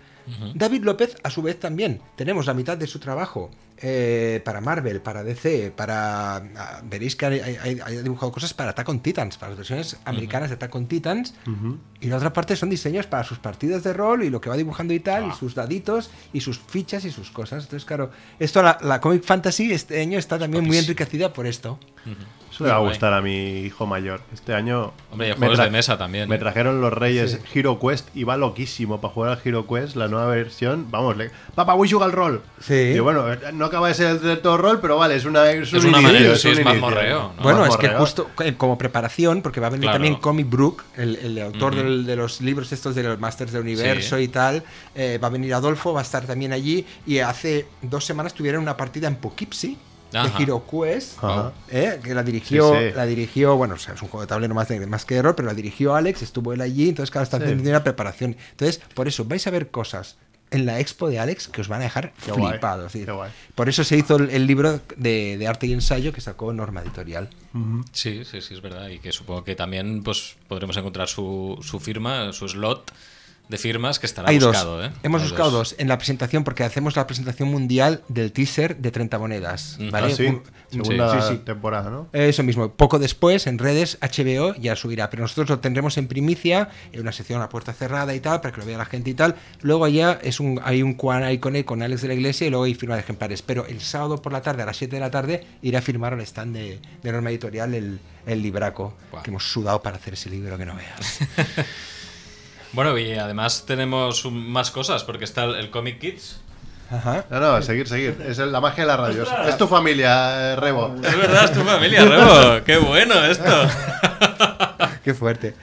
David 0.56 0.84
López, 0.84 1.16
a 1.24 1.30
su 1.30 1.42
vez, 1.42 1.58
también. 1.58 2.02
Tenemos 2.18 2.48
la 2.48 2.54
mitad 2.54 2.78
de 2.78 2.86
su 2.86 3.00
trabajo 3.00 3.50
eh, 3.78 4.42
para 4.44 4.60
Marvel, 4.60 5.00
para 5.00 5.24
DC, 5.24 5.72
para... 5.74 6.36
ah, 6.36 6.82
veréis 6.84 7.16
que 7.16 7.26
hay 7.26 8.04
dibujado 8.04 8.32
cosas 8.32 8.54
para 8.54 8.72
Attack 8.72 8.90
on 8.90 9.00
Titans, 9.00 9.38
para 9.38 9.52
las 9.52 9.58
versiones 9.58 9.98
americanas 10.04 10.50
de 10.50 10.56
Attack 10.56 10.76
on 10.76 10.88
Titans. 10.88 11.34
Y 12.02 12.08
la 12.08 12.18
otra 12.18 12.34
parte 12.34 12.56
son 12.58 12.70
diseños 12.70 13.08
para 13.08 13.24
sus 13.24 13.40
partidas 13.40 13.84
de 13.84 13.94
rol 13.94 14.24
y 14.24 14.30
lo 14.30 14.42
que 14.42 14.50
va 14.50 14.58
dibujando 14.58 14.94
y 14.94 15.00
tal, 15.00 15.30
y 15.30 15.32
sus 15.32 15.56
daditos, 15.56 15.87
y 16.34 16.42
sus 16.42 16.60
fichas 16.60 17.06
y 17.06 17.12
sus 17.12 17.32
cosas. 17.32 17.64
Entonces, 17.64 17.86
claro, 17.86 18.12
esto, 18.40 18.62
la, 18.62 18.78
la 18.82 19.00
Comic 19.02 19.24
Fantasy 19.24 19.72
este 19.72 20.02
año 20.02 20.20
está 20.20 20.38
también 20.38 20.66
muy 20.66 20.78
enriquecida 20.78 21.34
por 21.34 21.48
esto. 21.48 21.80
Eso 22.52 22.64
le 22.64 22.70
va 22.72 22.78
a 22.78 22.80
gustar 22.80 23.14
a 23.14 23.22
mi 23.22 23.60
hijo 23.62 23.86
mayor. 23.86 24.22
Este 24.34 24.54
año. 24.54 24.94
Hombre, 25.12 25.30
y 25.30 25.34
juegos 25.34 25.58
de 25.60 25.70
mesa 25.70 25.98
también. 25.98 26.28
Me 26.30 26.36
¿eh? 26.36 26.40
trajeron 26.40 26.82
los 26.82 26.92
Reyes 26.94 27.40
Hero 27.54 27.80
Quest 27.80 28.10
y 28.16 28.24
va 28.24 28.38
loquísimo 28.38 29.00
para 29.00 29.14
jugar 29.14 29.32
al 29.34 29.40
Hero 29.44 29.68
Quest, 29.68 29.96
la 29.96 30.08
nueva 30.08 30.28
versión. 30.28 30.88
Vamos, 30.90 31.18
le... 31.18 31.30
papá, 31.56 31.74
voy 31.74 31.88
a 31.88 31.92
jugar 31.92 32.10
al 32.10 32.16
rol. 32.16 32.42
Sí. 32.60 32.74
Y 32.74 33.00
bueno, 33.00 33.32
eh, 33.32 33.38
no 33.54 33.66
acaba 33.66 33.90
de 33.90 33.94
ser 33.94 34.20
del 34.20 34.40
todo 34.40 34.58
rol, 34.58 34.80
pero 34.82 34.98
vale, 34.98 35.16
es 35.16 35.26
una 35.26 35.50
es, 35.52 35.72
Es 35.74 35.84
un 35.84 35.90
una 35.90 36.00
inicio, 36.00 36.14
manera, 36.14 36.34
es 36.34 36.42
sí, 36.42 36.48
un 36.48 36.54
es 36.60 36.82
¿no? 36.82 37.34
Bueno, 37.42 37.66
es 37.66 37.78
que 37.78 37.90
justo 37.90 38.30
eh, 38.44 38.56
como 38.58 38.78
preparación, 38.78 39.42
porque 39.42 39.60
va 39.60 39.68
a 39.68 39.72
venir 39.72 39.84
Claro. 39.84 39.96
también 39.96 40.16
Comic 40.16 40.50
Brook, 40.50 40.84
el, 40.96 41.16
el 41.18 41.42
autor 41.42 41.76
del- 41.76 42.06
de 42.06 42.16
los 42.16 42.42
libros 42.42 42.72
estos 42.72 42.96
de 42.96 43.04
los 43.04 43.20
Masters 43.20 43.52
del 43.52 43.62
Universo 43.62 44.18
Sí. 44.18 44.24
y 44.24 44.28
tal, 44.30 44.64
eh, 44.96 45.20
va 45.22 45.28
a 45.28 45.32
venir 45.32 45.54
Adolfo, 45.54 45.94
va 45.94 46.00
a 46.00 46.04
estar 46.04 46.26
también 46.26 46.54
allí, 46.54 46.86
y 47.06 47.20
hace 47.20 47.68
dos 47.82 48.06
semanas 48.06 48.34
tuvieron 48.34 48.62
una 48.62 48.76
partida 48.78 49.08
en 49.08 49.16
Poughkeepsie 49.18 49.78
Ajá. 50.22 50.38
de 50.38 50.44
Hero 50.44 50.64
Quest, 50.70 51.18
eh, 51.70 52.00
que 52.04 52.14
la 52.14 52.24
dirigió, 52.24 52.72
Sí, 52.74 52.88
sí. 52.90 52.94
la 52.96 53.06
dirigió, 53.06 53.56
bueno, 53.56 53.76
o 53.76 53.78
sea, 53.78 53.94
es 53.94 54.02
un 54.02 54.08
juego 54.08 54.22
de 54.22 54.28
tablero 54.28 54.54
más, 54.56 54.68
de, 54.68 54.86
más 54.88 55.06
que 55.06 55.22
rol, 55.22 55.36
pero 55.36 55.48
la 55.48 55.54
dirigió 55.54 55.96
Alex, 55.96 56.22
estuvo 56.22 56.54
él 56.54 56.62
allí, 56.62 56.90
entonces 56.90 57.12
claro, 57.12 57.24
está 57.24 57.38
Sí. 57.38 57.44
haciendo 57.44 57.70
una 57.70 57.84
preparación. 57.84 58.36
Entonces, 58.52 58.82
por 58.94 59.08
eso, 59.08 59.26
vais 59.26 59.46
a 59.48 59.52
ver 59.52 59.70
cosas 59.70 60.18
en 60.50 60.66
la 60.66 60.80
expo 60.80 61.10
de 61.10 61.20
Alex 61.20 61.50
que 61.50 61.60
os 61.60 61.68
van 61.68 61.82
a 61.82 61.84
dejar 61.84 62.14
Qué 62.24 62.32
guay, 62.32 62.52
flipados. 62.54 62.94
guay. 62.96 63.32
Por 63.54 63.68
eso 63.68 63.84
se 63.84 63.98
hizo 63.98 64.16
el, 64.16 64.30
el 64.30 64.48
libro 64.48 64.80
de, 64.96 65.38
de 65.38 65.48
arte 65.48 65.68
y 65.68 65.74
ensayo 65.74 66.14
que 66.14 66.22
sacó 66.22 66.54
Norma 66.54 66.82
Editorial. 66.82 67.30
Sí, 67.92 68.24
sí, 68.24 68.40
sí, 68.42 68.54
es 68.54 68.62
verdad. 68.62 68.88
Y 68.88 69.00
que 69.00 69.12
supongo 69.12 69.44
que 69.44 69.56
también 69.56 70.04
pues 70.04 70.38
podremos 70.48 70.78
encontrar 70.78 71.10
su, 71.10 71.60
su 71.62 71.82
firma, 71.82 72.32
su 72.32 72.48
slot 72.48 72.94
de 73.50 73.58
firmas 73.58 74.00
que 74.00 74.06
estará 74.06 74.30
Hay 74.30 74.40
buscado. 74.40 74.78
dos. 74.78 74.88
¿eh? 74.88 74.92
Hemos 75.04 75.22
Hay 75.22 75.30
buscado 75.30 75.52
dos. 75.52 75.76
en 75.78 75.88
la 75.88 75.98
presentación 75.98 76.44
porque 76.44 76.64
hacemos 76.64 76.96
la 76.96 77.08
presentación 77.08 77.50
mundial 77.50 78.04
del 78.10 78.32
teaser 78.32 78.76
de 78.78 78.92
30 78.92 79.18
monedas. 79.20 79.78
Mm. 79.80 79.90
¿vale? 79.92 80.08
Ah, 80.12 80.16
sí, 80.16 80.26
Un- 80.26 80.44
segunda 80.70 81.22
sí, 81.28 81.36
sí. 81.36 81.42
temporada, 81.46 81.90
¿no? 81.90 82.08
Eso 82.12 82.44
mismo. 82.44 82.70
Poco 82.74 83.00
después, 83.00 83.48
en 83.48 83.58
redes, 83.58 83.98
HBO 84.02 84.54
ya 84.56 84.76
subirá. 84.76 85.10
Pero 85.10 85.22
nosotros 85.24 85.50
lo 85.50 85.60
tendremos 85.60 85.98
en 85.98 86.08
primicia, 86.08 86.70
en 86.92 87.02
una 87.02 87.12
sección 87.14 87.42
a 87.42 87.48
puerta 87.50 87.72
cerrada 87.74 88.14
y 88.14 88.20
tal, 88.20 88.42
para 88.42 88.54
que 88.54 88.60
lo 88.62 88.68
vea 88.68 88.78
la 88.78 88.86
gente 88.86 89.10
y 89.10 89.14
tal. 89.14 89.36
Luego 89.62 89.86
allá 89.86 90.20
es 90.22 90.40
un, 90.42 90.60
hay 90.64 90.84
un 90.84 90.94
Quan 90.96 91.30
Icon 91.32 91.64
con 91.64 91.82
Alex 91.82 92.02
de 92.02 92.10
la 92.10 92.14
Iglesia 92.16 92.48
y 92.48 92.50
luego 92.50 92.66
hay 92.66 92.76
firma 92.76 92.96
de 92.96 93.02
ejemplares. 93.02 93.42
Pero 93.42 93.66
el 93.66 93.80
sábado 93.82 94.22
por 94.22 94.34
la 94.34 94.42
tarde, 94.42 94.64
a 94.64 94.66
las 94.66 94.78
7 94.78 94.96
de 94.96 95.00
la 95.00 95.10
tarde, 95.12 95.46
irá 95.62 95.80
a 95.80 95.82
firmar 95.82 96.14
al 96.14 96.22
stand 96.22 96.54
de, 96.56 96.80
de 97.02 97.12
Norma 97.14 97.30
Editorial 97.30 97.74
el, 97.74 98.00
el 98.26 98.42
libraco. 98.42 98.94
Guau. 99.12 99.24
Que 99.24 99.30
hemos 99.30 99.50
sudado 99.50 99.82
para 99.82 99.96
hacer 99.96 100.16
ese 100.16 100.30
libro 100.30 100.58
que 100.58 100.66
no 100.66 100.76
veas. 100.76 101.20
Bueno, 102.74 102.98
y 102.98 103.14
además 103.14 103.64
tenemos 103.66 104.26
un- 104.26 104.52
más 104.52 104.72
cosas, 104.72 105.04
porque 105.04 105.24
está 105.26 105.46
el, 105.46 105.56
el 105.56 105.70
Comic 105.72 106.00
Kids. 106.00 106.40
Ajá. 106.90 107.26
No, 107.30 107.40
no, 107.40 107.62
seguir, 107.62 107.88
seguir. 107.88 108.18
Es 108.28 108.40
el- 108.40 108.52
la 108.52 108.62
magia 108.62 108.84
de 108.84 108.88
la 108.88 108.98
radio. 108.98 109.24
Es, 109.24 109.30
es 109.50 109.58
tu 109.58 109.68
familia, 109.68 110.54
eh, 110.54 110.56
Rebo. 110.56 110.96
Es 111.04 111.18
verdad, 111.18 111.46
es 111.46 111.54
tu 111.54 111.62
familia, 111.62 112.06
Rebo. 112.06 112.64
Qué 112.66 112.78
bueno 112.78 113.24
esto. 113.26 113.46
Qué 115.04 115.14
fuerte. 115.14 115.54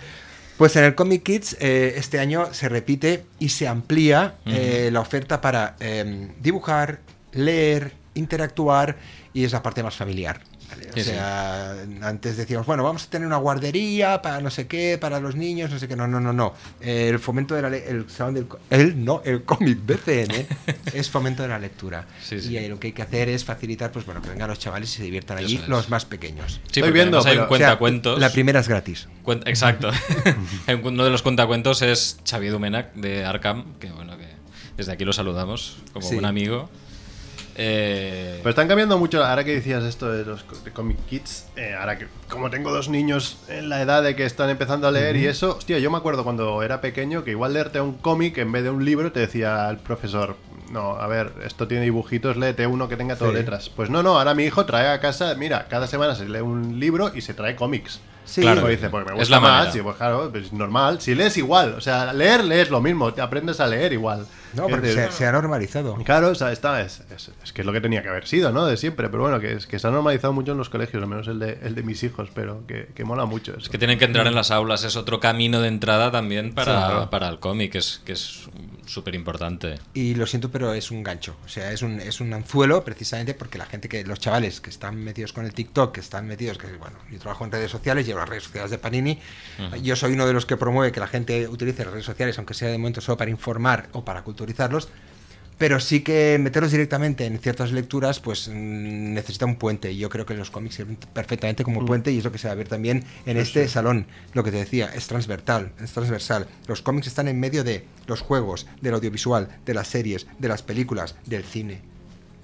Pues 0.57 0.77
en 0.77 0.85
el 0.85 0.95
Comic 0.95 1.23
Kids 1.25 1.57
eh, 1.61 1.95
este 1.97 2.21
año 2.21 2.49
se 2.53 2.69
repite 2.69 3.25
y 3.39 3.49
se 3.49 3.67
amplía 3.67 4.35
eh, 4.47 4.89
la 4.93 5.01
oferta 5.01 5.41
para 5.41 5.75
eh, 5.81 6.31
dibujar, 6.41 7.01
leer, 7.33 7.93
interactuar 8.15 8.97
y 9.33 9.45
es 9.45 9.53
la 9.53 9.63
parte 9.63 9.83
más 9.83 9.97
familiar. 9.97 10.41
¿Vale? 10.71 10.89
O 10.91 10.95
Sí, 10.95 11.01
sí. 11.03 11.11
sea, 11.11 11.75
antes 12.03 12.37
decíamos, 12.37 12.67
bueno, 12.67 12.83
vamos 12.85 13.05
a 13.05 13.11
tener 13.11 13.27
una 13.27 13.37
guardería 13.37 14.23
para 14.23 14.41
no 14.41 14.51
sé 14.51 14.67
qué, 14.67 14.99
para 15.01 15.21
los 15.21 15.35
niños, 15.37 15.71
no 15.71 15.79
sé 15.79 15.89
qué. 15.89 15.97
No, 15.97 16.07
no, 16.07 16.21
no, 16.21 16.33
no. 16.33 16.55
El 16.81 17.19
fomento 17.19 17.55
de 17.55 17.63
la 17.63 17.71
le- 17.71 17.89
el 17.89 18.09
salón 18.11 18.35
del 18.35 18.47
el 18.71 19.05
no, 19.05 19.23
el 19.25 19.43
cómic 19.45 19.79
BCN 19.85 20.47
es 20.95 21.11
fomento 21.11 21.43
de 21.43 21.49
la 21.49 21.59
lectura. 21.59 22.07
Sí, 22.23 22.41
sí. 22.41 22.51
Y 22.53 22.59
ahí 22.59 22.69
lo 22.69 22.79
que 22.79 22.89
hay 22.89 22.93
que 22.93 23.03
hacer 23.03 23.29
es 23.29 23.45
facilitar, 23.45 23.91
pues 23.93 24.05
bueno, 24.07 24.23
que 24.23 24.29
vengan 24.31 24.49
los 24.49 24.59
chavales 24.59 24.91
y 24.91 24.97
se 24.99 25.03
diviertan 25.03 25.39
allí, 25.39 25.61
los 25.67 25.89
más 25.91 26.05
pequeños. 26.05 26.61
Sí, 26.71 26.81
Estoy 26.81 26.93
viendo, 26.93 27.19
hay 27.19 27.37
un 27.37 27.41
o 27.41 27.43
O 27.43 27.47
sea, 27.47 27.49
cuentacuentos. 27.49 28.19
la 28.21 28.31
primera 28.31 28.61
es 28.61 28.69
gratis. 28.69 29.09
Cuen- 29.25 29.43
Exacto. 29.47 29.91
Un- 30.69 30.87
Uno 30.95 31.05
de 31.05 31.11
los 31.11 31.23
cuentacuentos 31.23 31.83
es 31.83 32.19
Xavier 32.29 32.53
Dumenac 32.53 32.95
de 32.95 33.25
Arkham, 33.25 33.75
que 33.81 33.91
bueno, 33.91 34.17
que 34.17 34.27
desde 34.77 34.93
aquí 34.93 35.05
lo 35.05 35.13
saludamos 35.13 35.77
como 35.93 36.07
Sí. 36.07 36.15
buen 36.15 36.25
amigo. 36.27 36.71
Eh, 37.57 38.39
Pero 38.39 38.51
están 38.51 38.69
cambiando 38.69 38.99
mucho. 38.99 39.25
Ahora 39.25 39.45
que 39.45 39.53
decías 39.55 39.85
esto 39.85 40.11
de 40.11 40.25
los 40.25 40.45
Comic 40.73 40.99
Kids, 41.07 41.47
eh, 41.57 41.75
ahora 41.79 41.99
que 41.99 42.07
como 42.29 42.51
tengo 42.51 42.73
dos 42.73 42.89
niños 42.89 43.39
en 43.49 43.69
la 43.69 43.81
edad 43.81 44.03
de 44.03 44.17
que 44.17 44.25
están 44.25 44.51
empezando 44.51 44.89
a 44.89 44.91
leer 44.91 45.17
y 45.17 45.27
eso, 45.27 45.57
hostia, 45.57 45.79
yo 45.79 45.91
me 45.91 45.97
acuerdo 45.99 46.25
cuando 46.25 46.63
era 46.63 46.81
pequeño 46.81 47.23
que 47.25 47.31
igual 47.31 47.53
leerte 47.55 47.81
un 47.81 47.95
cómic 47.95 48.39
en 48.39 48.51
vez 48.53 48.65
de 48.65 48.71
un 48.71 48.85
libro 48.85 49.13
te 49.13 49.21
decía 49.21 49.69
el 49.71 49.77
profesor, 49.79 50.37
no, 50.73 50.97
a 50.97 51.07
ver, 51.07 51.33
esto 51.45 51.69
tiene 51.69 51.85
dibujitos, 51.85 52.37
léete 52.37 52.67
uno 52.67 52.89
que 52.89 52.97
tenga 52.97 53.15
todo 53.17 53.31
Sí. 53.31 53.37
letras. 53.37 53.69
Pues 53.71 53.89
no, 53.91 54.03
no, 54.03 54.19
ahora 54.19 54.35
mi 54.35 54.45
hijo 54.45 54.67
trae 54.67 54.89
a 54.89 55.01
casa, 55.01 55.35
mira, 55.37 55.67
cada 55.69 55.87
semana 55.87 56.15
se 56.17 56.29
lee 56.29 56.41
un 56.41 56.81
libro 56.81 57.13
y 57.15 57.21
se 57.21 57.35
trae 57.35 57.55
cómics. 57.55 58.01
Sí, 58.25 58.41
Claro. 58.41 58.63
Pues 58.63 58.79
dice, 58.81 58.89
porque 58.91 59.11
me 59.13 59.17
Es 59.17 59.29
gusta 59.29 59.37
la 59.37 59.41
más, 59.41 59.53
manera. 59.67 59.79
y 59.79 59.83
pues 59.83 59.97
claro, 59.97 60.31
pues 60.33 60.53
normal. 60.53 61.01
Si 61.01 61.15
lees 61.15 61.37
igual, 61.37 61.75
o 61.77 61.81
sea, 61.81 62.13
leer, 62.15 62.43
lees 62.43 62.71
lo 62.71 62.81
mismo, 62.81 63.13
te 63.13 63.21
aprendes 63.21 63.61
a 63.61 63.67
leer 63.67 63.93
igual. 63.93 64.27
No, 64.57 64.69
porque 64.69 64.89
decir, 64.89 65.05
se, 65.11 65.19
se 65.19 65.27
ha 65.27 65.33
normalizado. 65.33 65.95
Claro, 66.05 66.29
o 66.29 66.35
sea, 66.35 66.53
está, 66.53 66.81
es, 66.83 67.03
es- 67.15 67.31
es 67.43 67.53
que 67.53 67.63
es 67.63 67.67
lo 67.67 67.73
que 67.73 67.81
tenía 67.81 68.03
que 68.03 68.09
haber 68.09 68.27
sido, 68.27 68.53
¿no? 68.53 68.67
De 68.67 68.77
siempre, 68.77 69.09
pero 69.09 69.23
bueno, 69.23 69.41
que, 69.41 69.53
es, 69.55 69.67
que 69.67 69.79
se 69.79 69.87
ha 69.87 69.91
normalizado 69.91 70.33
mucho 70.33 70.53
en 70.53 70.59
los 70.59 70.69
colegios, 70.71 71.03
al 71.03 71.09
menos 71.09 71.27
el 71.29 71.39
de, 71.39 71.59
el 71.63 71.75
de 71.75 71.83
mis 71.83 72.03
hijos, 72.03 72.29
pero 72.35 72.67
que, 72.67 72.89
que 72.95 73.05
mola 73.05 73.25
mucho 73.27 73.53
eso. 73.53 73.61
es 73.61 73.69
que 73.69 73.79
tienen 73.79 73.99
que 73.99 74.05
entrar 74.07 74.27
en 74.27 74.35
las 74.35 74.51
aulas, 74.51 74.85
es 74.85 74.97
otro 74.97 75.21
camino 75.21 75.61
de 75.61 75.69
entrada 75.69 76.11
también 76.11 76.55
para, 76.55 76.65
Claro. 76.75 77.11
para 77.11 77.29
el 77.29 77.39
cómic, 77.39 77.73
que 77.73 77.79
es 77.79 78.01
que 78.05 78.13
es 78.13 78.49
súper 78.87 79.15
importante. 79.15 79.77
Y 79.95 80.15
lo 80.15 80.27
siento, 80.27 80.51
pero 80.51 80.75
es 80.75 80.91
un 80.91 81.03
gancho. 81.03 81.37
O 81.45 81.49
sea, 81.49 81.73
es 81.73 81.81
un, 81.83 82.01
es 82.01 82.21
un 82.21 82.33
anzuelo 82.35 82.85
precisamente 82.85 83.33
porque 83.33 83.57
la 83.57 83.65
gente 83.65 83.89
que, 83.89 84.05
los 84.05 84.21
chavales 84.21 84.61
que 84.61 84.69
están 84.69 84.97
metidos 84.97 85.33
con 85.33 85.47
el 85.47 85.55
TikTok, 85.55 85.93
que 85.95 86.01
están 86.01 86.27
metidos, 86.27 86.59
que 86.59 86.67
bueno, 86.77 86.97
yo 87.11 87.19
trabajo 87.19 87.45
en 87.47 87.53
redes 87.53 87.71
sociales, 87.71 88.05
llevo 88.07 88.19
las 88.21 88.29
redes 88.29 88.45
sociales 88.45 88.71
de 88.71 88.79
Panini. 88.79 89.19
Yo 89.83 89.97
soy 89.97 90.13
uno 90.13 90.27
de 90.27 90.35
los 90.35 90.45
que 90.45 90.57
promueve 90.59 90.93
que 90.93 91.01
la 91.01 91.07
gente 91.07 91.49
utilice 91.49 91.83
las 91.85 91.93
redes 91.95 92.05
sociales, 92.07 92.37
aunque 92.39 92.53
sea 92.55 92.69
de 92.69 92.77
momento 92.77 93.01
solo 93.01 93.17
para 93.17 93.31
informar 93.31 93.89
o 93.93 94.05
para 94.05 94.23
culturizarlos. 94.45 94.89
Pero 95.57 95.79
sí 95.79 96.01
que 96.01 96.37
meterlos 96.41 96.73
directamente 96.73 97.27
en 97.27 97.39
ciertas 97.39 97.71
lecturas, 97.71 98.19
pues 98.19 98.49
mm, 98.49 99.15
necesita 99.15 99.47
un 99.47 99.55
puente. 99.55 99.93
Y 99.93 99.99
yo 99.99 100.09
creo 100.11 100.27
que 100.27 100.35
los 100.35 100.51
cómics 100.51 100.75
sirven 100.75 100.97
perfectamente 101.13 101.63
como 101.63 101.87
puente 101.87 102.11
y 102.11 102.19
es 102.19 102.25
lo 102.25 102.33
que 102.33 102.39
se 102.39 102.49
va 102.49 102.53
a 102.53 102.57
ver 102.57 102.67
también 102.67 103.05
en 103.25 103.37
este 103.37 103.69
salón. 103.69 104.07
Lo 104.33 104.43
que 104.43 104.51
te 104.51 104.57
decía, 104.57 104.87
es 104.93 105.07
transversal, 105.07 105.71
es 105.81 105.93
transversal. 105.93 106.49
Los 106.67 106.83
cómics 106.83 107.07
están 107.07 107.29
en 107.29 107.39
medio 107.39 107.63
de 107.63 107.85
los 108.09 108.21
juegos, 108.21 108.67
del 108.81 108.95
audiovisual, 108.95 109.49
de 109.65 109.75
las 109.75 109.87
series, 109.87 110.27
de 110.41 110.49
las 110.49 110.63
películas, 110.65 111.15
del 111.25 111.45
cine. 111.45 111.83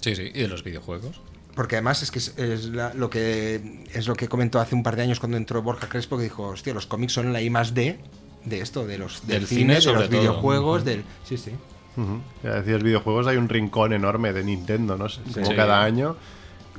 Sí, 0.00 0.14
sí, 0.14 0.30
y 0.32 0.42
de 0.42 0.48
los 0.48 0.62
videojuegos. 0.62 1.20
Porque 1.56 1.74
además 1.74 2.04
es 2.04 2.12
que 2.12 2.20
es, 2.20 2.38
es 2.38 2.66
la- 2.66 2.94
lo 2.94 3.10
que 3.10 3.82
es 3.92 4.06
lo 4.06 4.14
que 4.14 4.28
comentó 4.28 4.60
hace 4.60 4.76
un 4.76 4.84
par 4.84 4.94
de 4.94 5.02
años 5.02 5.18
cuando 5.18 5.36
entró 5.36 5.60
Borja 5.62 5.88
Crespo 5.88 6.16
que 6.16 6.22
dijo, 6.22 6.46
hostia, 6.46 6.72
los 6.74 6.86
cómics 6.86 7.12
son 7.14 7.32
la 7.32 7.42
I 7.42 7.50
más 7.50 7.74
D 7.74 7.98
de 8.44 8.60
esto, 8.60 8.86
de 8.86 8.98
los 8.98 9.26
del, 9.26 9.40
Del 9.40 9.48
cine, 9.48 9.60
cine 9.80 9.92
de 9.92 9.98
los 10.00 10.08
todo. 10.08 10.20
videojuegos, 10.20 10.84
del 10.84 11.02
sí, 11.28 11.36
sí. 11.36 11.50
Ujú. 11.96 12.20
Ya 12.44 12.55
decías 12.61 12.83
videojuegos, 12.83 13.26
hay 13.26 13.37
un 13.37 13.48
rincón 13.48 13.92
enorme 13.92 14.33
de 14.33 14.44
Nintendo, 14.44 14.96
¿no? 14.96 15.07
Como 15.35 15.46
Sí. 15.50 15.55
cada 15.57 15.83
año. 15.83 16.16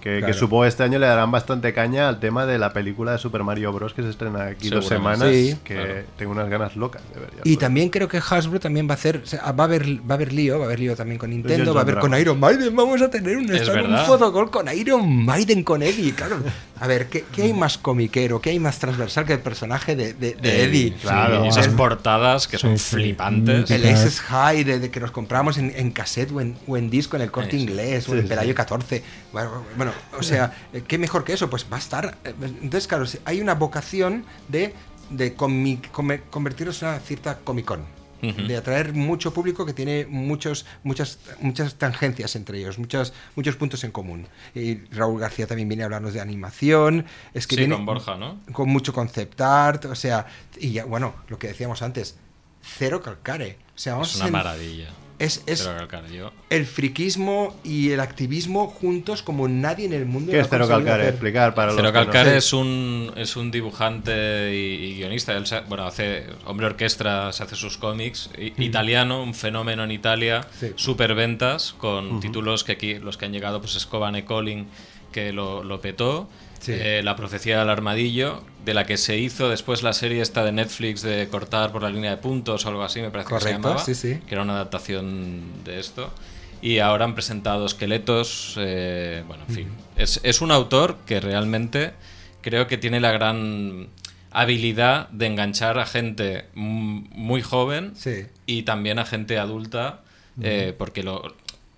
Que, 0.01 0.15
que 0.15 0.19
Claro. 0.19 0.33
supongo 0.33 0.65
este 0.65 0.81
año 0.83 0.97
le 0.99 1.05
darán 1.05 1.29
bastante 1.31 1.73
caña 1.73 2.09
al 2.09 2.19
tema 2.19 2.45
de 2.47 2.57
la 2.57 2.73
película 2.73 3.11
de 3.13 3.17
Super 3.19 3.43
Mario 3.43 3.71
Bros. 3.71 3.93
que 3.93 4.01
se 4.01 4.09
estrena 4.09 4.45
aquí 4.47 4.69
dos 4.69 4.87
semanas. 4.87 5.29
Sí. 5.31 5.55
que 5.63 5.75
Claro. 5.75 5.93
tengo 6.17 6.31
unas 6.31 6.49
ganas 6.49 6.75
locas 6.75 7.01
de 7.13 7.19
ver. 7.19 7.29
ya 7.35 7.41
Y 7.43 7.57
también 7.57 7.89
creo 7.89 8.07
que 8.07 8.17
Hasbro 8.17 8.59
también 8.59 8.87
va 8.87 8.91
a 8.91 8.95
hacer, 8.95 9.21
o 9.23 9.27
sea, 9.27 9.51
va 9.51 9.63
a 9.63 9.67
haber, 9.67 9.85
va 9.99 10.11
a 10.11 10.13
haber 10.15 10.33
lío, 10.33 10.57
va 10.57 10.63
a 10.63 10.67
haber 10.67 10.79
lío 10.79 10.95
también 10.95 11.19
con 11.19 11.29
Nintendo, 11.29 11.73
va 11.73 11.81
a 11.81 11.83
haber 11.83 11.99
con. 11.99 12.13
Iron 12.19 12.39
Maiden, 12.39 12.75
vamos 12.75 13.01
a 13.01 13.09
tener 13.09 13.37
un, 13.37 13.45
un 13.51 13.97
fotocall 14.05 14.49
con 14.49 14.67
Iron 14.75 15.23
Maiden 15.25 15.63
con 15.63 15.81
Eddie, 15.83 16.13
claro. 16.13 16.37
A 16.79 16.87
ver, 16.87 17.07
¿qué, 17.09 17.23
qué 17.31 17.43
hay 17.43 17.53
más 17.53 17.77
comiquero, 17.77 18.41
qué 18.41 18.49
hay 18.49 18.59
más 18.59 18.79
transversal 18.79 19.23
que 19.25 19.33
el 19.33 19.39
personaje 19.39 19.95
de, 19.95 20.13
de- 20.13 20.33
de 20.33 20.63
Eddie? 20.63 20.93
claro. 20.99 21.45
Y 21.45 21.49
esas 21.49 21.67
El- 21.67 21.73
portadas 21.75 22.47
que 22.47 22.57
son 22.57 22.77
Sí, 22.79 22.85
sí. 22.89 22.95
flipantes. 22.95 23.69
El. 23.69 23.85
Aces 23.87 24.19
High 24.21 24.63
de, 24.63 24.79
de 24.79 24.89
que 24.89 24.99
nos 24.99 25.11
compramos 25.11 25.57
en, 25.59 25.71
en 25.75 25.91
cassette 25.91 26.31
o 26.31 26.41
en, 26.41 26.55
o 26.65 26.77
en 26.77 26.89
disco 26.89 27.15
en 27.17 27.21
el 27.21 27.29
corte 27.31 27.51
sí. 27.51 27.57
inglés 27.63 28.07
o 28.09 28.13
Sí, 28.13 28.17
en 28.17 28.23
sí. 28.23 28.29
Pelayo 28.29 28.55
14. 28.55 29.03
Bueno, 29.31 29.63
bueno, 29.77 29.90
o 30.17 30.23
sea, 30.23 30.53
eh, 30.73 30.83
¿qué 30.87 30.97
mejor 30.97 31.23
que 31.23 31.33
eso? 31.33 31.49
Pues 31.49 31.65
va 31.71 31.77
a 31.77 31.79
estar. 31.79 32.17
eh, 32.23 32.33
Entonces, 32.41 32.87
claro, 32.87 33.05
hay 33.25 33.41
una 33.41 33.53
vocación 33.55 34.25
de, 34.47 34.73
de 35.09 35.33
come- 35.35 36.21
en 36.31 36.81
una 36.81 36.99
cierta 36.99 37.37
Comic 37.39 37.65
Con. 37.65 38.01
De 38.21 38.55
atraer 38.55 38.93
mucho 38.93 39.33
público 39.33 39.65
que 39.65 39.73
tiene 39.73 40.05
muchos, 40.07 40.67
muchas, 40.83 41.17
muchas 41.39 41.73
tangencias 41.79 42.35
entre 42.35 42.59
ellos, 42.59 42.77
muchos, 42.77 43.13
muchos 43.35 43.55
puntos 43.55 43.83
en 43.83 43.89
común. 43.89 44.27
Y 44.53 44.75
Raúl 44.95 45.19
García 45.19 45.47
también 45.47 45.67
viene 45.67 45.81
a 45.81 45.85
hablarnos 45.87 46.13
de 46.13 46.21
animación. 46.21 47.05
Es 47.33 47.47
que 47.47 47.55
Sí, 47.55 47.61
viene 47.61 47.73
con 47.77 47.85
Borja, 47.87 48.17
¿no? 48.17 48.39
con 48.53 48.69
mucho 48.69 48.93
concept 48.93 49.41
art, 49.41 49.85
o 49.85 49.95
sea, 49.95 50.27
y 50.59 50.71
ya, 50.73 50.85
bueno, 50.85 51.15
lo 51.29 51.39
que 51.39 51.47
decíamos 51.47 51.81
antes, 51.81 52.15
cero 52.61 53.01
calcare. 53.01 53.57
O 53.75 53.79
sea, 53.79 53.93
vamos 53.93 54.11
Es 54.13 54.21
una 54.21 54.29
maravilla. 54.29 54.89
Es, 55.21 55.43
es 55.45 55.69
yo- 56.11 56.31
el 56.49 56.65
friquismo 56.65 57.55
y 57.63 57.91
el 57.91 57.99
activismo 57.99 58.67
juntos 58.67 59.21
como 59.23 59.47
nadie 59.47 59.85
en 59.85 59.93
el 59.93 60.05
mundo 60.05 60.31
¿Qué 60.31 60.37
lo 60.37 60.43
es 60.43 60.49
Cero 60.49 60.65
hacer. 60.99 61.09
Explicar 61.09 61.53
para 61.53 61.71
Cero 61.71 61.83
los 61.83 61.91
que 61.93 61.97
no- 61.99 62.05
Calcar 62.05 62.27
es 62.35 62.53
un 62.53 63.11
es 63.15 63.35
un 63.35 63.51
dibujante 63.51 64.53
y, 64.55 64.85
y 64.85 64.95
guionista. 64.95 65.33
Él 65.37 65.45
bueno, 65.69 65.85
hace 65.85 66.25
hombre 66.45 66.65
orquestra, 66.65 67.31
se 67.33 67.43
hace 67.43 67.55
sus 67.55 67.77
cómics. 67.77 68.29
I- 68.37 68.53
Italiano, 68.63 69.23
un 69.23 69.33
fenómeno 69.33 69.83
en 69.83 69.91
Italia. 69.91 70.47
Sí. 70.59 70.71
Super 70.75 71.13
ventas 71.15 71.73
con 71.77 72.19
títulos 72.19 72.63
que 72.63 72.73
aquí 72.73 72.95
los 72.99 73.17
que 73.17 73.25
han 73.25 73.31
llegado 73.33 73.61
pues 73.61 73.75
Escoban 73.75 74.15
e 74.15 74.25
Colin 74.25 74.67
que 75.11 75.31
lo, 75.33 75.63
lo 75.63 75.81
petó 75.81 76.29
Sí. 76.61 76.71
eh, 76.75 77.01
La 77.03 77.15
profecía 77.17 77.59
del 77.59 77.69
armadillo, 77.69 78.43
de 78.63 78.73
la 78.73 78.85
que 78.85 78.95
se 78.97 79.17
hizo 79.17 79.49
después 79.49 79.81
la 79.83 79.91
serie 79.93 80.21
esta 80.21 80.45
de 80.45 80.51
Netflix 80.51 81.01
de 81.01 81.27
cortar 81.27 81.71
por 81.71 81.81
la 81.81 81.89
línea 81.89 82.11
de 82.11 82.17
puntos 82.17 82.65
o 82.65 82.69
algo 82.69 82.83
así, 82.83 83.01
me 83.01 83.09
parece 83.09 83.29
que 83.29 83.35
se 83.35 83.39
Correcto, 83.39 83.61
llamaba. 83.69 83.83
sí, 83.83 83.95
sí. 83.95 84.19
Que 84.27 84.35
era 84.35 84.43
una 84.43 84.53
adaptación 84.53 85.41
de 85.65 85.79
esto. 85.79 86.13
Y 86.61 86.77
ahora 86.77 87.05
han 87.05 87.15
presentado 87.15 87.65
esqueletos. 87.65 88.53
eh, 88.57 89.23
bueno, 89.27 89.43
en 89.49 89.55
fin. 89.55 89.67
Es, 89.97 90.19
es 90.23 90.41
un 90.41 90.51
autor 90.51 90.97
que 91.07 91.19
realmente 91.19 91.93
creo 92.41 92.67
que 92.67 92.77
tiene 92.77 92.99
la 92.99 93.11
gran 93.11 93.87
habilidad 94.31 95.09
de 95.09 95.25
enganchar 95.27 95.77
a 95.79 95.85
gente 95.85 96.45
muy 96.53 97.41
joven 97.41 97.93
Sí. 97.95 98.25
y 98.45 98.63
también 98.63 98.99
a 98.99 99.05
gente 99.05 99.37
adulta, 99.39 100.01
eh, 100.41 100.73
porque 100.77 101.03
lo, 101.03 101.17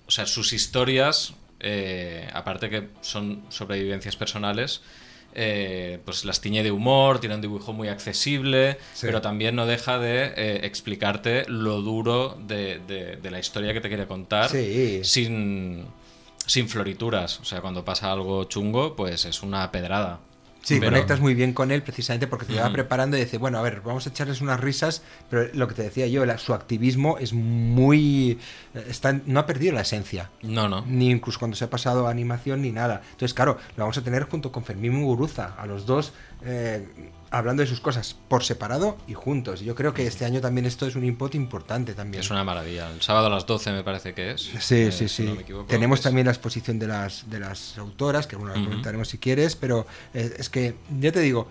o 0.06 0.12
sea, 0.12 0.26
sus 0.28 0.54
historias, 0.54 1.34
eh, 1.64 2.30
aparte 2.34 2.70
que 2.70 2.90
son 3.02 3.44
sobrevivencias 3.50 4.16
personales, 4.16 4.82
eh, 5.36 6.00
pues 6.06 6.26
las 6.26 6.42
tiñe 6.42 6.62
de 6.62 6.70
humor, 6.72 7.20
tiene 7.20 7.34
un 7.36 7.42
dibujo 7.42 7.74
muy 7.74 7.88
accesible, 7.88 8.78
Sí. 8.94 9.08
pero 9.08 9.20
también 9.22 9.56
no 9.56 9.66
deja 9.66 9.98
de 9.98 10.26
eh, 10.36 10.60
explicarte 10.64 11.46
lo 11.48 11.82
duro 11.82 12.38
de, 12.46 12.80
de- 12.88 13.16
de 13.16 13.32
la 13.32 13.40
historia 13.40 13.74
que 13.74 13.82
te 13.82 13.88
quiere 13.88 14.06
contar 14.06 14.50
Sí. 14.52 15.00
sin, 15.04 15.86
sin 16.46 16.70
florituras. 16.70 17.40
O 17.40 17.46
sea, 17.46 17.62
cuando 17.62 17.84
pasa 17.84 18.12
algo 18.12 18.44
chungo, 18.44 18.96
pues 18.96 19.26
es 19.26 19.42
una 19.42 19.72
pedrada. 19.72 20.20
Sí, 20.64 20.80
Pero- 20.80 20.92
conectas 20.94 21.20
muy 21.20 21.36
bien 21.36 21.52
con 21.54 21.72
él 21.72 21.84
precisamente 21.84 22.26
porque 22.26 22.46
te 22.46 22.56
va 22.56 22.72
preparando 22.72 23.18
y 23.18 23.20
dice, 23.20 23.38
bueno, 23.38 23.58
a 23.60 23.62
ver, 23.62 23.82
vamos 23.82 24.08
a 24.08 24.10
echarles 24.10 24.40
unas 24.40 24.60
risas, 24.60 25.04
pero 25.30 25.48
lo 25.54 25.68
que 25.68 25.76
te 25.76 25.84
decía 25.84 26.08
yo, 26.08 26.26
la- 26.26 26.38
su 26.38 26.54
activismo 26.54 27.18
es 27.20 27.34
muy... 27.34 28.40
Está, 28.74 29.20
no 29.26 29.42
ha 29.42 29.46
perdido 29.46 29.74
la 29.74 29.82
esencia. 29.82 30.30
No, 30.42 30.70
no. 30.70 30.86
Ni 30.88 31.10
incluso 31.12 31.38
cuando 31.38 31.58
se 31.58 31.66
ha 31.66 31.70
pasado 31.70 32.08
a 32.08 32.12
animación 32.12 32.62
ni 32.62 32.72
nada. 32.72 33.02
Entonces, 33.12 33.34
claro, 33.34 33.58
lo 33.76 33.84
vamos 33.84 33.98
a 33.98 34.04
tener 34.04 34.24
junto 34.24 34.52
con 34.54 34.64
Fermín 34.64 34.94
Muguruza, 34.94 35.54
a 35.58 35.66
los 35.66 35.86
dos 35.86 36.14
eh, 36.46 36.88
hablando 37.34 37.62
de 37.64 37.68
sus 37.68 37.80
cosas 37.82 38.16
por 38.28 38.44
separado 38.44 38.98
y 39.08 39.14
juntos. 39.14 39.60
Yo 39.62 39.76
creo 39.76 39.94
que 39.94 40.06
este 40.08 40.24
año 40.24 40.40
también 40.40 40.66
esto 40.66 40.86
es 40.88 40.96
un 40.96 41.04
input 41.04 41.34
importante 41.36 41.94
también. 41.94 42.22
Es 42.22 42.30
una 42.30 42.44
maravilla. 42.44 42.90
El 42.92 43.02
sábado 43.02 43.28
a 43.28 43.30
las 43.30 43.46
12 43.46 43.72
me 43.72 43.84
parece 43.84 44.14
que 44.14 44.32
es. 44.32 44.42
Sí, 44.60 44.76
eh, 44.76 44.92
sí, 44.92 45.10
si 45.10 45.10
sí. 45.10 45.24
no 45.24 45.36
me 45.36 45.42
equivoco. 45.42 45.66
Tenemos 45.66 46.02
también 46.02 46.26
la 46.28 46.32
exposición 46.32 46.78
de 46.80 46.88
las, 46.88 47.30
de 47.30 47.40
las 47.40 47.78
autoras, 47.78 48.28
que 48.28 48.36
bueno, 48.36 48.54
la 48.54 48.60
Ujú. 48.62 48.70
comentaremos 48.70 49.08
si 49.10 49.18
quieres, 49.18 49.56
pero 49.56 49.86
eh, 50.14 50.34
es 50.38 50.50
que, 50.50 50.76
ya 51.00 51.12
te 51.12 51.20
digo, 51.22 51.48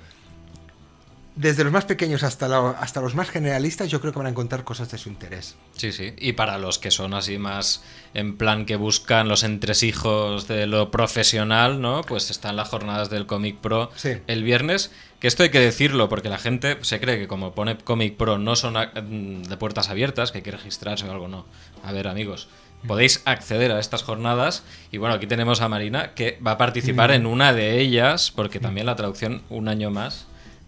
desde 1.35 1.65
los 1.65 1.73
más 1.73 1.87
pequeños 1.87 2.23
hasta, 2.25 2.47
la- 2.47 2.71
hasta 2.73 3.01
los 3.01 3.15
más 3.15 3.31
generalistas, 3.31 3.89
yo 3.89 4.03
creo 4.03 4.13
que 4.13 4.19
van 4.19 4.27
a 4.27 4.31
encontrar 4.31 4.65
cosas 4.65 4.91
de 4.91 4.99
su 4.99 5.09
interés. 5.09 5.57
Sí, 5.75 5.91
sí. 5.91 6.13
Y 6.19 6.33
para 6.35 6.59
los 6.59 6.79
que 6.79 6.91
son 6.91 7.15
así 7.15 7.39
más 7.39 7.83
en 8.13 8.37
plan 8.37 8.67
que 8.67 8.77
buscan 8.77 9.29
los 9.29 9.43
entresijos 9.43 10.47
de 10.47 10.67
lo 10.67 10.91
profesional, 10.91 11.81
¿no? 11.81 12.03
Pues 12.03 12.31
están 12.31 12.57
las 12.57 12.69
jornadas 12.69 13.09
del 13.09 13.27
Comic 13.27 13.57
Pro 13.57 13.91
Sí. 13.97 14.11
el 14.27 14.45
viernes. 14.45 14.91
Que 15.23 15.29
esto 15.29 15.45
hay 15.45 15.51
que 15.51 15.61
decirlo 15.61 16.09
porque 16.09 16.29
la 16.29 16.37
gente 16.39 16.77
se 16.83 16.99
cree 16.99 17.17
que 17.17 17.29
como 17.29 17.53
pone 17.55 17.79
Comic 17.79 18.17
Pro 18.17 18.39
no 18.39 18.57
son 18.57 18.77
a- 18.77 18.87
mm, 19.01 19.45
de 19.45 19.57
puertas 19.57 19.89
abiertas, 19.89 20.33
que 20.33 20.39
hay 20.39 20.43
que 20.43 20.51
registrarse 20.51 21.07
o 21.09 21.13
algo, 21.13 21.29
no. 21.29 21.47
A 21.85 21.93
ver, 21.93 22.09
amigos. 22.09 22.49
Podéis 22.89 23.23
acceder 23.25 23.71
a 23.71 23.79
estas 23.79 24.03
jornadas 24.03 24.65
y 24.91 24.99
bueno, 24.99 25.15
aquí 25.15 25.29
tenemos 25.29 25.61
a 25.61 25.69
Marina 25.69 26.15
que 26.15 26.41
va 26.45 26.53
a 26.53 26.59
participar 26.59 27.13
en 27.13 27.27
una 27.27 27.53
de 27.53 27.79
ellas 27.79 28.33
porque 28.35 28.59
también 28.59 28.85
la 28.87 28.97
traducción 28.97 29.43
un 29.49 29.69
año 29.69 29.91
más 29.93 30.27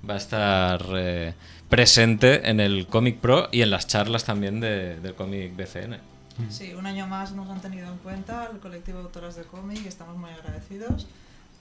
va 0.08 0.14
a 0.14 0.18
estar 0.18 0.86
eh, 0.94 1.34
presente 1.68 2.48
en 2.48 2.60
el 2.60 2.86
Comic 2.86 3.18
Pro 3.18 3.48
y 3.50 3.62
en 3.62 3.70
las 3.70 3.88
charlas 3.88 4.24
también 4.24 4.60
de- 4.60 5.00
del 5.00 5.14
cómic 5.16 5.56
BCN. 5.56 5.98
Sí, 6.50 6.72
un 6.74 6.86
año 6.86 7.08
más 7.08 7.32
nos 7.32 7.50
han 7.50 7.60
tenido 7.60 7.88
en 7.90 7.98
cuenta 7.98 8.48
el 8.52 8.60
colectivo 8.60 8.98
de 8.98 9.04
autoras 9.06 9.34
de 9.34 9.42
cómic 9.42 9.80
y 9.84 9.88
estamos 9.88 10.16
muy 10.16 10.30
agradecidos. 10.30 11.08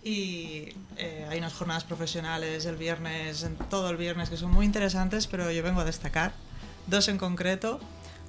Y 0.04 0.74
eh, 0.98 1.26
hay 1.30 1.40
unas 1.40 1.54
jornadas 1.54 1.84
profesionales 1.86 2.66
el 2.66 2.76
viernes, 2.76 3.44
en 3.44 3.56
todo 3.56 3.90
el 3.90 3.98
viernes, 3.98 4.30
que 4.30 4.38
son 4.38 4.52
muy 4.52 4.66
interesantes, 4.66 5.28
pero 5.28 5.50
yo 5.52 5.64
vengo 5.64 5.80
a 5.82 5.86
destacar 5.86 6.34
dos 6.88 7.08
en 7.08 7.18
concreto. 7.18 7.80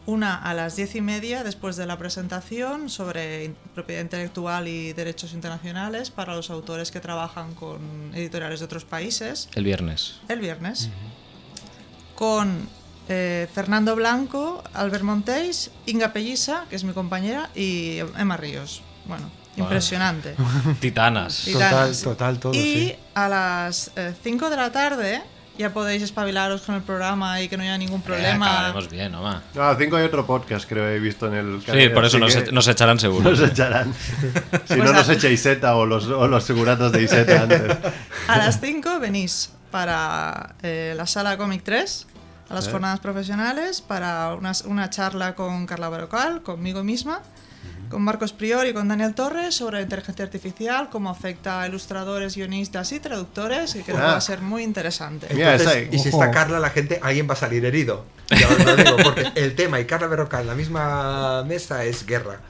Una 0.07 0.37
a 0.37 0.53
las 0.53 0.77
diez 0.77 0.95
y 0.97 1.01
media 1.01 1.43
después 1.45 1.77
de 1.77 1.87
la 1.87 1.97
presentación 1.97 2.91
sobre 2.91 3.55
propiedad 3.75 4.03
intelectual 4.03 4.69
y 4.69 4.93
derechos 4.93 5.33
internacionales 5.33 6.11
para 6.11 6.37
los 6.37 6.51
autores 6.51 6.91
que 6.91 7.01
trabajan 7.01 7.55
con 7.55 8.13
editoriales 8.15 8.61
de 8.61 8.67
otros 8.67 8.85
países 8.85 9.49
El 9.55 9.65
viernes. 9.65 10.21
el 10.29 10.41
viernes 10.41 10.91
con 12.15 12.69
eh, 13.09 13.49
Fernando 13.53 13.97
Blanco, 13.97 14.63
Albert 14.73 15.05
Montéis, 15.05 15.71
Inga 15.87 16.13
Pellisa, 16.13 16.67
que 16.71 16.77
es 16.77 16.85
mi 16.85 16.93
compañera, 16.93 17.51
y 17.55 17.99
Emma 18.17 18.37
Ríos. 18.37 18.83
Bueno, 19.07 19.31
impresionante. 19.57 20.35
Titanas. 20.81 21.47
Y 21.49 21.53
Total, 21.53 21.97
total, 22.03 22.38
todo, 22.38 22.55
y 22.55 22.59
sí. 22.59 22.97
a 23.14 23.29
las 23.29 23.90
5 24.23 24.51
de 24.51 24.57
la 24.57 24.71
tarde 24.73 25.23
ya 25.57 25.73
podéis 25.73 26.03
espabilaros 26.03 26.62
con 26.62 26.75
el 26.75 26.83
programa 26.83 27.40
y 27.40 27.49
que 27.49 27.57
no 27.57 27.62
haya 27.62 27.79
ningún 27.79 28.01
Eh, 28.01 28.05
problema. 28.05 28.47
acabaremos 28.55 28.90
bien, 28.90 29.14
Oma. 29.14 29.40
No, 29.55 29.62
a 29.62 29.77
5 29.77 29.97
hay 29.97 30.05
otro 30.05 30.27
podcast, 30.27 30.69
creo, 30.69 30.88
he 30.88 30.99
visto 30.99 31.29
en 31.29 31.35
el 31.35 31.62
Sí, 31.64 31.88
por 31.90 32.05
eso 32.05 32.19
nos, 32.19 32.35
e- 32.35 32.51
nos 32.51 32.67
echarán 32.67 32.99
seguro. 32.99 33.31
nos 33.31 33.40
echarán. 33.40 33.95
si 34.67 34.75
no, 34.75 34.83
Pues 34.83 34.93
nos 34.93 35.09
a- 35.09 35.12
echa 35.12 35.29
Iseta 35.29 35.77
o 35.77 35.87
los, 35.87 36.07
o 36.07 36.27
los 36.27 36.43
seguratos 36.43 36.90
de 36.90 37.03
Iseta 37.05 37.43
antes. 37.43 37.62
A 38.29 38.37
las 38.38 38.61
5 38.61 38.99
venís 38.99 39.51
para 39.71 40.55
eh, 40.62 40.95
la 40.97 41.07
sala 41.07 41.37
Comic 41.37 41.62
3, 41.62 42.07
a 42.49 42.55
las 42.55 42.67
Eh. 42.67 42.71
jornadas 42.73 42.99
profesionales, 42.99 43.81
para 43.81 44.35
una, 44.35 44.51
una 44.64 44.90
charla 44.90 45.37
con 45.37 45.67
Carla 45.67 45.88
Barocal, 45.88 46.43
conmigo 46.43 46.83
misma, 46.83 47.21
con 47.88 48.03
Marcos 48.03 48.33
Prior 48.33 48.66
y 48.66 48.73
con 48.73 48.88
Daniel 48.88 49.14
Torres 49.14 49.55
sobre 49.55 49.77
la 49.79 49.83
inteligencia 49.83 50.25
artificial, 50.25 50.88
cómo 50.90 51.11
afecta 51.11 51.62
a 51.62 51.68
ilustradores, 51.68 52.37
guionistas 52.37 52.92
y 52.92 53.01
traductores, 53.01 53.75
y 53.77 53.83
creo 53.83 53.97
que 53.97 54.03
Ah. 54.03 54.07
va 54.07 54.16
a 54.16 54.20
ser 54.20 54.40
muy 54.40 54.62
interesante. 54.62 55.27
Entonces, 55.31 55.61
esa- 55.62 55.79
y 55.94 55.99
si 55.99 56.09
está 56.09 56.31
Carla, 56.31 56.59
la 56.61 56.70
gente, 56.70 57.01
alguien 57.03 57.29
va 57.29 57.35
a 57.35 57.37
salir 57.37 57.64
herido. 57.64 58.05
Ya 58.31 58.49
os 58.49 58.64
lo 58.64 58.77
digo, 58.77 58.97
porque 59.05 59.31
el 59.35 59.55
tema 59.55 59.81
y 59.81 59.85
Carla 59.85 60.07
Berrocal 60.07 60.42
en 60.42 60.47
la 60.47 60.55
misma 60.55 61.44
mesa 61.44 61.85
es 61.85 62.07
guerra. 62.07 62.40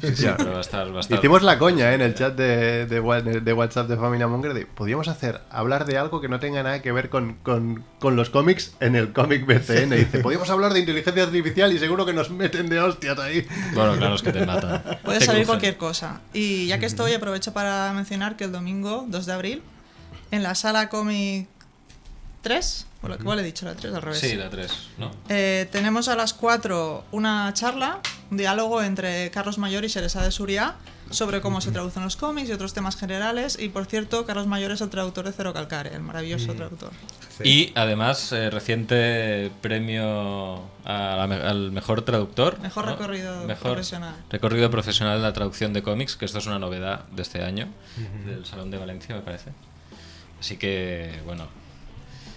Sí, 0.00 0.26
pero 0.38 0.52
va 0.52 0.58
a 0.58 0.60
estar, 0.62 0.90
va 0.94 0.96
a 0.96 1.00
estar- 1.00 1.18
Hicimos 1.18 1.42
la 1.42 1.58
coña 1.58 1.90
¿eh? 1.90 1.94
en 1.96 2.00
el 2.00 2.14
chat 2.14 2.34
de, 2.34 2.86
de, 2.86 3.00
wa- 3.00 3.20
de 3.20 3.52
WhatsApp 3.52 3.86
de 3.86 3.98
Familia 3.98 4.26
Monger 4.26 4.54
de 4.54 4.64
podíamos 4.64 5.08
hacer 5.08 5.42
hablar 5.50 5.84
de 5.84 5.98
algo 5.98 6.22
que 6.22 6.28
no 6.30 6.40
tenga 6.40 6.62
nada 6.62 6.80
que 6.80 6.90
ver 6.90 7.10
con, 7.10 7.34
con- 7.42 7.84
con 7.98 8.16
los 8.16 8.30
cómics 8.30 8.72
en 8.80 8.96
el 8.96 9.12
cómic 9.12 9.44
BCN. 9.44 9.90
Dice, 9.96 10.20
podíamos 10.20 10.48
hablar 10.48 10.72
de 10.72 10.80
inteligencia 10.80 11.24
artificial 11.24 11.70
y 11.70 11.78
seguro 11.78 12.06
que 12.06 12.14
nos 12.14 12.30
meten 12.30 12.70
de 12.70 12.80
hostias 12.80 13.18
ahí. 13.18 13.46
Bueno, 13.74 13.94
claro, 13.98 14.14
es 14.14 14.22
que 14.22 14.32
te 14.32 14.46
matan. 14.46 14.82
Puede 15.02 15.18
Te 15.18 15.26
salir 15.26 15.46
cualquier 15.46 15.76
cosa. 15.76 16.20
Y 16.32 16.66
ya 16.66 16.78
que 16.78 16.86
estoy, 16.86 17.12
aprovecho 17.12 17.52
para 17.52 17.92
mencionar 17.92 18.36
que 18.36 18.44
el 18.44 18.52
domingo 18.52 19.04
2 19.08 19.26
de 19.26 19.32
abril, 19.32 19.62
en 20.30 20.42
la 20.42 20.54
sala 20.54 20.88
Comic 20.88 21.48
3, 22.42 22.86
o 23.12 23.16
que 23.16 23.22
igual 23.22 23.38
he 23.40 23.42
dicho, 23.42 23.64
la 23.66 23.74
3 23.74 23.94
al 23.94 24.02
revés. 24.02 24.18
Sí, 24.20 24.34
la 24.36 24.48
3, 24.50 24.72
¿no? 24.98 25.10
Eh, 25.28 25.68
tenemos 25.70 26.08
a 26.08 26.16
las 26.16 26.32
4 26.34 27.04
una 27.12 27.52
charla, 27.54 28.00
un 28.30 28.36
diálogo 28.36 28.82
entre 28.82 29.30
Carlos 29.30 29.58
Mayor 29.58 29.84
y 29.84 29.88
Seresa 29.88 30.22
de 30.22 30.30
Suria 30.30 30.74
sobre 31.10 31.40
cómo 31.42 31.60
se 31.60 31.70
traducen 31.70 32.02
los 32.02 32.16
cómics 32.16 32.48
y 32.48 32.52
otros 32.52 32.72
temas 32.72 32.96
generales. 32.96 33.58
Y 33.60 33.68
por 33.68 33.84
cierto, 33.86 34.24
Carlos 34.24 34.46
Mayor 34.46 34.72
es 34.72 34.80
el 34.80 34.88
traductor 34.88 35.26
de 35.26 35.32
Cero 35.32 35.52
Calcare, 35.52 35.94
el 35.94 36.00
maravilloso 36.02 36.54
traductor. 36.54 36.90
Y 37.44 37.72
además, 37.74 38.32
eh, 38.32 38.48
reciente 38.50 39.50
premio 39.60 40.62
a 40.84 41.16
la 41.16 41.26
me- 41.26 41.34
al 41.36 41.72
mejor 41.72 42.02
traductor. 42.02 42.58
Mejor 42.60 42.86
¿no? 42.86 42.92
recorrido 42.92 43.44
Mejor 43.44 43.72
profesional. 43.72 44.14
Recorrido 44.30 44.70
profesional 44.70 45.16
en 45.16 45.22
la 45.22 45.32
traducción 45.32 45.72
de 45.72 45.82
cómics, 45.82 46.16
que 46.16 46.24
esto 46.24 46.38
es 46.38 46.46
una 46.46 46.58
novedad 46.58 47.04
de 47.08 47.22
este 47.22 47.42
año, 47.44 47.68
del 48.24 48.46
Salón 48.46 48.70
de 48.70 48.78
Valencia, 48.78 49.14
me 49.14 49.20
parece. 49.20 49.50
Así 50.40 50.56
que, 50.56 51.20
bueno, 51.26 51.46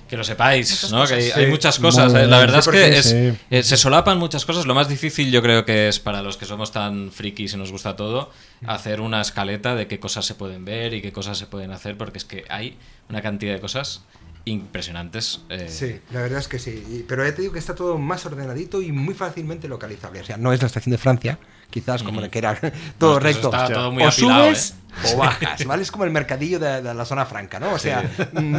que 0.07 0.17
lo 0.17 0.23
sepáis, 0.23 0.69
Muchas 0.71 0.91
¿no? 0.91 1.05
Que 1.05 1.33
hay, 1.33 1.47
muchas 1.47 1.79
cosas. 1.79 2.11
Muy 2.13 2.21
¿eh? 2.21 2.27
La 2.27 2.39
verdad 2.39 2.61
Sí, 2.61 2.69
es 2.69 2.75
que 2.75 2.97
es- 2.97 3.05
sí. 3.09 3.39
eh, 3.49 3.63
se 3.63 3.77
solapan 3.77 4.17
muchas 4.17 4.45
cosas. 4.45 4.65
Lo 4.65 4.73
más 4.75 4.87
difícil 4.89 5.31
yo 5.31 5.41
creo 5.41 5.65
que 5.65 5.87
es 5.87 5.99
para 5.99 6.21
los 6.21 6.37
que 6.37 6.45
somos 6.45 6.71
tan 6.71 7.11
frikis 7.11 7.53
y 7.53 7.57
nos 7.57 7.71
gusta 7.71 7.95
todo, 7.95 8.31
hacer 8.65 9.01
una 9.01 9.21
escaleta 9.21 9.75
de 9.75 9.87
qué 9.87 9.99
cosas 9.99 10.25
se 10.25 10.35
pueden 10.35 10.65
ver 10.65 10.93
y 10.93 11.01
qué 11.01 11.11
cosas 11.11 11.37
se 11.37 11.45
pueden 11.47 11.71
hacer, 11.71 11.97
porque 11.97 12.17
es 12.17 12.25
que 12.25 12.45
hay 12.49 12.77
una 13.09 13.21
cantidad 13.21 13.53
de 13.53 13.59
cosas 13.59 14.03
impresionantes. 14.45 15.41
eh, 15.49 15.67
Sí, 15.69 15.99
la 16.11 16.21
verdad 16.21 16.39
es 16.39 16.47
que 16.47 16.57
sí. 16.59 16.83
Y- 16.89 17.03
Pero 17.07 17.25
ya 17.25 17.35
te 17.35 17.41
digo 17.41 17.53
que 17.53 17.59
está 17.59 17.75
todo 17.75 17.97
más 17.97 18.25
ordenadito 18.25 18.81
y 18.81 18.91
muy 18.91 19.13
fácilmente 19.13 19.67
localizable. 19.67 20.21
O 20.21 20.23
sea, 20.23 20.37
no 20.37 20.53
es 20.53 20.61
la 20.61 20.67
estación 20.67 20.91
de 20.91 20.97
Francia, 20.97 21.37
quizás 21.69 22.03
como 22.03 22.27
que 22.29 22.37
era 22.37 22.59
todo 22.97 23.19
recto. 23.19 23.49
todo 23.49 23.91
muy 23.91 24.03
o 24.03 24.09
apilado, 24.09 24.45
subes 24.45 24.71
¿eh? 24.71 25.13
o 25.13 25.17
bajas, 25.17 25.65
¿vale? 25.65 25.83
Es 25.83 25.91
como 25.91 26.03
el 26.05 26.11
mercadillo 26.11 26.59
de, 26.59 26.81
de 26.81 26.93
la 26.93 27.05
zona 27.05 27.25
franca, 27.25 27.59
¿no? 27.59 27.73
O 27.73 27.79
sea, 27.79 28.03
mm, 28.33 28.57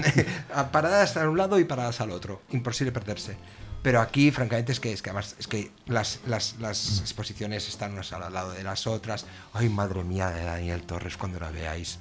paradas 0.70 1.16
a 1.16 1.28
un 1.28 1.36
lado 1.36 1.58
y 1.58 1.64
paradas 1.64 2.00
al 2.00 2.10
otro. 2.10 2.42
Imposible 2.50 2.92
perderse. 2.92 3.36
Pero 3.82 4.00
aquí, 4.00 4.30
francamente, 4.30 4.72
es 4.72 4.80
que, 4.80 4.92
es 4.92 5.02
que 5.02 5.10
además 5.10 5.36
es 5.38 5.46
que 5.46 5.70
las, 5.86 6.20
las, 6.26 6.56
las 6.58 7.00
exposiciones 7.00 7.68
están 7.68 7.92
unas 7.92 8.12
al 8.12 8.32
lado 8.32 8.52
de 8.52 8.64
las 8.64 8.86
otras. 8.86 9.24
Ay, 9.52 9.68
madre 9.68 10.02
mía 10.02 10.30
de 10.30 10.44
Daniel 10.44 10.82
Torres, 10.82 11.16
cuando 11.16 11.38
la 11.38 11.50
veáis. 11.50 12.00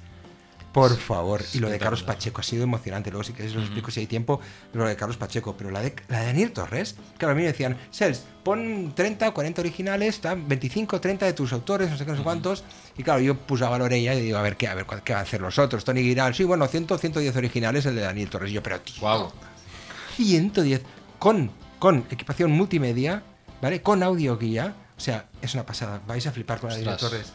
Por 0.80 0.96
favor. 0.96 1.42
Y 1.52 1.58
lo 1.58 1.68
de 1.68 1.78
Carlos. 1.78 2.02
Pacheco 2.02 2.40
ha 2.40 2.44
sido 2.44 2.62
emocionante. 2.64 3.10
Luego, 3.10 3.24
si 3.24 3.32
queréis, 3.32 3.54
os 3.56 3.62
explico 3.62 3.90
si 3.90 4.00
hay 4.00 4.06
tiempo. 4.06 4.40
Lo 4.72 4.86
de 4.86 4.96
Carlos 4.96 5.16
Pacheco. 5.16 5.56
Pero 5.56 5.70
la 5.70 5.80
de, 5.80 5.94
la 6.08 6.20
de 6.20 6.26
Daniel 6.26 6.52
Torres, 6.52 6.94
claro, 7.18 7.32
a 7.32 7.34
mí 7.34 7.42
me 7.42 7.48
decían, 7.48 7.76
Sels, 7.90 8.22
pon 8.44 8.92
30 8.94 9.28
o 9.28 9.34
40 9.34 9.60
originales, 9.60 10.20
tal, 10.20 10.42
25 10.42 11.00
30 11.00 11.26
de 11.26 11.32
tus 11.32 11.52
autores, 11.52 11.90
no 11.90 11.96
sé 11.96 12.04
qué, 12.04 12.10
no 12.12 12.16
sé 12.18 12.22
cuántos. 12.22 12.64
Y 12.96 13.02
claro, 13.02 13.20
yo 13.20 13.36
puse 13.36 13.64
a 13.64 13.68
valor 13.68 13.92
ella 13.92 14.14
y 14.14 14.20
digo, 14.22 14.38
a 14.38 14.42
ver, 14.42 14.56
¿qué, 14.56 14.68
a 14.68 14.74
ver, 14.74 14.86
¿cuál- 14.86 15.02
¿qué 15.02 15.12
van 15.12 15.20
a 15.20 15.22
hacer 15.22 15.40
los 15.40 15.58
otros? 15.58 15.84
Tony 15.84 16.02
Giral, 16.02 16.34
sí, 16.34 16.44
bueno, 16.44 16.66
100, 16.66 16.86
110 16.98 17.36
originales 17.36 17.84
el 17.86 17.94
de 17.94 18.02
Daniel 18.02 18.30
Torres. 18.30 18.50
Y 18.50 18.54
yo, 18.54 18.62
pero 18.62 18.80
tío, 18.80 19.00
Wow. 19.00 19.32
110 20.16 20.82
con, 21.18 21.50
con 21.78 22.04
equipación 22.10 22.50
multimedia, 22.50 23.22
¿vale? 23.62 23.82
Con 23.82 24.02
audio 24.02 24.36
guía. 24.38 24.74
O 24.96 25.00
sea, 25.00 25.26
es 25.40 25.54
una 25.54 25.64
pasada. 25.64 26.00
Vais 26.06 26.26
a 26.26 26.32
flipar 26.32 26.58
con 26.60 26.70
Daniel. 26.70 26.96
Torres. 26.96 27.32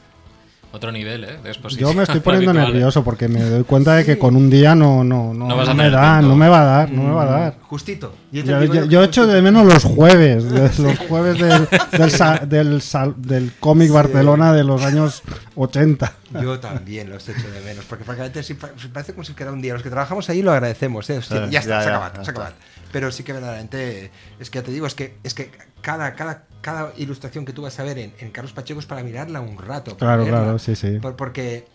Otro 0.76 0.92
nivel, 0.92 1.24
¿eh? 1.24 1.38
De 1.44 1.50
exposición. 1.52 1.92
Yo 1.92 1.96
me 1.96 2.02
estoy 2.02 2.20
poniendo 2.22 2.50
habitual, 2.50 2.70
¿eh? 2.70 2.74
nervioso 2.74 3.04
porque 3.04 3.28
me 3.28 3.42
doy 3.44 3.64
cuenta 3.64 3.94
de 3.96 4.04
que 4.06 4.18
con 4.18 4.36
un 4.36 4.50
día 4.50 4.74
no, 4.74 5.04
no, 5.04 5.32
no, 5.32 5.48
No 5.48 5.56
vas 5.56 5.70
a 5.70 5.74
no 5.76 5.84
me 5.84 5.90
da, 5.92 6.20
no 6.22 6.36
me 6.36 6.50
va 6.50 6.62
a 6.62 6.66
dar, 6.66 6.92
no 6.92 7.04
me 7.04 7.12
va 7.14 7.22
a 7.22 7.26
dar. 7.40 7.58
Justito. 7.62 8.16
Yo 8.32 8.42
Yo, 8.44 8.86
yo- 8.86 9.04
echo 9.04 9.28
de 9.28 9.40
menos 9.44 9.66
los 9.68 9.84
jueves, 9.84 10.50
de- 10.50 10.62
los 10.84 10.98
jueves 11.08 11.38
del, 11.38 11.68
del, 11.92 12.10
sa- 12.12 12.40
del, 12.40 12.82
sal- 12.82 13.14
del 13.18 13.54
cómic 13.60 13.90
Sí. 13.90 13.94
Barcelona 13.94 14.52
de 14.52 14.64
los 14.64 14.84
años 14.84 15.22
80. 15.56 16.12
Yo 16.42 16.60
también 16.60 17.08
los 17.12 17.30
echo 17.30 17.48
de 17.52 17.62
menos, 17.62 17.86
porque 17.86 18.04
francamente 18.04 18.42
sí 18.42 18.56
parece 18.92 19.14
como 19.14 19.24
si 19.24 19.34
fuera 19.34 19.52
un 19.52 19.62
día. 19.62 19.74
Los 19.74 19.84
que 19.84 19.92
trabajamos 19.92 20.28
ahí 20.30 20.42
lo 20.42 20.52
agradecemos, 20.52 21.08
¿eh? 21.12 21.20
Hostia, 21.20 21.48
ya 21.52 21.60
está, 21.60 21.80
ya, 21.80 21.84
se 21.84 21.90
acaba, 21.90 22.24
se 22.26 22.32
acaba. 22.32 22.52
Pero 22.92 23.12
sí 23.12 23.24
que 23.24 23.34
verdaderamente, 23.34 24.10
es 24.40 24.50
que 24.50 24.58
ya 24.60 24.64
te 24.64 24.72
digo, 24.72 24.88
es 24.88 24.96
que, 24.96 25.18
es 25.24 25.36
que 25.36 25.52
cada, 25.84 26.16
cada, 26.16 26.46
cada 26.62 26.92
ilustración 26.98 27.46
que 27.46 27.54
tú 27.54 27.62
vas 27.62 27.78
a 27.80 27.84
ver 27.84 28.00
en, 28.00 28.14
en 28.20 28.32
Carlos 28.32 28.54
Pacheco 28.54 28.80
es 28.80 28.88
para 28.88 29.04
mirarla 29.04 29.40
un 29.42 29.58
rato. 29.60 29.96
para 29.96 30.14
Claro, 30.16 30.24
leerla. 30.24 30.42
claro, 30.42 30.60
sí, 30.60 30.76
sí. 30.76 30.98
Por- 31.00 31.16
porque, 31.16 31.68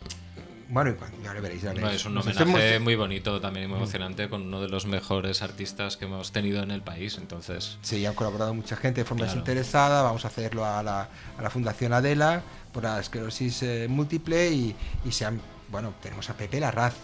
bueno, 0.70 0.90
y 0.90 0.94
cuando, 0.94 1.22
ya 1.22 1.32
lo 1.34 1.40
veréis, 1.42 1.62
ya 1.62 1.68
lo 1.72 1.76
No, 1.80 1.82
veréis. 1.86 2.00
es 2.00 2.06
un 2.06 2.18
homenaje 2.18 2.78
muy 2.80 2.96
bonito 2.96 3.40
también 3.40 3.66
y 3.66 3.68
muy 3.68 3.76
emocionante 3.78 4.28
con 4.28 4.42
uno 4.42 4.60
de 4.60 4.68
los 4.68 4.86
mejores 4.86 5.42
artistas 5.42 5.96
que 5.96 6.06
hemos 6.06 6.32
tenido 6.32 6.62
en 6.62 6.70
el 6.70 6.82
país. 6.82 7.16
Entonces, 7.18 7.78
Sí, 7.82 8.04
han 8.04 8.14
colaborado 8.14 8.52
mucha 8.54 8.76
gente 8.76 9.02
de 9.02 9.04
forma 9.04 9.24
Claro. 9.24 9.32
desinteresada. 9.40 10.02
Vamos 10.02 10.24
a 10.24 10.28
hacerlo 10.28 10.64
a 10.64 10.82
la, 10.82 11.08
a 11.38 11.42
la 11.42 11.50
Fundación 11.50 11.92
Adela 11.92 12.42
por 12.72 12.82
la 12.82 12.98
esclerosis 12.98 13.62
eh, 13.62 13.86
múltiple 13.88 14.50
y, 14.50 14.74
y 15.04 15.12
se 15.12 15.24
han, 15.26 15.40
bueno, 15.70 15.94
tenemos 16.02 16.28
a 16.30 16.34
Pepe 16.34 16.60
Larraz. 16.60 16.94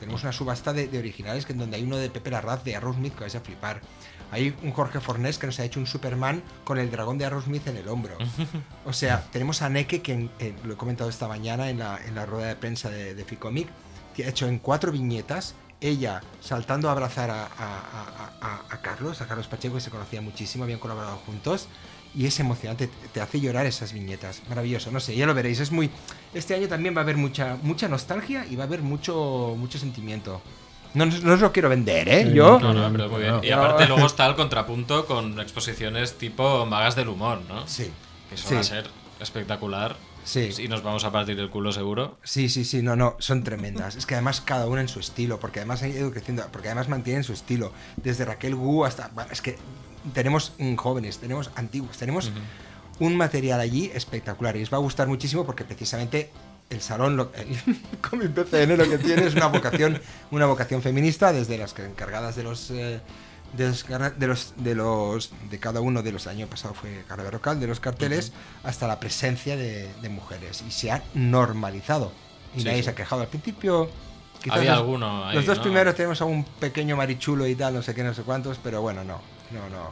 Tenemos 0.00 0.22
una 0.24 0.32
subasta 0.32 0.72
de, 0.72 0.88
de 0.88 0.98
originales 0.98 1.46
que 1.46 1.52
en 1.52 1.58
donde 1.58 1.76
hay 1.76 1.84
uno 1.84 1.96
de 1.96 2.10
Pepe 2.10 2.30
Larraz 2.30 2.64
de 2.64 2.74
Aerosmith 2.74 3.14
que 3.14 3.20
vais 3.20 3.34
a 3.36 3.40
flipar. 3.40 3.80
Hay 4.30 4.54
un 4.62 4.72
Jorge 4.72 5.00
Fornés 5.00 5.38
que 5.38 5.46
nos 5.46 5.58
ha 5.60 5.64
hecho 5.64 5.78
un 5.80 5.86
Superman 5.86 6.42
con 6.64 6.78
el 6.78 6.90
dragón 6.90 7.18
de 7.18 7.24
Aerosmith 7.24 7.66
en 7.68 7.76
el 7.76 7.88
hombro. 7.88 8.16
O 8.86 8.92
sea, 8.92 9.22
tenemos 9.32 9.62
a 9.62 9.68
Neke, 9.68 10.02
que 10.02 10.12
en- 10.12 10.30
en- 10.38 10.56
lo 10.64 10.74
he 10.74 10.76
comentado 10.76 11.08
esta 11.08 11.28
mañana 11.28 11.70
en 11.70 11.78
la, 11.78 11.98
en 12.06 12.14
la 12.14 12.26
rueda 12.26 12.48
de 12.48 12.56
prensa 12.56 12.90
de, 12.90 13.14
de 13.14 13.24
Ficomic, 13.24 13.68
que 14.14 14.24
ha 14.24 14.28
hecho 14.28 14.46
en 14.46 14.58
cuatro 14.58 14.92
viñetas, 14.92 15.54
ella 15.80 16.20
saltando 16.40 16.88
a 16.88 16.92
abrazar 16.92 17.30
a, 17.30 17.44
a- 17.46 18.62
a- 18.70 18.80
Carlos, 18.82 19.20
a 19.22 19.26
Carlos 19.26 19.46
Pacheco, 19.46 19.74
que 19.76 19.80
se 19.80 19.90
conocía 19.90 20.20
muchísimo, 20.20 20.64
habían 20.64 20.78
colaborado 20.78 21.16
juntos, 21.26 21.68
y 22.14 22.26
es 22.26 22.38
emocionante, 22.38 22.86
te- 22.88 23.08
te 23.08 23.20
hace 23.20 23.40
llorar 23.40 23.64
esas 23.66 23.92
viñetas, 23.92 24.42
maravilloso, 24.48 24.90
no 24.90 25.00
sé, 25.00 25.16
ya 25.16 25.26
lo 25.26 25.32
veréis, 25.34 25.60
es 25.60 25.72
muy... 25.72 25.90
Este 26.34 26.54
año 26.54 26.68
también 26.68 26.94
va 26.94 27.00
a 27.00 27.02
haber 27.04 27.16
mucha, 27.16 27.56
mucha 27.62 27.88
nostalgia 27.88 28.46
y 28.46 28.56
va 28.56 28.64
a 28.64 28.66
haber 28.66 28.82
mucho, 28.82 29.54
mucho 29.58 29.78
sentimiento. 29.78 30.40
No, 30.94 31.06
no, 31.06 31.34
os 31.34 31.40
lo 31.40 31.52
quiero 31.52 31.68
vender, 31.68 32.08
¿eh? 32.08 32.24
Sí, 32.24 32.34
Yo... 32.34 32.58
no, 32.60 32.72
no, 32.72 32.90
pero 32.92 33.08
muy 33.08 33.20
bien. 33.22 33.40
Y 33.42 33.50
aparte 33.50 33.86
luego 33.86 34.06
está 34.06 34.26
el 34.26 34.34
contrapunto 34.36 35.06
con 35.06 35.38
exposiciones 35.40 36.14
tipo 36.14 36.64
magas 36.66 36.94
del 36.96 37.08
humor, 37.08 37.40
¿no? 37.48 37.66
Sí. 37.66 37.90
Que 38.28 38.36
eso 38.36 38.48
Sí. 38.48 38.54
va 38.54 38.60
a 38.60 38.64
ser 38.64 38.86
espectacular. 39.20 39.96
Sí. 40.24 40.50
Y 40.58 40.68
nos 40.68 40.82
vamos 40.82 41.04
a 41.04 41.12
partir 41.12 41.38
el 41.38 41.50
culo 41.50 41.70
seguro. 41.72 42.16
Sí, 42.22 42.48
sí, 42.48 42.64
sí, 42.64 42.80
no, 42.80 42.96
no, 42.96 43.16
son 43.18 43.44
tremendas. 43.44 43.94
Es 43.96 44.06
que 44.06 44.14
además 44.14 44.40
cada 44.40 44.66
una 44.66 44.80
en 44.80 44.88
su 44.88 44.98
estilo, 45.00 45.38
porque 45.38 45.60
además 45.60 45.82
han 45.82 45.90
ido 45.90 46.10
creciendo, 46.12 46.44
porque 46.50 46.68
además 46.68 46.88
mantienen 46.88 47.24
su 47.24 47.32
estilo. 47.34 47.72
Desde 47.96 48.24
Raquel 48.24 48.54
Gu 48.54 48.84
hasta. 48.86 49.08
Bueno, 49.14 49.30
es 49.32 49.42
que 49.42 49.58
tenemos 50.14 50.52
mm, 50.58 50.76
jóvenes, 50.76 51.18
tenemos 51.18 51.50
antiguos, 51.56 51.98
tenemos 51.98 52.30
un 53.00 53.16
material 53.16 53.60
allí 53.60 53.90
espectacular 53.94 54.56
y 54.56 54.62
os 54.62 54.72
va 54.72 54.76
a 54.76 54.80
gustar 54.80 55.08
muchísimo 55.08 55.44
porque 55.44 55.64
precisamente 55.64 56.30
el 56.70 56.80
salón, 56.80 57.16
lo, 57.16 57.30
el 57.36 57.46
cómic 58.00 58.30
PCN 58.32 58.76
lo 58.76 58.88
que 58.88 58.98
tiene 58.98 59.26
es 59.26 59.34
una 59.34 59.46
vocación, 59.46 60.00
una 60.30 60.46
vocación 60.46 60.82
feminista, 60.82 61.32
desde 61.32 61.58
las 61.58 61.78
encargadas 61.78 62.36
de 62.36 62.42
los. 62.42 62.70
eh, 62.70 63.00
de 63.56 63.68
los, 63.68 63.86
de 64.18 64.26
los 64.26 64.54
de 64.56 64.74
los 64.74 65.30
de 65.48 65.60
cada 65.60 65.80
uno 65.80 66.02
de 66.02 66.10
los 66.10 66.26
el 66.26 66.32
año 66.32 66.46
pasado 66.48 66.74
fue 66.74 67.04
Carla 67.06 67.22
Berrocal 67.22 67.60
de 67.60 67.68
los 67.68 67.78
carteles 67.78 68.32
hasta 68.64 68.88
la 68.88 68.98
presencia 68.98 69.56
de, 69.56 69.88
de 70.02 70.08
mujeres 70.08 70.64
y 70.66 70.72
se 70.72 70.90
ha 70.90 71.04
normalizado 71.14 72.10
y 72.56 72.60
Sí, 72.60 72.64
nadie 72.64 72.78
sí. 72.78 72.82
se 72.84 72.90
ha 72.90 72.94
quejado 72.96 73.22
al 73.22 73.28
principio 73.28 73.88
quizás 74.42 74.58
Había 74.58 74.70
los, 74.72 74.80
alguno 74.80 75.24
ahí, 75.26 75.36
los 75.36 75.46
dos 75.46 75.58
¿no? 75.58 75.62
primeros 75.62 75.94
tenemos 75.94 76.20
a 76.20 76.24
un 76.24 76.42
pequeño 76.44 76.96
marichulo 76.96 77.46
y 77.46 77.54
tal 77.54 77.74
no 77.74 77.82
sé 77.82 77.94
qué 77.94 78.02
no 78.02 78.12
sé 78.12 78.22
cuántos 78.22 78.58
pero 78.58 78.82
bueno 78.82 79.04
no 79.04 79.20
no 79.52 79.68
no 79.70 79.90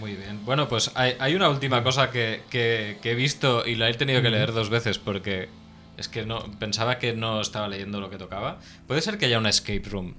Muy 0.00 0.14
bien. 0.16 0.42
Bueno, 0.46 0.66
pues 0.66 0.90
hay, 0.94 1.14
hay 1.20 1.34
una 1.34 1.50
última 1.50 1.84
cosa 1.84 2.10
que, 2.10 2.42
que- 2.48 2.96
que 3.02 3.10
he 3.10 3.14
visto 3.14 3.66
y 3.66 3.74
la 3.74 3.90
he 3.90 3.94
tenido 3.94 4.22
que 4.22 4.30
leer 4.30 4.52
dos 4.54 4.70
veces 4.70 4.98
porque 4.98 5.50
es 5.96 6.08
que 6.08 6.26
no 6.26 6.50
pensaba 6.58 6.98
que 6.98 7.14
no 7.14 7.40
estaba 7.40 7.68
leyendo 7.68 8.00
lo 8.00 8.10
que 8.10 8.18
tocaba. 8.18 8.58
Puede 8.86 9.00
ser 9.00 9.18
que 9.18 9.26
haya 9.26 9.38
una 9.38 9.50
escape 9.50 9.82
room 9.88 10.14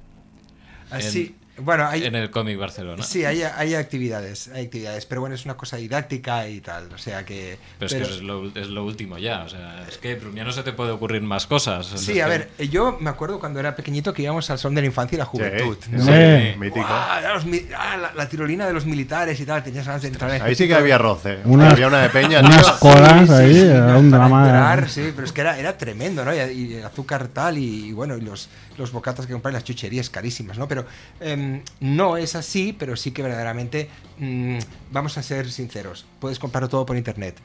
así 0.91 1.36
bueno 1.58 1.88
hay 1.88 2.03
en 2.06 2.16
el 2.16 2.30
cómic 2.32 2.58
Barcelona. 2.58 3.03
sí 3.03 3.24
hay, 3.26 3.41
hay 3.43 3.76
actividades 3.76 4.49
hay 4.53 4.66
actividades 4.66 5.06
pero 5.06 5.22
bueno 5.22 5.36
es 5.36 5.45
una 5.45 5.56
cosa 5.56 5.78
didáctica 5.78 6.47
y 6.47 6.60
tal 6.62 6.89
o 6.93 6.97
sea 6.97 7.26
que 7.26 7.58
Pero 7.80 7.88
es 7.88 7.93
que 7.93 8.01
es 8.16 8.22
lo, 8.22 8.47
es 8.56 8.68
lo 8.68 8.84
último 8.86 9.18
ya. 9.18 9.43
O 9.43 9.49
sea, 9.49 9.86
escape 9.88 10.20
room 10.24 10.36
ya 10.36 10.43
no 10.43 10.51
se 10.51 10.64
te 10.64 10.74
puede 10.74 10.91
ocurrir 10.91 11.22
más 11.22 11.45
cosas. 11.47 11.86
Sí, 11.95 12.20
a 12.20 12.28
ver, 12.28 12.49
eh, 12.58 12.68
yo 12.68 12.97
me 12.99 13.10
acuerdo 13.10 13.39
cuando 13.39 13.60
era 13.60 13.76
pequeñito 13.76 14.14
que 14.14 14.24
íbamos 14.24 14.49
al 14.49 14.58
Salón 14.60 14.76
de 14.76 14.82
la 14.82 14.88
Infancia 14.88 15.16
y 15.16 15.20
la 15.20 15.26
Juventud. 15.26 15.78
Sí, 15.82 15.89
¿no? 15.91 16.03
sí, 16.03 16.10
Eh. 16.14 16.56
mítico. 16.60 16.86
Mi- 17.45 17.62
ah, 17.78 17.97
la, 17.97 18.14
la 18.14 18.30
tirolina 18.30 18.66
de 18.68 18.74
los 18.74 18.86
militares 18.86 19.39
y 19.39 19.45
tal, 19.45 19.64
tenías 19.64 19.86
ganas 19.86 20.01
de 20.01 20.08
entrar 20.10 20.32
en 20.34 20.41
Ahí 20.41 20.56
sí 20.56 20.68
que 20.68 20.76
había 20.76 20.97
roce. 20.97 21.39
Unas- 21.45 21.74
había 21.74 21.88
una 21.88 22.01
de 22.01 22.10
peña, 22.10 22.39
unas 22.39 22.62
tío. 22.66 22.80
colas 22.80 23.30
ahí, 23.30 23.53
sí, 23.53 23.60
era 23.62 23.97
un 23.97 24.12
drama. 24.12 24.43
entrar, 24.45 24.89
sí, 24.89 25.12
pero 25.16 25.26
es 25.28 25.32
que 25.34 25.41
era, 25.41 25.58
era 25.60 25.78
tremendo, 25.78 26.24
¿no? 26.26 26.34
Y, 26.34 26.38
y 26.39 26.74
el 26.76 26.86
azúcar 26.86 27.28
tal 27.30 27.58
y, 27.58 27.88
y 27.88 27.91
bueno, 27.91 28.18
y 28.18 28.22
los, 28.22 28.49
los 28.78 28.91
bocatas 28.91 29.26
que 29.26 29.34
compráis, 29.34 29.53
las 29.53 29.64
chucherías 29.64 30.10
carísimas, 30.10 30.58
¿no? 30.58 30.68
Pero 30.68 30.86
em, 31.46 31.62
no 31.80 32.18
es 32.18 32.36
así, 32.36 32.74
pero 32.78 32.96
sí 32.96 33.12
que 33.12 33.22
verdaderamente, 33.22 33.89
mm, 34.20 34.58
vamos 34.91 35.18
a 35.18 35.24
ser 35.24 35.52
sinceros, 35.52 36.06
puedes 36.20 36.39
comprarlo 36.39 36.70
todo 36.70 36.86
por 36.86 36.98
internet. 36.98 37.38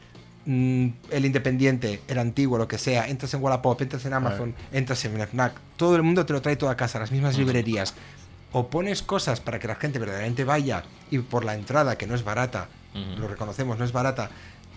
Mm, 0.47 0.89
el 1.11 1.27
independiente, 1.27 2.01
el 2.09 2.19
antiguo, 2.19 2.57
lo 2.59 2.67
que 2.67 2.79
sea, 2.79 3.09
entras 3.09 3.35
en 3.35 3.43
Wallapop, 3.43 3.81
entras 3.83 4.05
en 4.07 4.15
Amazon, 4.15 4.55
entras 4.73 5.05
en 5.05 5.21
FNAC, 5.21 5.53
todo 5.77 5.97
el 5.97 6.03
mundo 6.03 6.25
te 6.25 6.33
lo 6.33 6.41
trae 6.41 6.57
todo 6.57 6.71
a 6.71 6.77
casa, 6.77 6.99
las 6.99 7.13
mismas 7.13 7.37
librerías. 7.37 7.95
O 8.53 8.69
pones 8.69 9.03
cosas 9.03 9.39
para 9.41 9.59
que 9.59 9.69
la 9.69 9.77
gente 9.77 9.99
verdaderamente 9.99 10.45
vaya 10.45 10.83
y 11.11 11.19
por 11.19 11.45
la 11.45 11.55
entrada, 11.55 11.97
que 11.97 12.07
no 12.07 12.15
es 12.15 12.25
barata, 12.25 12.69
lo 13.19 13.29
reconocemos, 13.29 13.79
no 13.79 13.85
es 13.85 13.93
barata, 13.93 14.31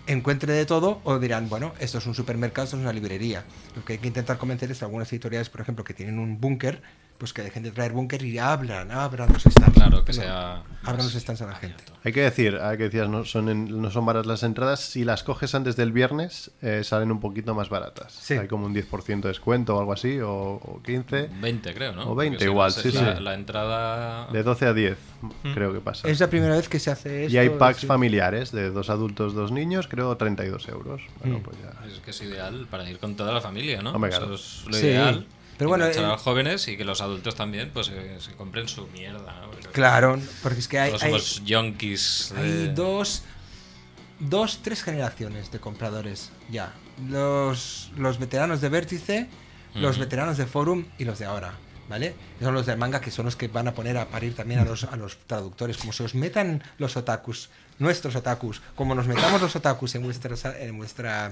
encuentre 0.06 0.52
de 0.52 0.66
todo 0.66 1.00
o 1.04 1.18
dirán, 1.18 1.48
bueno, 1.48 1.72
esto 1.80 1.98
es 1.98 2.06
un 2.06 2.14
supermercado, 2.14 2.64
esto 2.64 2.76
es 2.76 2.82
una 2.82 2.92
librería. 2.92 3.44
Lo 3.74 3.84
que 3.84 3.94
hay 3.94 3.98
que 3.98 4.06
intentar 4.06 4.38
convencer 4.38 4.70
es 4.70 4.82
a 4.82 4.86
algunas 4.86 5.10
editoriales, 5.12 5.48
por 5.48 5.60
ejemplo, 5.60 5.82
que 5.82 5.94
tienen 5.94 6.18
un 6.18 6.40
búnker, 6.40 6.82
pues 7.18 7.32
que 7.32 7.42
dejen 7.42 7.62
de 7.62 7.70
traer 7.70 7.92
búnker 7.92 8.22
y 8.22 8.38
abran, 8.38 8.90
abran 8.90 9.32
los 9.32 9.42
stands. 9.42 9.72
Claro, 9.74 10.04
que 10.04 10.12
No, 10.12 10.22
sea. 10.22 10.62
Abran 10.82 11.04
los 11.04 11.12
stands 11.14 11.40
a 11.42 11.46
la 11.46 11.54
gente. 11.54 11.82
Hay 12.04 12.12
que 12.12 12.20
decir, 12.22 12.56
hay 12.60 12.76
que 12.76 12.84
decir, 12.84 13.08
no 13.08 13.24
son, 13.24 13.48
en- 13.48 13.80
no 13.80 13.90
son 13.90 14.04
baratas 14.04 14.26
las 14.26 14.42
entradas. 14.42 14.80
Si 14.80 15.04
las 15.04 15.22
coges 15.22 15.54
antes 15.54 15.76
del 15.76 15.92
viernes, 15.92 16.50
eh, 16.60 16.82
salen 16.84 17.10
un 17.12 17.20
poquito 17.20 17.54
más 17.54 17.68
baratas. 17.70 18.12
Sí. 18.12 18.34
Hay 18.34 18.48
como 18.48 18.66
un 18.66 18.74
10% 18.74 19.22
de 19.22 19.28
descuento 19.28 19.76
o 19.76 19.80
algo 19.80 19.92
así, 19.92 20.18
o, 20.20 20.30
o 20.32 20.80
15. 20.82 21.30
20, 21.40 21.72
creo, 21.74 21.92
¿no? 21.92 22.10
O 22.10 22.14
20 22.14 22.34
Porque 22.36 22.44
si 22.44 22.50
igual, 22.50 22.72
la- 22.76 22.82
sí, 22.82 22.92
la, 22.92 23.16
sí. 23.16 23.22
La 23.22 23.34
entrada. 23.34 24.26
De 24.32 24.42
12 24.42 24.66
a 24.66 24.72
10, 24.74 24.98
creo 25.54 25.72
que 25.72 25.80
pasa. 25.80 26.08
Es 26.08 26.20
la 26.20 26.28
primera 26.28 26.56
vez 26.56 26.68
que 26.68 26.78
se 26.80 26.90
hace 26.90 27.24
esto. 27.24 27.34
y 27.34 27.38
hay 27.38 27.48
packs 27.50 27.80
sí. 27.80 27.86
familiares 27.86 28.50
de 28.52 28.70
dos 28.70 28.90
adultos, 28.90 29.34
dos 29.34 29.50
niños, 29.52 29.88
creo 29.88 30.14
32 30.16 30.68
euros. 30.68 31.00
Bueno, 31.20 31.38
Mm. 31.38 31.42
pues 31.42 31.56
ya. 31.62 31.86
Es 31.86 32.00
que 32.00 32.10
es 32.10 32.20
ideal 32.22 32.66
para 32.70 32.88
ir 32.90 32.98
con 32.98 33.14
toda 33.16 33.32
la 33.32 33.40
familia, 33.40 33.80
¿no? 33.82 33.92
Hombre, 33.92 34.10
Eso 34.10 34.34
es 34.34 34.64
lo 34.66 34.72
Sí. 34.74 35.26
Pero 35.58 35.68
Y 35.68 35.70
bueno, 35.70 35.86
el- 35.86 35.98
a 36.04 36.08
los 36.08 36.20
jóvenes 36.22 36.66
y 36.68 36.76
que 36.76 36.84
los 36.84 37.00
adultos 37.00 37.34
también 37.34 37.70
pues 37.72 37.88
eh, 37.88 38.16
se 38.18 38.32
compren 38.32 38.66
su 38.68 38.86
mierda. 38.88 39.40
¿no? 39.40 39.50
Porque 39.50 39.68
Claro, 39.68 40.18
porque 40.42 40.58
es 40.58 40.68
que 40.68 40.78
hay, 40.80 40.90
Todos 40.90 41.02
hay, 41.04 41.10
somos 41.10 41.44
yonkis. 41.44 42.32
hay 42.36 42.50
de- 42.50 42.72
dos, 42.74 43.22
dos, 44.20 44.60
tres 44.62 44.82
generaciones 44.82 45.50
de 45.52 45.60
compradores 45.60 46.30
ya. 46.50 46.72
Los, 47.08 47.90
los 47.96 48.18
veteranos 48.18 48.60
de 48.60 48.68
Vértice, 48.68 49.28
los 49.74 49.98
veteranos 49.98 50.36
de 50.36 50.46
Forum 50.46 50.84
y 50.98 51.04
los 51.04 51.18
de 51.18 51.24
ahora. 51.26 51.54
¿Vale? 51.88 52.14
Son 52.40 52.54
los 52.54 52.64
del 52.64 52.78
manga 52.78 53.00
que 53.00 53.10
son 53.10 53.26
los 53.26 53.36
que 53.36 53.46
van 53.48 53.68
a 53.68 53.74
poner 53.74 53.98
a 53.98 54.06
parir 54.08 54.34
también 54.34 54.58
a 54.60 54.64
los, 54.64 54.84
a 54.84 54.96
los 54.96 55.18
traductores. 55.26 55.76
Como 55.76 55.92
se 55.92 56.02
os 56.02 56.14
metan 56.14 56.62
los 56.78 56.96
otakus, 56.96 57.50
nuestros 57.78 58.16
otakus, 58.16 58.62
como 58.74 58.94
nos 58.94 59.06
metamos 59.06 59.42
los 59.42 59.54
otakus 59.54 59.94
en 59.94 60.02
vuestra, 60.04 60.34
en 60.60 60.78
vuestra 60.78 61.30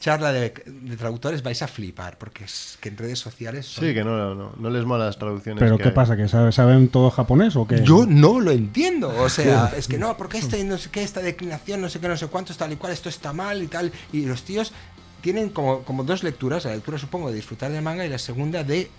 charla 0.00 0.32
de, 0.32 0.52
de 0.66 0.96
traductores, 0.96 1.44
vais 1.44 1.62
a 1.62 1.68
flipar. 1.68 2.18
Porque 2.18 2.42
es 2.44 2.76
que 2.80 2.88
en 2.88 2.96
redes 2.96 3.20
sociales. 3.20 3.66
son- 3.66 3.84
Sí, 3.84 3.94
que 3.94 4.02
no, 4.02 4.34
no, 4.34 4.52
no 4.58 4.70
les 4.70 4.84
mola 4.84 5.04
las 5.06 5.16
traducciones. 5.18 5.60
¿Pero 5.60 5.76
que 5.76 5.84
qué 5.84 5.88
hay. 5.90 5.94
pasa? 5.94 6.16
¿Que 6.16 6.26
sabe- 6.26 6.50
saben 6.50 6.88
todo 6.88 7.10
japonés 7.10 7.54
o 7.54 7.64
qué? 7.66 7.84
Yo 7.84 8.04
no 8.04 8.40
lo 8.40 8.50
entiendo. 8.50 9.14
O 9.20 9.28
sea, 9.28 9.72
es 9.76 9.86
que 9.86 9.98
no, 9.98 10.16
porque 10.16 10.38
este 10.38 10.64
no 10.64 10.76
sé 10.76 10.90
qué, 10.90 11.04
esta 11.04 11.20
declinación, 11.20 11.80
no 11.80 11.88
sé 11.88 12.00
qué, 12.00 12.08
no 12.08 12.16
sé 12.16 12.26
cuántos, 12.26 12.56
tal 12.56 12.72
y 12.72 12.76
cual, 12.76 12.92
esto 12.92 13.08
está 13.08 13.32
mal 13.32 13.62
y 13.62 13.68
tal. 13.68 13.92
Y 14.12 14.26
los 14.26 14.42
tíos 14.42 14.72
tienen 15.20 15.50
como, 15.50 15.82
como 15.84 16.02
dos 16.02 16.24
lecturas. 16.24 16.64
La 16.64 16.74
lectura, 16.74 16.98
supongo, 16.98 17.28
de 17.30 17.36
disfrutar 17.36 17.70
del 17.70 17.82
manga 17.82 18.04
y 18.04 18.08
la 18.08 18.18
segunda 18.18 18.64
de 18.64 18.90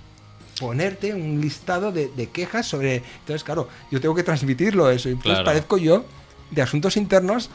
ponerte 0.60 1.14
un 1.14 1.42
listado 1.42 1.92
de, 1.92 2.08
de 2.16 2.30
quejas 2.30 2.66
sobre. 2.68 3.04
Entonces, 3.20 3.44
claro, 3.44 3.68
yo 3.92 4.00
tengo 4.02 4.16
que 4.16 4.24
transmitirlo 4.24 4.90
eso. 4.90 5.10
Y 5.10 5.14
entonces 5.14 5.34
Claro. 5.34 5.46
parezco 5.46 5.78
yo 5.78 6.06
de 6.52 6.62
asuntos 6.62 6.96
internos 6.96 7.50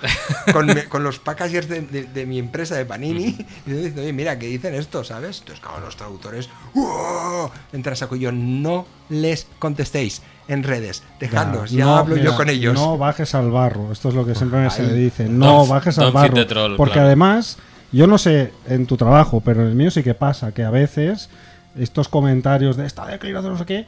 con, 0.52 0.66
me- 0.66 0.84
con 0.86 1.04
los 1.04 1.18
packagers 1.20 1.68
de, 1.68 1.80
de- 1.82 2.02
de 2.04 2.26
mi 2.26 2.38
empresa 2.38 2.74
de 2.74 2.84
Panini 2.84 3.24
y 3.66 3.70
yo 3.70 3.76
diciendo, 3.76 4.02
oye, 4.02 4.12
mira, 4.12 4.38
que 4.38 4.46
dicen 4.48 4.74
esto, 4.74 5.04
¿sabes? 5.04 5.38
Entonces, 5.40 5.64
claro, 5.64 5.80
los 5.80 5.96
traductores 5.96 6.48
¡oh! 6.74 7.50
entran 7.72 7.92
a 7.92 7.96
saco 7.96 8.16
yo, 8.16 8.32
no 8.32 8.86
les 9.08 9.46
contestéis 9.58 10.22
en 10.48 10.64
redes, 10.64 11.04
dejadlos, 11.20 11.70
ya, 11.70 11.84
no, 11.84 11.96
hablo 11.96 12.16
mira, 12.16 12.30
yo 12.32 12.36
con 12.36 12.48
ellos. 12.50 12.74
No 12.74 12.98
bajes 12.98 13.34
al 13.36 13.50
barro. 13.52 13.92
Esto 13.92 14.08
es 14.08 14.14
lo 14.16 14.26
que 14.26 14.34
siempre 14.34 14.68
se 14.70 14.82
Ahí. 14.82 14.88
le 14.88 14.94
dice. 14.94 15.28
No 15.28 15.64
Don't- 15.64 15.68
bajes 15.68 15.98
al 16.00 16.10
barro. 16.10 16.46
troll, 16.48 16.76
porque 16.76 16.94
claro. 16.94 17.06
además, 17.06 17.58
yo 17.92 18.08
no 18.08 18.18
sé 18.18 18.52
en 18.66 18.86
tu 18.86 18.96
trabajo, 18.96 19.40
pero 19.40 19.62
en 19.62 19.68
el 19.68 19.74
mío 19.76 19.92
sí 19.92 20.02
que 20.02 20.14
pasa 20.14 20.52
que 20.52 20.64
a 20.64 20.70
veces 20.70 21.28
estos 21.76 22.08
comentarios 22.08 22.76
de 22.76 22.86
esta 22.86 23.06
declinación 23.06 23.52
no 23.52 23.58
sé 23.58 23.66
qué 23.66 23.86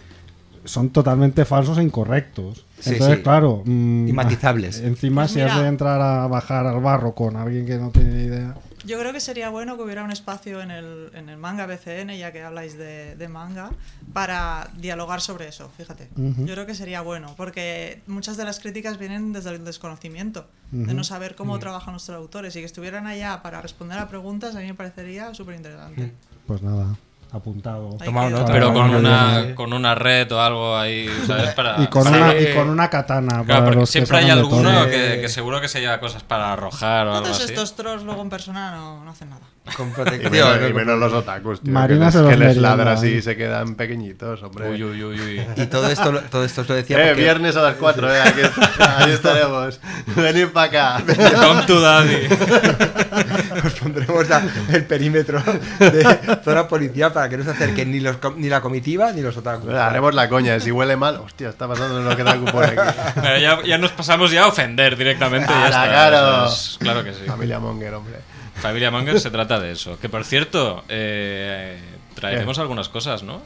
son 0.64 0.90
totalmente 0.90 1.44
falsos 1.44 1.78
e 1.78 1.82
incorrectos. 1.82 2.64
Sí, 2.78 2.90
Entonces, 2.90 3.16
sí. 3.18 3.22
claro. 3.22 3.62
mm, 3.64 4.08
Y 4.08 4.12
matizables. 4.12 4.78
Encima, 4.84 5.22
Pues 5.22 5.32
si 5.32 5.40
has 5.40 5.60
de 5.60 5.66
entrar 5.66 6.00
a 6.00 6.26
bajar 6.26 6.66
al 6.66 6.80
barro 6.80 7.14
con 7.14 7.36
alguien 7.36 7.66
que 7.66 7.76
no 7.78 7.90
tiene 7.90 8.10
ni 8.14 8.22
idea. 8.24 8.54
Yo 8.84 8.98
creo 8.98 9.12
que 9.12 9.20
sería 9.20 9.48
bueno 9.48 9.76
que 9.76 9.84
hubiera 9.84 10.02
un 10.02 10.10
espacio 10.10 10.60
en 10.60 10.72
el, 10.72 11.10
en 11.14 11.28
el 11.28 11.36
manga 11.36 11.66
BCN, 11.66 12.16
ya 12.18 12.32
que 12.32 12.42
habláis 12.42 12.76
de, 12.76 13.14
de 13.14 13.28
manga, 13.28 13.70
para 14.12 14.70
dialogar 14.76 15.20
sobre 15.20 15.46
eso, 15.46 15.70
fíjate. 15.76 16.08
Yo 16.16 16.52
creo 16.54 16.66
que 16.66 16.74
sería 16.74 17.00
bueno, 17.00 17.32
porque 17.36 18.02
muchas 18.08 18.36
de 18.36 18.44
las 18.44 18.58
críticas 18.58 18.98
vienen 18.98 19.32
desde 19.32 19.50
el 19.50 19.64
desconocimiento, 19.64 20.48
de 20.72 20.94
no 20.94 21.04
saber 21.04 21.36
cómo 21.36 21.60
trabajan 21.60 21.94
los 21.94 22.04
traductores, 22.04 22.56
y 22.56 22.58
que 22.58 22.66
estuvieran 22.66 23.06
allá 23.06 23.40
para 23.40 23.62
responder 23.62 23.98
a 24.00 24.08
preguntas 24.08 24.56
a 24.56 24.58
mí 24.58 24.66
me 24.66 24.74
parecería 24.74 25.32
súper 25.32 25.54
interesante. 25.54 26.12
Pues 26.48 26.60
nada, 26.62 26.96
apuntado. 27.32 27.96
Tomado. 28.04 28.44
Pero 28.46 28.72
con 28.72 28.94
una, 28.94 29.54
con 29.54 29.72
una 29.72 29.94
red 29.94 30.30
o 30.32 30.40
algo 30.40 30.76
ahí, 30.76 31.08
¿sabes? 31.26 31.50
Para, 31.54 31.82
Y 31.82 31.86
con, 31.86 32.04
para- 32.04 32.16
una, 32.16 32.36
y 32.38 32.54
con 32.54 32.68
una 32.68 32.90
katana. 32.90 33.28
Claro, 33.28 33.46
para 33.46 33.64
porque 33.64 33.78
los 33.80 33.88
que 33.88 33.92
siempre 33.92 34.18
hay 34.18 34.30
alguno 34.30 34.86
que, 34.86 35.18
que 35.22 35.28
seguro 35.28 35.60
que 35.60 35.68
se 35.68 35.80
lleva 35.80 35.98
cosas 36.00 36.22
para 36.22 36.52
arrojar 36.52 37.06
o 37.06 37.12
algo 37.14 37.22
Todos 37.24 37.36
así. 37.42 37.52
estos 37.52 37.74
trolls 37.74 38.02
luego 38.04 38.20
en 38.22 38.30
persona 38.30 38.72
no, 38.72 39.02
no 39.04 39.10
hacen 39.10 39.30
nada. 39.30 39.42
Con 39.76 39.88
Y 39.90 39.92
protección. 39.92 40.32
menos, 40.32 40.60
¿no? 40.60 40.68
y 40.68 40.72
menos 40.74 40.98
los 40.98 41.12
otakus, 41.12 41.60
tío. 41.62 41.72
Marina 41.72 41.98
que 41.98 42.04
les, 42.06 42.12
se 42.14 42.20
los 42.22 42.30
que 42.30 42.36
les 42.36 42.56
ladras 42.56 43.02
¿eh? 43.04 43.10
y 43.12 43.22
se 43.22 43.36
quedan 43.36 43.76
pequeñitos, 43.76 44.42
hombre. 44.42 44.70
Uy, 44.70 44.82
uy, 44.82 45.04
uy, 45.04 45.20
uy. 45.20 45.46
Y 45.56 45.66
todo 45.66 45.88
esto, 45.88 46.10
lo- 46.12 46.20
todo 46.22 46.44
esto 46.44 46.62
os 46.62 46.68
lo 46.68 46.74
decía 46.74 46.98
Eh, 46.98 47.08
porque 47.10 47.22
viernes 47.22 47.56
a 47.56 47.62
las 47.62 47.76
4, 47.76 48.14
eh, 48.14 48.20
aquí, 48.20 48.40
ahí 48.98 49.12
estaremos. 49.12 49.80
Venid 50.16 50.48
para 50.48 50.98
acá. 50.98 51.02
Come 51.06 51.62
to 51.66 51.80
daddy. 51.80 52.28
os 53.64 53.72
pondremos 53.74 54.28
la- 54.28 54.42
el 54.72 54.84
perímetro 54.84 55.42
de 55.78 56.38
zona 56.44 56.68
policial 56.68 57.12
para 57.12 57.28
que 57.28 57.36
no 57.36 57.44
se 57.44 57.50
acerquen 57.50 57.90
ni, 57.90 58.00
los, 58.00 58.16
com- 58.16 58.34
ni 58.36 58.48
la 58.48 58.60
comitiva 58.60 59.12
ni 59.12 59.20
los 59.22 59.36
otakus. 59.36 59.64
Bueno, 59.66 59.80
haremos 59.80 60.14
la 60.14 60.28
coña, 60.28 60.58
si 60.60 60.70
huele 60.70 60.96
mal, 60.96 61.16
hostia, 61.16 61.48
está 61.50 61.66
pasando 61.68 62.00
lo 62.00 62.16
que 62.16 62.24
da 62.24 62.34
por 62.36 62.64
aquí. 62.64 62.76
Pero 63.20 63.38
ya, 63.38 63.62
ya 63.64 63.78
nos 63.78 63.92
pasamos 63.92 64.30
ya 64.30 64.44
a 64.44 64.48
ofender 64.48 64.96
directamente. 64.96 65.52
y 65.52 65.60
ya 65.60 65.66
está, 65.66 66.46
es- 66.46 66.76
claro 66.80 67.04
que 67.04 67.12
sí. 67.12 67.20
Familia 67.26 67.58
Monger, 67.58 67.94
hombre. 67.94 68.16
Familia 68.56 68.90
Monger 68.90 69.18
se 69.20 69.30
trata 69.30 69.58
de 69.58 69.72
eso. 69.72 69.98
Que 69.98 70.08
por 70.08 70.24
cierto, 70.24 70.84
eh, 70.88 71.78
traeremos 72.14 72.58
algunas 72.58 72.88
cosas, 72.88 73.22
¿no? 73.22 73.42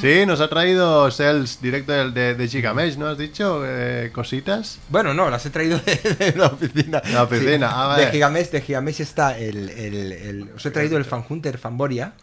Sí, 0.00 0.26
nos 0.26 0.40
ha 0.40 0.48
traído 0.48 1.08
Sales 1.12 1.60
directo 1.62 1.92
del- 1.92 2.12
de, 2.12 2.34
de 2.34 2.48
Gigamesh, 2.48 2.96
¿no 2.96 3.06
has 3.06 3.16
dicho? 3.18 3.62
Eh, 3.64 4.10
cositas. 4.12 4.78
Bueno, 4.88 5.14
no, 5.14 5.30
las 5.30 5.46
he 5.46 5.50
traído 5.50 5.78
de, 5.78 5.94
de 5.96 6.32
la 6.36 6.46
oficina. 6.48 7.00
La 7.12 7.22
oficina, 7.22 7.70
ah, 7.72 7.86
vale. 7.86 8.06
De 8.06 8.10
Gigamesh, 8.12 8.50
de 8.50 8.60
Gigamesh 8.62 9.00
está 9.00 9.38
el, 9.38 9.70
el- 9.70 10.12
el- 10.12 10.50
Os 10.56 10.66
he 10.66 10.70
traído 10.72 10.96
el 10.98 11.04
Fan 11.04 11.24
Hunter 11.28 11.56
Fanboria, 11.58 12.14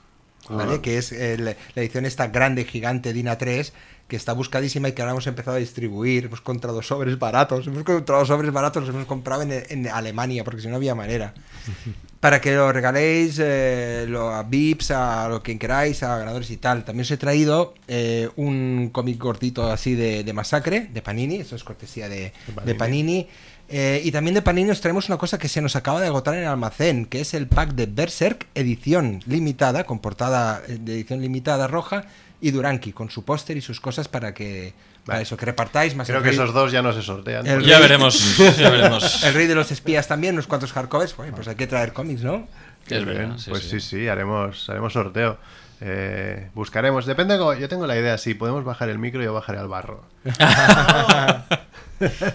¿vale? 0.49 0.75
Ah. 0.75 0.81
Que 0.81 0.97
es 0.97 1.13
el- 1.13 1.45
la 1.45 1.55
edición 1.75 2.05
esta 2.05 2.27
grande, 2.27 2.65
gigante, 2.65 3.13
DINA 3.13 3.37
3, 3.37 3.71
que 4.13 4.17
está 4.17 4.33
buscadísima 4.33 4.89
y 4.89 4.91
que 4.91 5.01
ahora 5.01 5.13
hemos 5.13 5.25
empezado 5.25 5.57
a 5.57 5.59
distribuir. 5.59 6.25
Hemos 6.25 6.39
encontrado 6.41 6.83
sobres 6.83 7.17
baratos. 7.17 7.65
Hemos 7.65 7.79
encontrado 7.79 8.23
sobres 8.27 8.53
baratos, 8.53 8.83
los 8.85 8.93
hemos 8.93 9.07
comprado 9.07 9.41
en, 9.41 9.51
en 9.51 9.87
Alemania, 9.87 10.43
porque 10.43 10.61
si 10.61 10.67
no 10.67 10.75
había 10.75 10.93
manera. 10.93 11.33
Para 12.19 12.39
que 12.39 12.53
lo 12.55 12.71
regaléis 12.71 13.37
eh, 13.41 14.05
lo- 14.07 14.29
a 14.29 14.43
VIPs, 14.43 14.91
a 14.91 15.27
lo 15.29 15.41
que 15.41 15.57
queráis, 15.57 16.03
a 16.03 16.15
ganadores 16.19 16.51
y 16.51 16.57
tal. 16.57 16.85
También 16.85 17.01
os 17.05 17.11
he 17.11 17.17
traído 17.17 17.73
eh, 17.87 18.29
un 18.35 18.91
cómic 18.93 19.17
gordito 19.19 19.69
así 19.71 19.95
de, 19.95 20.23
de 20.23 20.31
masacre, 20.33 20.89
de 20.93 21.01
Panini. 21.01 21.37
Eso 21.37 21.55
es 21.55 21.63
cortesía 21.63 22.07
de, 22.07 22.31
de 22.65 22.75
Panini. 22.75 23.27
Eh, 23.67 24.01
y 24.05 24.11
también 24.11 24.35
de 24.35 24.41
Panini 24.43 24.69
os 24.69 24.81
traemos 24.81 25.07
una 25.09 25.17
cosa 25.17 25.39
que 25.39 25.47
se 25.47 25.59
nos 25.59 25.75
acaba 25.75 25.99
de 25.99 26.07
agotar 26.07 26.35
en 26.35 26.41
el 26.41 26.47
almacén, 26.47 27.05
que 27.07 27.21
es 27.21 27.33
el 27.33 27.47
pack 27.47 27.73
de 27.73 27.87
Berserk 27.87 28.45
edición 28.53 29.21
limitada, 29.25 29.85
con 29.85 29.97
portada 29.99 30.61
de 30.67 30.93
edición 30.93 31.19
limitada 31.21 31.65
roja, 31.67 32.05
y 32.43 32.51
Duranki, 32.51 32.91
con 32.93 33.09
su 33.09 33.23
póster 33.25 33.57
y 33.57 33.61
sus 33.61 33.79
cosas 33.79 34.07
para 34.07 34.33
que 34.33 34.73
para 35.05 35.15
Vale. 35.17 35.23
eso, 35.23 35.35
que 35.35 35.45
repartáis 35.45 35.95
más 35.95 36.07
Creo 36.07 36.21
que 36.21 36.29
rey- 36.29 36.35
esos 36.35 36.53
dos 36.53 36.71
ya 36.71 36.81
no 36.81 36.93
se 36.93 37.01
sortean. 37.01 37.45
El- 37.47 37.63
Ya 37.65 37.79
veremos, 37.79 38.37
ya 38.57 38.69
veremos. 38.69 39.23
el 39.23 39.33
rey 39.33 39.47
de 39.47 39.55
los 39.55 39.71
espías 39.71 40.07
también, 40.07 40.33
unos 40.35 40.47
cuantos 40.47 40.71
hardcovers, 40.73 41.13
pues 41.13 41.47
hay 41.47 41.55
que 41.55 41.67
traer 41.67 41.91
cómics, 41.93 42.21
¿no? 42.21 42.47
Qué 42.87 42.97
Es 42.97 43.05
bien, 43.05 43.17
verdad, 43.17 43.37
sí, 43.37 43.49
pues 43.49 43.63
sí. 43.63 43.79
sí, 43.79 43.97
sí, 44.01 44.07
haremos, 44.07 44.69
haremos 44.69 44.93
sorteo. 44.93 45.37
Eh, 45.81 46.49
buscaremos, 46.53 47.05
depende, 47.05 47.37
cómo- 47.37 47.53
yo 47.53 47.67
tengo 47.67 47.85
la 47.87 47.97
idea, 47.97 48.17
si 48.17 48.33
podemos 48.33 48.63
bajar 48.63 48.89
el 48.89 48.99
micro, 48.99 49.21
yo 49.23 49.33
bajaré 49.33 49.59
al 49.59 49.67
barro. 49.67 50.03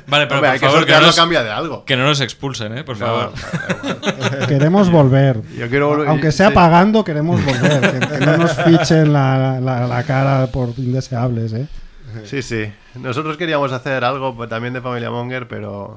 Vale, 0.06 0.26
pero 0.26 0.36
Hombre, 0.36 0.50
hay 0.50 0.58
por 0.58 0.60
que 0.60 0.66
favor, 0.66 0.86
que 0.86 0.92
no, 0.92 1.00
nos, 1.02 1.16
cambia 1.16 1.42
de 1.42 1.50
algo. 1.50 1.84
que 1.84 1.96
no 1.96 2.04
nos 2.04 2.20
expulsen, 2.20 2.76
¿eh? 2.78 2.84
Por 2.84 2.98
No, 2.98 3.06
favor. 3.06 3.32
Queremos 4.48 4.90
volver. 4.90 5.40
Yo 5.56 5.68
quiero 5.68 5.90
volver- 5.96 6.08
Aunque 6.08 6.32
sea 6.32 6.48
sí. 6.48 6.54
pagando, 6.54 7.04
queremos 7.04 7.44
volver. 7.44 7.80
Que, 8.00 8.18
que 8.18 8.26
no 8.26 8.36
nos 8.36 8.52
fichen 8.52 9.12
la, 9.12 9.60
la- 9.60 9.86
la 9.86 10.02
cara 10.04 10.46
por 10.48 10.70
indeseables, 10.76 11.52
¿eh? 11.52 11.66
Sí, 12.24 12.42
sí. 12.42 12.72
Nosotros 12.94 13.36
queríamos 13.36 13.70
hacer 13.72 14.02
algo 14.04 14.34
pues, 14.34 14.48
también 14.48 14.72
de 14.74 14.80
Familia 14.80 15.10
Monger, 15.10 15.46
pero 15.46 15.94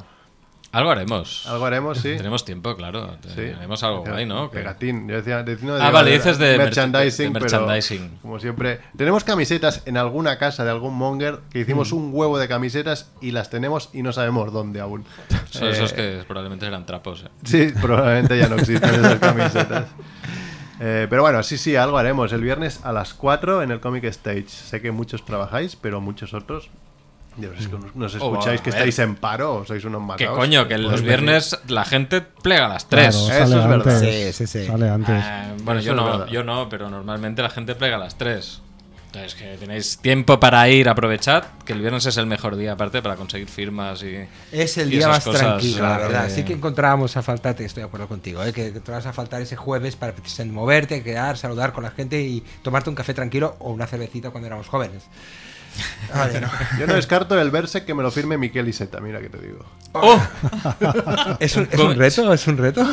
Algo 0.74 0.90
haremos. 0.92 1.46
algo 1.48 1.66
haremos, 1.66 1.98
sí. 1.98 2.16
Tenemos 2.16 2.46
tiempo, 2.46 2.76
claro. 2.78 3.18
Sí. 3.36 3.42
Haremos 3.58 3.84
algo 3.84 4.06
guay, 4.06 4.26
¿no? 4.26 4.50
Pegatín. 4.50 5.08
Yo 5.10 5.16
decía, 5.18 5.44
de- 5.44 5.58
no 5.58 5.74
Ah, 5.74 5.80
digo 5.80 5.92
vale, 5.92 6.12
dices 6.12 6.38
de 6.38 6.58
merchandising, 6.58 7.34
pero 7.34 7.44
merchandising. 7.44 8.20
como 8.22 8.40
siempre. 8.40 8.80
Tenemos 8.96 9.24
camisetas 9.26 9.82
en 9.86 9.98
alguna 9.98 10.38
casa 10.38 10.64
de 10.64 10.72
algún 10.72 10.94
monger 10.96 11.40
que 11.50 11.60
Mm. 11.60 11.62
hicimos 11.64 11.92
un 11.92 12.12
huevo 12.14 12.40
de 12.40 12.48
camisetas 12.48 13.12
y 13.20 13.32
las 13.32 13.50
tenemos 13.50 13.90
y 13.92 14.02
no 14.02 14.14
sabemos 14.14 14.54
dónde 14.54 14.80
aún. 14.80 15.04
Son 15.50 15.68
esos 15.68 15.92
Eh, 15.92 15.96
que 16.20 16.24
probablemente 16.26 16.66
eran 16.66 16.86
trapos. 16.86 17.24
¿eh? 17.26 17.30
Sí, 17.44 17.74
probablemente 17.82 18.38
ya 18.38 18.48
no 18.48 18.56
existen 18.56 18.94
esas 18.96 19.20
camisetas. 19.20 19.86
Eh, 20.84 21.06
pero 21.12 21.22
bueno, 21.22 21.44
sí, 21.44 21.60
sí, 21.60 21.76
algo 21.76 22.00
haremos. 22.00 22.34
El 22.34 22.42
viernes 22.42 22.80
a 22.84 22.92
las 22.92 23.14
4 23.14 23.62
en 23.62 23.70
el 23.70 23.80
Comic 23.80 24.04
Stage. 24.06 24.48
Sé 24.50 24.82
que 24.82 24.90
muchos 24.92 25.24
trabajáis, 25.24 25.76
pero 25.76 26.02
muchos 26.02 26.34
otros. 26.34 26.72
Dios, 27.38 27.56
es 27.60 27.68
que 27.68 27.78
nos- 27.96 28.16
Oh, 28.16 28.34
escucháis 28.34 28.60
a 28.60 28.64
que 28.64 28.70
estáis 28.72 29.00
en 29.00 29.16
paro 29.16 29.56
o 29.56 29.66
sois 29.66 29.84
unos 29.86 30.02
Que 30.02 30.26
matados. 30.26 30.38
coño, 30.38 30.68
que 30.68 30.76
Pues 30.76 30.88
los 30.88 31.02
viernes 31.02 31.58
la 31.68 31.86
gente 31.86 32.22
plega 32.22 32.66
a 32.66 32.70
las 32.70 32.88
3. 32.90 33.16
Claro, 33.16 33.34
Eso 33.44 33.44
es 33.44 33.68
verdad. 33.68 33.94
antes. 33.96 34.34
Sí, 34.34 34.46
sí, 34.46 34.60
sí. 34.60 34.68
Sale 34.68 34.90
antes. 34.90 35.24
Ah, 35.24 35.54
bueno, 35.64 35.80
Eso 35.80 35.88
yo 35.90 35.96
no, 35.96 36.28
yo 36.28 36.44
no, 36.44 36.68
pero 36.70 36.90
normalmente 36.90 37.42
la 37.42 37.50
gente 37.50 37.74
plega 37.76 37.96
a 37.96 38.00
las 38.00 38.18
3. 38.18 38.62
Entonces, 39.14 39.36
que 39.36 39.58
tenéis 39.58 39.98
tiempo 39.98 40.40
para 40.40 40.70
ir, 40.70 40.88
aprovechad, 40.88 41.44
que 41.66 41.74
el 41.74 41.82
viernes 41.82 42.06
es 42.06 42.16
el 42.16 42.28
mejor 42.28 42.56
día, 42.56 42.72
aparte, 42.74 43.02
para 43.02 43.18
conseguir 43.18 43.50
firmas 43.50 44.02
y. 44.04 44.26
Es 44.54 44.78
el 44.78 44.88
y 44.88 44.92
día 44.92 45.00
esas 45.00 45.10
más 45.12 45.24
cosas, 45.26 45.42
tranquilo, 45.42 45.84
la 45.84 45.98
verdad. 45.98 46.30
Sí 46.30 46.44
que 46.44 46.54
encontrábamos 46.54 47.18
a 47.18 47.22
faltar, 47.22 47.54
te 47.56 47.66
estoy 47.66 47.82
de 47.82 47.88
acuerdo 47.88 48.08
contigo, 48.08 48.42
¿eh? 48.42 48.54
que 48.54 48.68
encontrabas 48.68 49.06
a 49.08 49.12
faltar 49.12 49.42
ese 49.42 49.58
jueves 49.58 49.98
para 49.98 50.14
precisamente 50.14 50.56
moverte, 50.58 51.04
quedar, 51.04 51.38
saludar 51.38 51.74
con 51.74 51.84
la 51.84 51.92
gente 51.92 52.22
y 52.22 52.42
tomarte 52.62 52.90
un 52.90 52.96
café 52.96 53.14
tranquilo 53.14 53.58
o 53.60 53.72
una 53.72 53.86
cervecita 53.86 54.30
cuando 54.30 54.48
éramos 54.48 54.68
jóvenes. 54.70 55.04
Vale, 56.14 56.42
no. 56.42 56.50
Yo 56.80 56.88
no 56.88 56.94
descarto 56.96 57.40
el 57.40 57.52
Berserk 57.52 57.86
que 57.86 57.94
me 57.94 58.04
lo 58.04 58.12
firme 58.12 58.38
Miquel 58.38 58.68
Iseta, 58.68 59.00
mira 59.00 59.22
que 59.22 59.30
te 59.30 59.38
digo. 59.38 59.66
¡Oh! 59.94 60.22
¿Es 61.40 61.56
un, 61.56 61.68
es 61.72 61.80
un 61.80 61.96
reto? 61.98 62.34
¿Es 62.34 62.48
un 62.48 62.58
reto? 62.58 62.86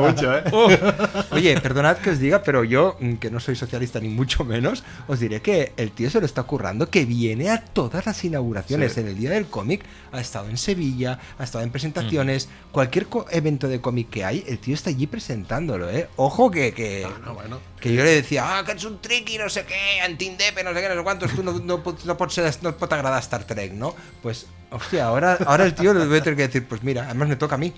Mucho, 0.00 0.36
¿eh? 0.36 0.44
Oye, 1.30 1.60
perdonad 1.60 1.96
que 1.98 2.10
os 2.10 2.18
diga, 2.18 2.42
pero 2.42 2.64
yo, 2.64 2.96
mm, 3.00 3.14
que 3.14 3.30
no 3.30 3.40
soy 3.40 3.56
socialista 3.56 3.98
ni 4.00 4.08
mucho 4.08 4.44
menos, 4.44 4.84
os 5.08 5.18
diré 5.20 5.42
que 5.42 5.72
el 5.76 5.90
tío 5.92 6.10
se 6.10 6.20
lo 6.20 6.26
está 6.26 6.44
currando, 6.44 6.88
que 6.90 7.04
viene 7.04 7.50
a 7.50 7.60
todas 7.64 8.06
las 8.06 8.24
inauguraciones. 8.24 8.92
Sí. 8.92 9.00
En 9.00 9.08
el 9.08 9.16
Día 9.16 9.30
del 9.30 9.46
Cómic 9.46 9.82
ha 10.12 10.20
estado 10.20 10.48
en 10.48 10.56
Sevilla, 10.58 11.18
ha 11.38 11.44
estado 11.44 11.64
en 11.64 11.70
presentaciones, 11.70 12.48
cualquier 12.72 13.06
co- 13.06 13.26
evento 13.30 13.68
de 13.68 13.80
cómic 13.80 14.10
que 14.10 14.24
hay, 14.24 14.44
el 14.46 14.58
tío 14.58 14.74
está 14.74 14.90
allí 14.90 15.06
presentándolo, 15.06 15.90
¿eh? 15.90 16.08
Ojo 16.16 16.50
que... 16.50 16.72
que 16.72 17.06
No, 17.24 17.34
bueno. 17.34 17.58
Que 17.80 17.92
yo 17.92 18.04
le 18.04 18.10
decía, 18.10 18.58
ah, 18.58 18.64
que 18.64 18.72
ets 18.72 18.84
un 18.84 19.00
triqui, 19.00 19.38
no 19.38 19.48
sé 19.48 19.64
què, 19.66 20.00
antindepe, 20.04 20.64
no 20.64 20.74
sé 20.74 20.82
què, 20.82 20.88
no 20.88 20.96
sé 21.00 21.04
quantos, 21.04 21.34
tu 21.34 21.42
no, 21.42 21.52
no, 21.52 21.82
no, 21.82 22.16
pots 22.16 22.34
ser, 22.34 22.50
no 22.62 22.74
pot 22.76 22.92
agradar 22.92 23.20
Star 23.22 23.44
Trek, 23.44 23.72
¿no? 23.72 23.94
Pues, 24.22 24.46
hostia, 24.70 25.06
ahora, 25.06 25.38
ahora 25.46 25.64
el 25.64 25.74
tío 25.74 25.94
le 25.94 26.06
voy 26.06 26.18
a 26.18 26.22
tener 26.22 26.36
que 26.36 26.46
decir, 26.48 26.66
pues 26.66 26.82
mira, 26.82 27.04
además 27.04 27.28
me 27.28 27.36
toca 27.36 27.54
a 27.54 27.58
mí 27.58 27.72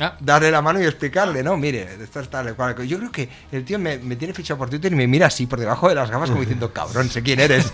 Ah, 0.00 0.16
darle 0.18 0.50
la 0.50 0.60
mano 0.60 0.80
y 0.80 0.84
explicarle, 0.84 1.42
no, 1.42 1.56
mire, 1.56 1.88
esto 2.02 2.18
es 2.20 2.28
tal 2.28 2.54
cual. 2.56 2.74
Yo 2.86 2.98
creo 2.98 3.12
que 3.12 3.28
el 3.52 3.64
tío 3.64 3.78
me, 3.78 3.98
me 3.98 4.16
tiene 4.16 4.34
fichado 4.34 4.58
por 4.58 4.68
Twitter 4.68 4.92
y 4.92 4.96
me 4.96 5.06
mira 5.06 5.26
así 5.28 5.46
por 5.46 5.60
debajo 5.60 5.88
de 5.88 5.94
las 5.94 6.10
gafas 6.10 6.30
como 6.30 6.40
diciendo, 6.40 6.72
cabrón, 6.72 7.08
sé 7.08 7.22
quién 7.22 7.38
eres. 7.38 7.72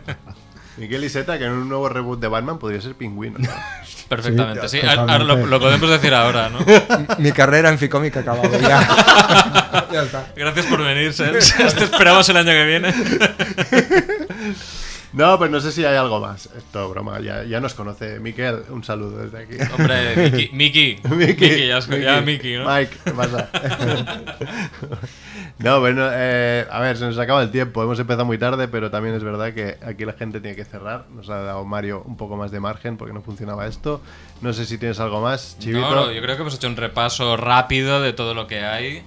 Miquel 0.76 1.04
Iseta, 1.04 1.38
que 1.38 1.46
en 1.46 1.52
un 1.52 1.68
nuevo 1.68 1.88
reboot 1.88 2.20
de 2.20 2.28
Batman 2.28 2.58
podría 2.58 2.80
ser 2.80 2.94
pingüino. 2.94 3.38
¿no? 3.38 3.48
perfectamente. 4.08 4.68
Sí, 4.68 4.80
Sí, 4.80 4.86
ahora- 4.86 5.12
ahora 5.12 5.24
lo, 5.24 5.60
podemos 5.60 5.90
decir 5.90 6.14
ahora, 6.14 6.48
¿no? 6.48 6.58
Mi 7.18 7.32
carrera 7.32 7.68
en 7.68 7.78
Ficómic 7.78 8.16
ha 8.16 8.20
acabado 8.20 8.50
ya. 8.60 9.86
ya 9.92 10.02
está. 10.02 10.26
Gracias 10.34 10.66
por 10.66 10.82
venir, 10.82 11.12
Sels. 11.12 11.54
Te 11.76 11.84
esperamos 11.84 12.28
el 12.28 12.36
año 12.36 12.52
que 12.52 12.64
viene. 12.64 12.94
No, 15.14 15.38
pues 15.38 15.50
no 15.50 15.60
sé 15.60 15.72
si 15.72 15.84
hay 15.84 15.96
algo 15.96 16.20
más. 16.20 16.46
Esto, 16.56 16.88
broma, 16.90 17.18
ya, 17.20 17.42
ya 17.44 17.60
nos 17.60 17.74
conoce. 17.74 18.20
Miquel, 18.20 18.62
un 18.68 18.84
saludo 18.84 19.24
desde 19.24 19.38
aquí. 19.44 19.72
Hombre, 19.76 20.30
Miki, 20.30 20.50
Miki, 20.52 20.96
Miki, 21.14 21.66
ya, 21.66 21.78
has- 21.78 21.88
ya 21.88 22.20
Miki, 22.20 22.54
¿no? 22.56 22.68
Mike, 22.68 22.96
¿qué 23.04 23.10
pasa? 23.12 23.48
no, 25.58 25.80
bueno, 25.80 26.08
eh, 26.12 26.66
a 26.70 26.80
ver, 26.80 26.96
se 26.96 27.04
nos 27.06 27.18
acaba 27.18 27.42
el 27.42 27.50
tiempo. 27.50 27.82
Hemos 27.82 27.98
empezado 27.98 28.24
muy 28.24 28.38
tarde, 28.38 28.68
pero 28.68 28.90
también 28.90 29.14
es 29.14 29.24
verdad 29.24 29.52
que 29.54 29.78
aquí 29.84 30.04
la 30.04 30.12
gente 30.12 30.40
tiene 30.40 30.56
que 30.56 30.64
cerrar. 30.64 31.06
Nos 31.14 31.28
ha 31.30 31.40
dado 31.42 31.64
Mario 31.64 32.02
un 32.06 32.16
poco 32.16 32.36
más 32.36 32.50
de 32.50 32.60
margen 32.60 32.96
porque 32.96 33.14
no 33.14 33.22
funcionaba 33.22 33.66
esto. 33.66 34.00
No 34.40 34.52
sé 34.52 34.66
si 34.66 34.78
tienes 34.78 35.00
algo 35.00 35.20
más, 35.20 35.56
Chivito. 35.58 35.80
No, 35.80 35.94
no, 35.94 36.12
yo 36.12 36.20
creo 36.22 36.36
que 36.36 36.42
hemos 36.42 36.54
hecho 36.54 36.68
un 36.68 36.76
repaso 36.76 37.36
rápido 37.36 38.00
de 38.02 38.12
todo 38.12 38.34
lo 38.34 38.46
que 38.46 38.60
hay. 38.60 39.02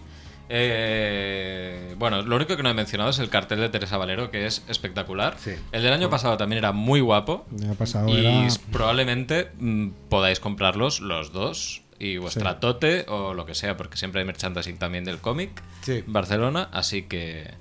Eh, 0.54 1.96
bueno, 1.98 2.22
lo 2.22 2.36
único 2.36 2.58
que 2.58 2.64
no 2.64 2.70
he 2.70 2.74
mencionado 2.74 3.10
es 3.10 3.20
el 3.20 3.30
cartel 3.30 3.60
de 3.60 3.70
Teresa 3.70 3.98
Valero, 3.98 4.32
que 4.32 4.46
es 4.46 4.64
espectacular. 4.68 5.36
Sí. 5.40 5.52
El 5.72 5.84
del 5.84 5.94
año 5.94 6.10
pasado 6.10 6.38
también 6.38 6.58
era 6.60 6.72
muy 6.72 7.00
guapo. 7.00 7.46
El 7.58 7.66
año 7.66 7.76
pasado 7.76 8.10
y 8.10 8.18
era- 8.26 8.48
probablemente 8.72 9.52
mm, 9.60 9.90
podáis 10.10 10.40
comprarlos 10.40 11.00
los 11.00 11.32
dos. 11.32 11.82
Y 12.00 12.18
vuestra 12.18 12.60
tote 12.60 13.06
o 13.10 13.36
lo 13.36 13.46
que 13.46 13.54
sea, 13.54 13.78
porque 13.78 13.96
siempre 13.96 14.22
hay 14.22 14.26
merchandising 14.26 14.78
también 14.78 15.04
del 15.04 15.20
cómic. 15.20 15.62
Sí. 15.82 16.04
Barcelona, 16.08 16.68
así 16.72 17.04
que 17.04 17.52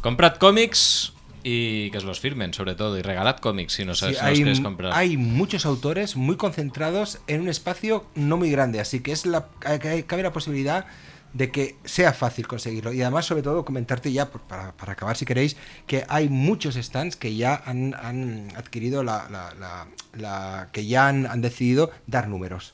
comprad 0.00 0.36
cómics 0.36 1.12
y 1.42 1.90
que 1.90 1.98
os 1.98 2.04
los 2.04 2.18
firmen, 2.18 2.54
sobre 2.54 2.74
todo. 2.76 2.96
Y 2.98 3.02
regalad 3.02 3.36
cómics 3.36 3.74
si 3.74 3.84
no 3.84 3.92
Sí, 3.94 4.00
sabes 4.00 4.16
si 4.16 4.22
no 4.22 4.28
hay, 4.28 4.34
los 4.36 4.38
queréis 4.40 4.60
comprar. 4.60 4.92
hay 4.94 5.18
muchos 5.18 5.66
autores 5.66 6.16
muy 6.16 6.36
concentrados 6.38 7.18
en 7.26 7.42
un 7.42 7.48
espacio 7.50 8.06
no 8.14 8.38
muy 8.38 8.50
grande, 8.50 8.80
así 8.80 9.00
que 9.00 9.12
es 9.12 9.26
la, 9.26 9.48
cabe 9.60 10.22
la 10.22 10.32
posibilidad 10.32 10.86
de 11.34 11.50
que 11.50 11.76
sea 11.84 12.12
fácil 12.14 12.46
conseguirlo. 12.46 12.92
Y 12.92 13.02
además, 13.02 13.26
sobre 13.26 13.42
todo, 13.42 13.64
comentarte 13.64 14.10
ya, 14.12 14.30
por- 14.30 14.40
para, 14.42 14.72
para 14.72 14.92
acabar 14.92 15.16
si 15.16 15.26
queréis, 15.26 15.56
que 15.86 16.04
hay 16.08 16.28
muchos 16.28 16.76
stands 16.76 17.16
que 17.16 17.36
ya 17.36 17.60
han, 17.66 17.94
han 17.94 18.48
adquirido 18.56 19.02
la, 19.04 19.28
la- 19.30 19.52
la- 19.60 19.86
la- 20.16 20.68
que 20.72 20.86
ya 20.86 21.08
han, 21.08 21.26
han 21.26 21.42
decidido 21.42 21.90
dar 22.06 22.28
números. 22.28 22.72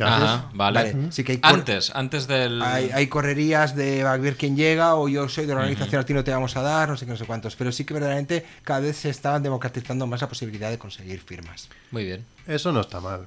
Ajá, 0.00 0.48
vale. 0.54 0.92
Vale, 0.92 1.10
sí 1.12 1.24
que 1.24 1.32
hay 1.32 1.40
Antes, 1.42 1.90
antes 1.92 2.28
del. 2.28 2.62
Hay, 2.62 2.90
hay 2.94 3.08
correrías 3.08 3.74
de 3.74 4.02
a 4.02 4.16
ver 4.16 4.36
quién 4.36 4.54
llega 4.56 4.94
o 4.94 5.08
yo 5.08 5.28
soy 5.28 5.44
de 5.44 5.54
la 5.54 5.58
organización, 5.62 6.00
a 6.00 6.04
ti 6.06 6.14
no 6.14 6.22
te 6.22 6.30
vamos 6.30 6.56
a 6.56 6.62
dar, 6.62 6.88
no 6.88 6.96
sé 6.96 7.04
qué, 7.04 7.10
no 7.10 7.18
sé 7.18 7.24
cuántos. 7.26 7.56
Pero 7.56 7.72
sí 7.72 7.84
que 7.84 7.94
verdaderamente 7.94 8.46
cada 8.62 8.78
vez 8.78 8.96
se 8.96 9.10
estaban 9.10 9.42
democratizando 9.42 10.06
más 10.06 10.20
la 10.20 10.28
posibilidad 10.28 10.70
de 10.70 10.78
conseguir 10.78 11.18
firmas. 11.20 11.68
Muy 11.90 12.04
bien. 12.04 12.24
Eso 12.46 12.70
no 12.70 12.80
está 12.82 13.00
mal. 13.00 13.26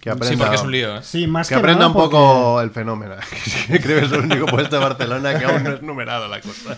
Que 0.00 0.10
aprenda, 0.10 0.30
Sí, 0.30 0.36
porque 0.36 0.56
es 0.56 0.62
un 0.62 0.72
lío, 0.72 0.96
¿eh? 0.96 1.00
Sí, 1.04 1.28
más 1.28 1.46
Que 1.48 1.54
que, 1.54 1.58
aprenda 1.60 1.78
nada 1.82 1.88
un 1.88 1.92
porque- 1.94 2.10
poco 2.16 2.60
el 2.60 2.70
fenómeno. 2.72 3.14
Que 3.68 3.80
creo 3.80 4.00
que 4.00 4.06
es 4.06 4.12
el 4.12 4.20
único 4.22 4.46
puesto 4.46 4.76
de 4.76 4.82
Barcelona 4.84 5.38
que 5.38 5.44
aún 5.44 5.62
no 5.62 5.70
es 5.74 5.82
numerado 5.82 6.26
la 6.26 6.40
cosa. 6.40 6.76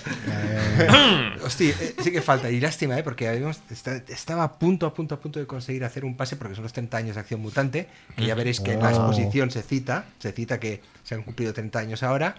Hostia, 1.43 1.75
eh, 1.81 1.95
sí 2.03 2.13
que 2.13 2.21
falta. 2.21 2.51
Y 2.51 2.61
lástima, 2.61 2.99
¿eh? 2.99 3.03
porque 3.03 3.29
habíamos, 3.29 3.61
está- 3.71 3.97
estaba 4.09 4.45
a 4.45 4.53
punto, 4.59 4.87
a 4.87 4.95
punto, 4.95 5.15
a 5.15 5.21
punto 5.21 5.39
de 5.41 5.47
conseguir 5.47 5.85
hacer 5.85 6.05
un 6.05 6.17
pase, 6.17 6.37
porque 6.37 6.55
son 6.55 6.65
los 6.65 6.73
30 6.73 6.97
años 6.97 7.15
de 7.15 7.21
Acción 7.21 7.41
Mutante, 7.41 7.89
que 8.17 8.27
ya 8.27 8.35
veréis 8.35 8.61
que 8.61 8.73
en 8.75 8.83
la 8.83 8.91
exposición 8.91 9.51
se 9.51 9.63
cita, 9.63 10.05
se 10.19 10.33
cita 10.33 10.61
que 10.61 10.83
se 11.03 11.15
han 11.15 11.23
cumplido 11.23 11.53
30 11.55 11.79
años 11.79 12.03
ahora. 12.03 12.35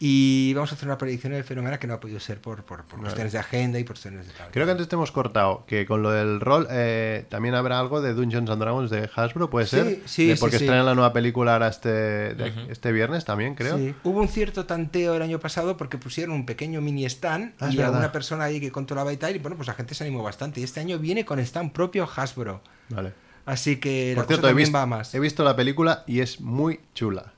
Y 0.00 0.54
vamos 0.54 0.70
a 0.70 0.76
hacer 0.76 0.86
una 0.86 0.96
predicción 0.96 1.32
del 1.32 1.42
fenómeno 1.42 1.76
que 1.80 1.88
no 1.88 1.94
ha 1.94 1.98
podido 1.98 2.20
ser 2.20 2.40
por, 2.40 2.62
por, 2.62 2.84
por 2.84 3.00
cuestiones 3.00 3.32
de 3.32 3.38
agenda 3.40 3.80
y 3.80 3.82
por 3.84 3.94
cuestiones 3.96 4.28
de 4.28 4.32
tal. 4.32 4.48
Creo 4.52 4.64
que 4.64 4.70
antes 4.70 4.86
te 4.86 4.94
hemos 4.94 5.10
cortado 5.10 5.64
que 5.66 5.86
con 5.86 6.02
lo 6.02 6.12
del 6.12 6.38
rol 6.40 6.68
eh, 6.70 7.26
también 7.28 7.56
habrá 7.56 7.80
algo 7.80 8.00
de 8.00 8.14
Dungeons 8.14 8.48
and 8.48 8.60
Dragons 8.62 8.90
de 8.90 9.10
Hasbro, 9.16 9.50
¿puede 9.50 9.66
Sí, 9.66 9.76
ser? 9.76 10.00
sí, 10.04 10.26
De- 10.28 10.36
sí, 10.36 10.40
porque 10.40 10.58
sí. 10.58 10.64
estrenan 10.64 10.86
la 10.86 10.94
nueva 10.94 11.12
película 11.12 11.54
ahora 11.54 11.66
este, 11.66 11.88
de- 11.88 12.52
este 12.70 12.92
viernes 12.92 13.24
también, 13.24 13.56
creo. 13.56 13.76
Sí. 13.76 13.92
Hubo 14.04 14.20
un 14.20 14.28
cierto 14.28 14.66
tanteo 14.66 15.16
el 15.16 15.22
año 15.22 15.40
pasado 15.40 15.76
porque 15.76 15.98
pusieron 15.98 16.32
un 16.36 16.46
pequeño 16.46 16.80
mini 16.80 17.04
stand 17.06 17.54
Ah, 17.58 17.68
y 17.72 17.80
alguna 17.80 18.12
persona 18.12 18.44
ahí 18.44 18.60
que 18.60 18.70
controlaba 18.70 19.12
y 19.12 19.16
tal. 19.16 19.34
Y 19.34 19.40
bueno, 19.40 19.56
pues 19.56 19.66
la 19.66 19.74
gente 19.74 19.96
se 19.96 20.04
animó 20.04 20.22
bastante. 20.22 20.60
Y 20.60 20.64
este 20.64 20.78
año 20.78 21.00
viene 21.00 21.24
con 21.24 21.40
stand 21.40 21.72
propio 21.72 22.08
Hasbro. 22.14 22.60
Vale. 22.90 23.14
Así 23.46 23.78
que 23.78 24.12
Por 24.14 24.24
la 24.24 24.28
cierto, 24.28 24.42
cosa 24.42 24.48
he 24.48 24.50
también 24.50 24.66
visto, 24.66 24.78
va 24.78 24.86
más. 24.86 25.12
he 25.14 25.18
visto 25.18 25.42
la 25.42 25.56
película 25.56 26.04
y 26.06 26.20
es 26.20 26.40
muy 26.40 26.78
chula. 26.94 27.32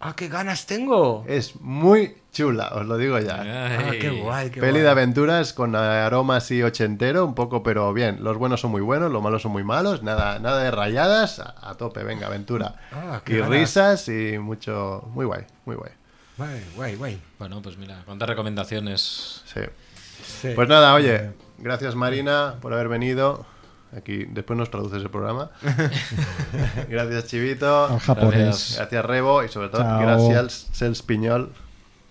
¡Ah, 0.00 0.14
qué 0.14 0.28
ganas 0.28 0.66
tengo! 0.66 1.24
Es 1.26 1.58
muy 1.60 2.16
chula, 2.30 2.68
os 2.74 2.84
lo 2.86 2.98
digo 2.98 3.18
ya. 3.20 3.40
¡Ah, 3.78 3.90
qué 3.92 4.10
guay! 4.10 4.50
Qué 4.50 4.60
Peli 4.60 4.72
guay. 4.72 4.82
de 4.82 4.88
aventuras 4.90 5.52
con 5.54 5.74
aroma 5.74 6.36
así 6.36 6.62
ochentero, 6.62 7.24
un 7.24 7.34
poco, 7.34 7.62
pero 7.62 7.92
bien. 7.94 8.18
Los 8.22 8.36
buenos 8.36 8.60
son 8.60 8.70
muy 8.70 8.82
buenos, 8.82 9.10
los 9.10 9.22
malos 9.22 9.40
son 9.40 9.52
muy 9.52 9.64
malos. 9.64 10.02
Nada, 10.02 10.38
nada 10.40 10.62
de 10.62 10.70
rayadas, 10.70 11.38
a, 11.38 11.54
a 11.62 11.74
tope, 11.76 12.02
venga, 12.04 12.26
aventura. 12.26 12.74
Ah, 12.92 13.22
qué 13.24 13.34
y 13.34 13.36
ganas. 13.36 13.50
risas 13.50 14.08
y 14.08 14.36
mucho. 14.38 15.04
Muy 15.14 15.24
guay, 15.24 15.44
muy 15.64 15.76
guay. 15.76 15.92
Guay, 16.36 16.64
guay, 16.76 16.96
guay. 16.96 17.22
Bueno, 17.38 17.62
pues 17.62 17.78
mira, 17.78 18.02
cuántas 18.04 18.28
recomendaciones. 18.28 19.42
Sí. 19.46 19.60
Sí. 20.42 20.48
Pues 20.54 20.68
nada, 20.68 20.92
oye, 20.94 21.30
gracias 21.58 21.94
Marina 21.94 22.56
por 22.60 22.72
haber 22.74 22.88
venido. 22.88 23.46
Aquí 23.96 24.24
después 24.28 24.58
nos 24.58 24.70
traduces 24.70 25.02
el 25.02 25.10
programa. 25.10 25.50
gracias 26.88 27.26
Chivito. 27.26 27.86
Al 27.86 28.00
japonés. 28.00 28.38
Gracias. 28.40 28.76
Gracias 28.76 29.04
Rebo 29.04 29.44
y 29.44 29.48
sobre 29.48 29.68
todo 29.68 29.82
Chao. 29.82 30.00
gracias 30.00 30.68
Sels 30.72 31.02
Piñol 31.02 31.52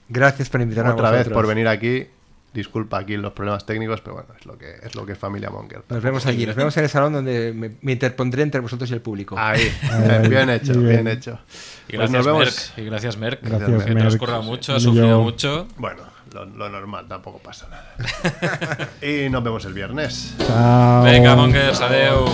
Gracias 0.10 0.50
por 0.50 0.62
invitarme 0.62 0.92
otra 0.92 1.10
a 1.10 1.12
vez 1.12 1.30
por 1.30 1.48
venir 1.48 1.68
aquí. 1.68 2.08
Disculpa 2.54 3.00
aquí 3.00 3.18
los 3.18 3.34
problemas 3.34 3.66
técnicos, 3.66 4.02
pero 4.02 4.14
bueno, 4.14 4.30
es 4.40 4.46
lo 4.46 4.56
que 4.60 4.76
es 4.84 4.94
lo 4.94 5.08
que 5.08 5.14
es 5.14 5.18
familia 5.18 5.50
Monger. 5.50 5.82
Nos 5.90 6.04
vemos 6.04 6.24
allí, 6.28 6.46
nos 6.46 6.56
vemos 6.56 6.78
en 6.78 6.84
el 6.84 6.90
salón 6.90 7.14
donde 7.14 7.52
me, 7.52 7.72
me 7.82 7.94
interpondré 7.94 8.44
entre 8.44 8.62
vosotros 8.62 8.92
y 8.92 8.94
el 8.94 9.02
público. 9.02 9.36
Ahí, 9.40 9.72
bien 10.30 10.52
hecho, 10.52 10.74
bien 10.74 10.88
bien. 11.04 11.08
hecho. 11.08 11.40
Y 11.88 11.96
Pues 11.96 12.12
gracias, 12.12 12.12
nos 12.12 12.26
vemos. 12.28 12.40
Merck. 12.46 12.78
Y 12.78 12.86
gracias, 12.86 13.18
Merck. 13.18 13.40
Gracias, 13.42 13.70
que 13.86 13.94
te 13.96 14.00
has 14.00 14.06
Merck. 14.06 14.18
currado 14.20 14.44
mucho, 14.44 14.74
Y 14.74 14.76
has 14.76 14.84
sufrido 14.84 15.20
mucho. 15.22 15.68
Bueno, 15.78 16.04
lo, 16.34 16.46
lo 16.46 16.70
normal, 16.70 17.08
tampoco 17.08 17.40
pasa 17.40 17.68
nada. 17.70 18.90
y 19.02 19.30
nos 19.30 19.44
vemos 19.44 19.64
el 19.66 19.74
viernes. 19.74 20.36
Chao. 20.40 21.04
Venga, 21.04 21.36
Mongers, 21.36 21.80
adeu. 21.82 22.26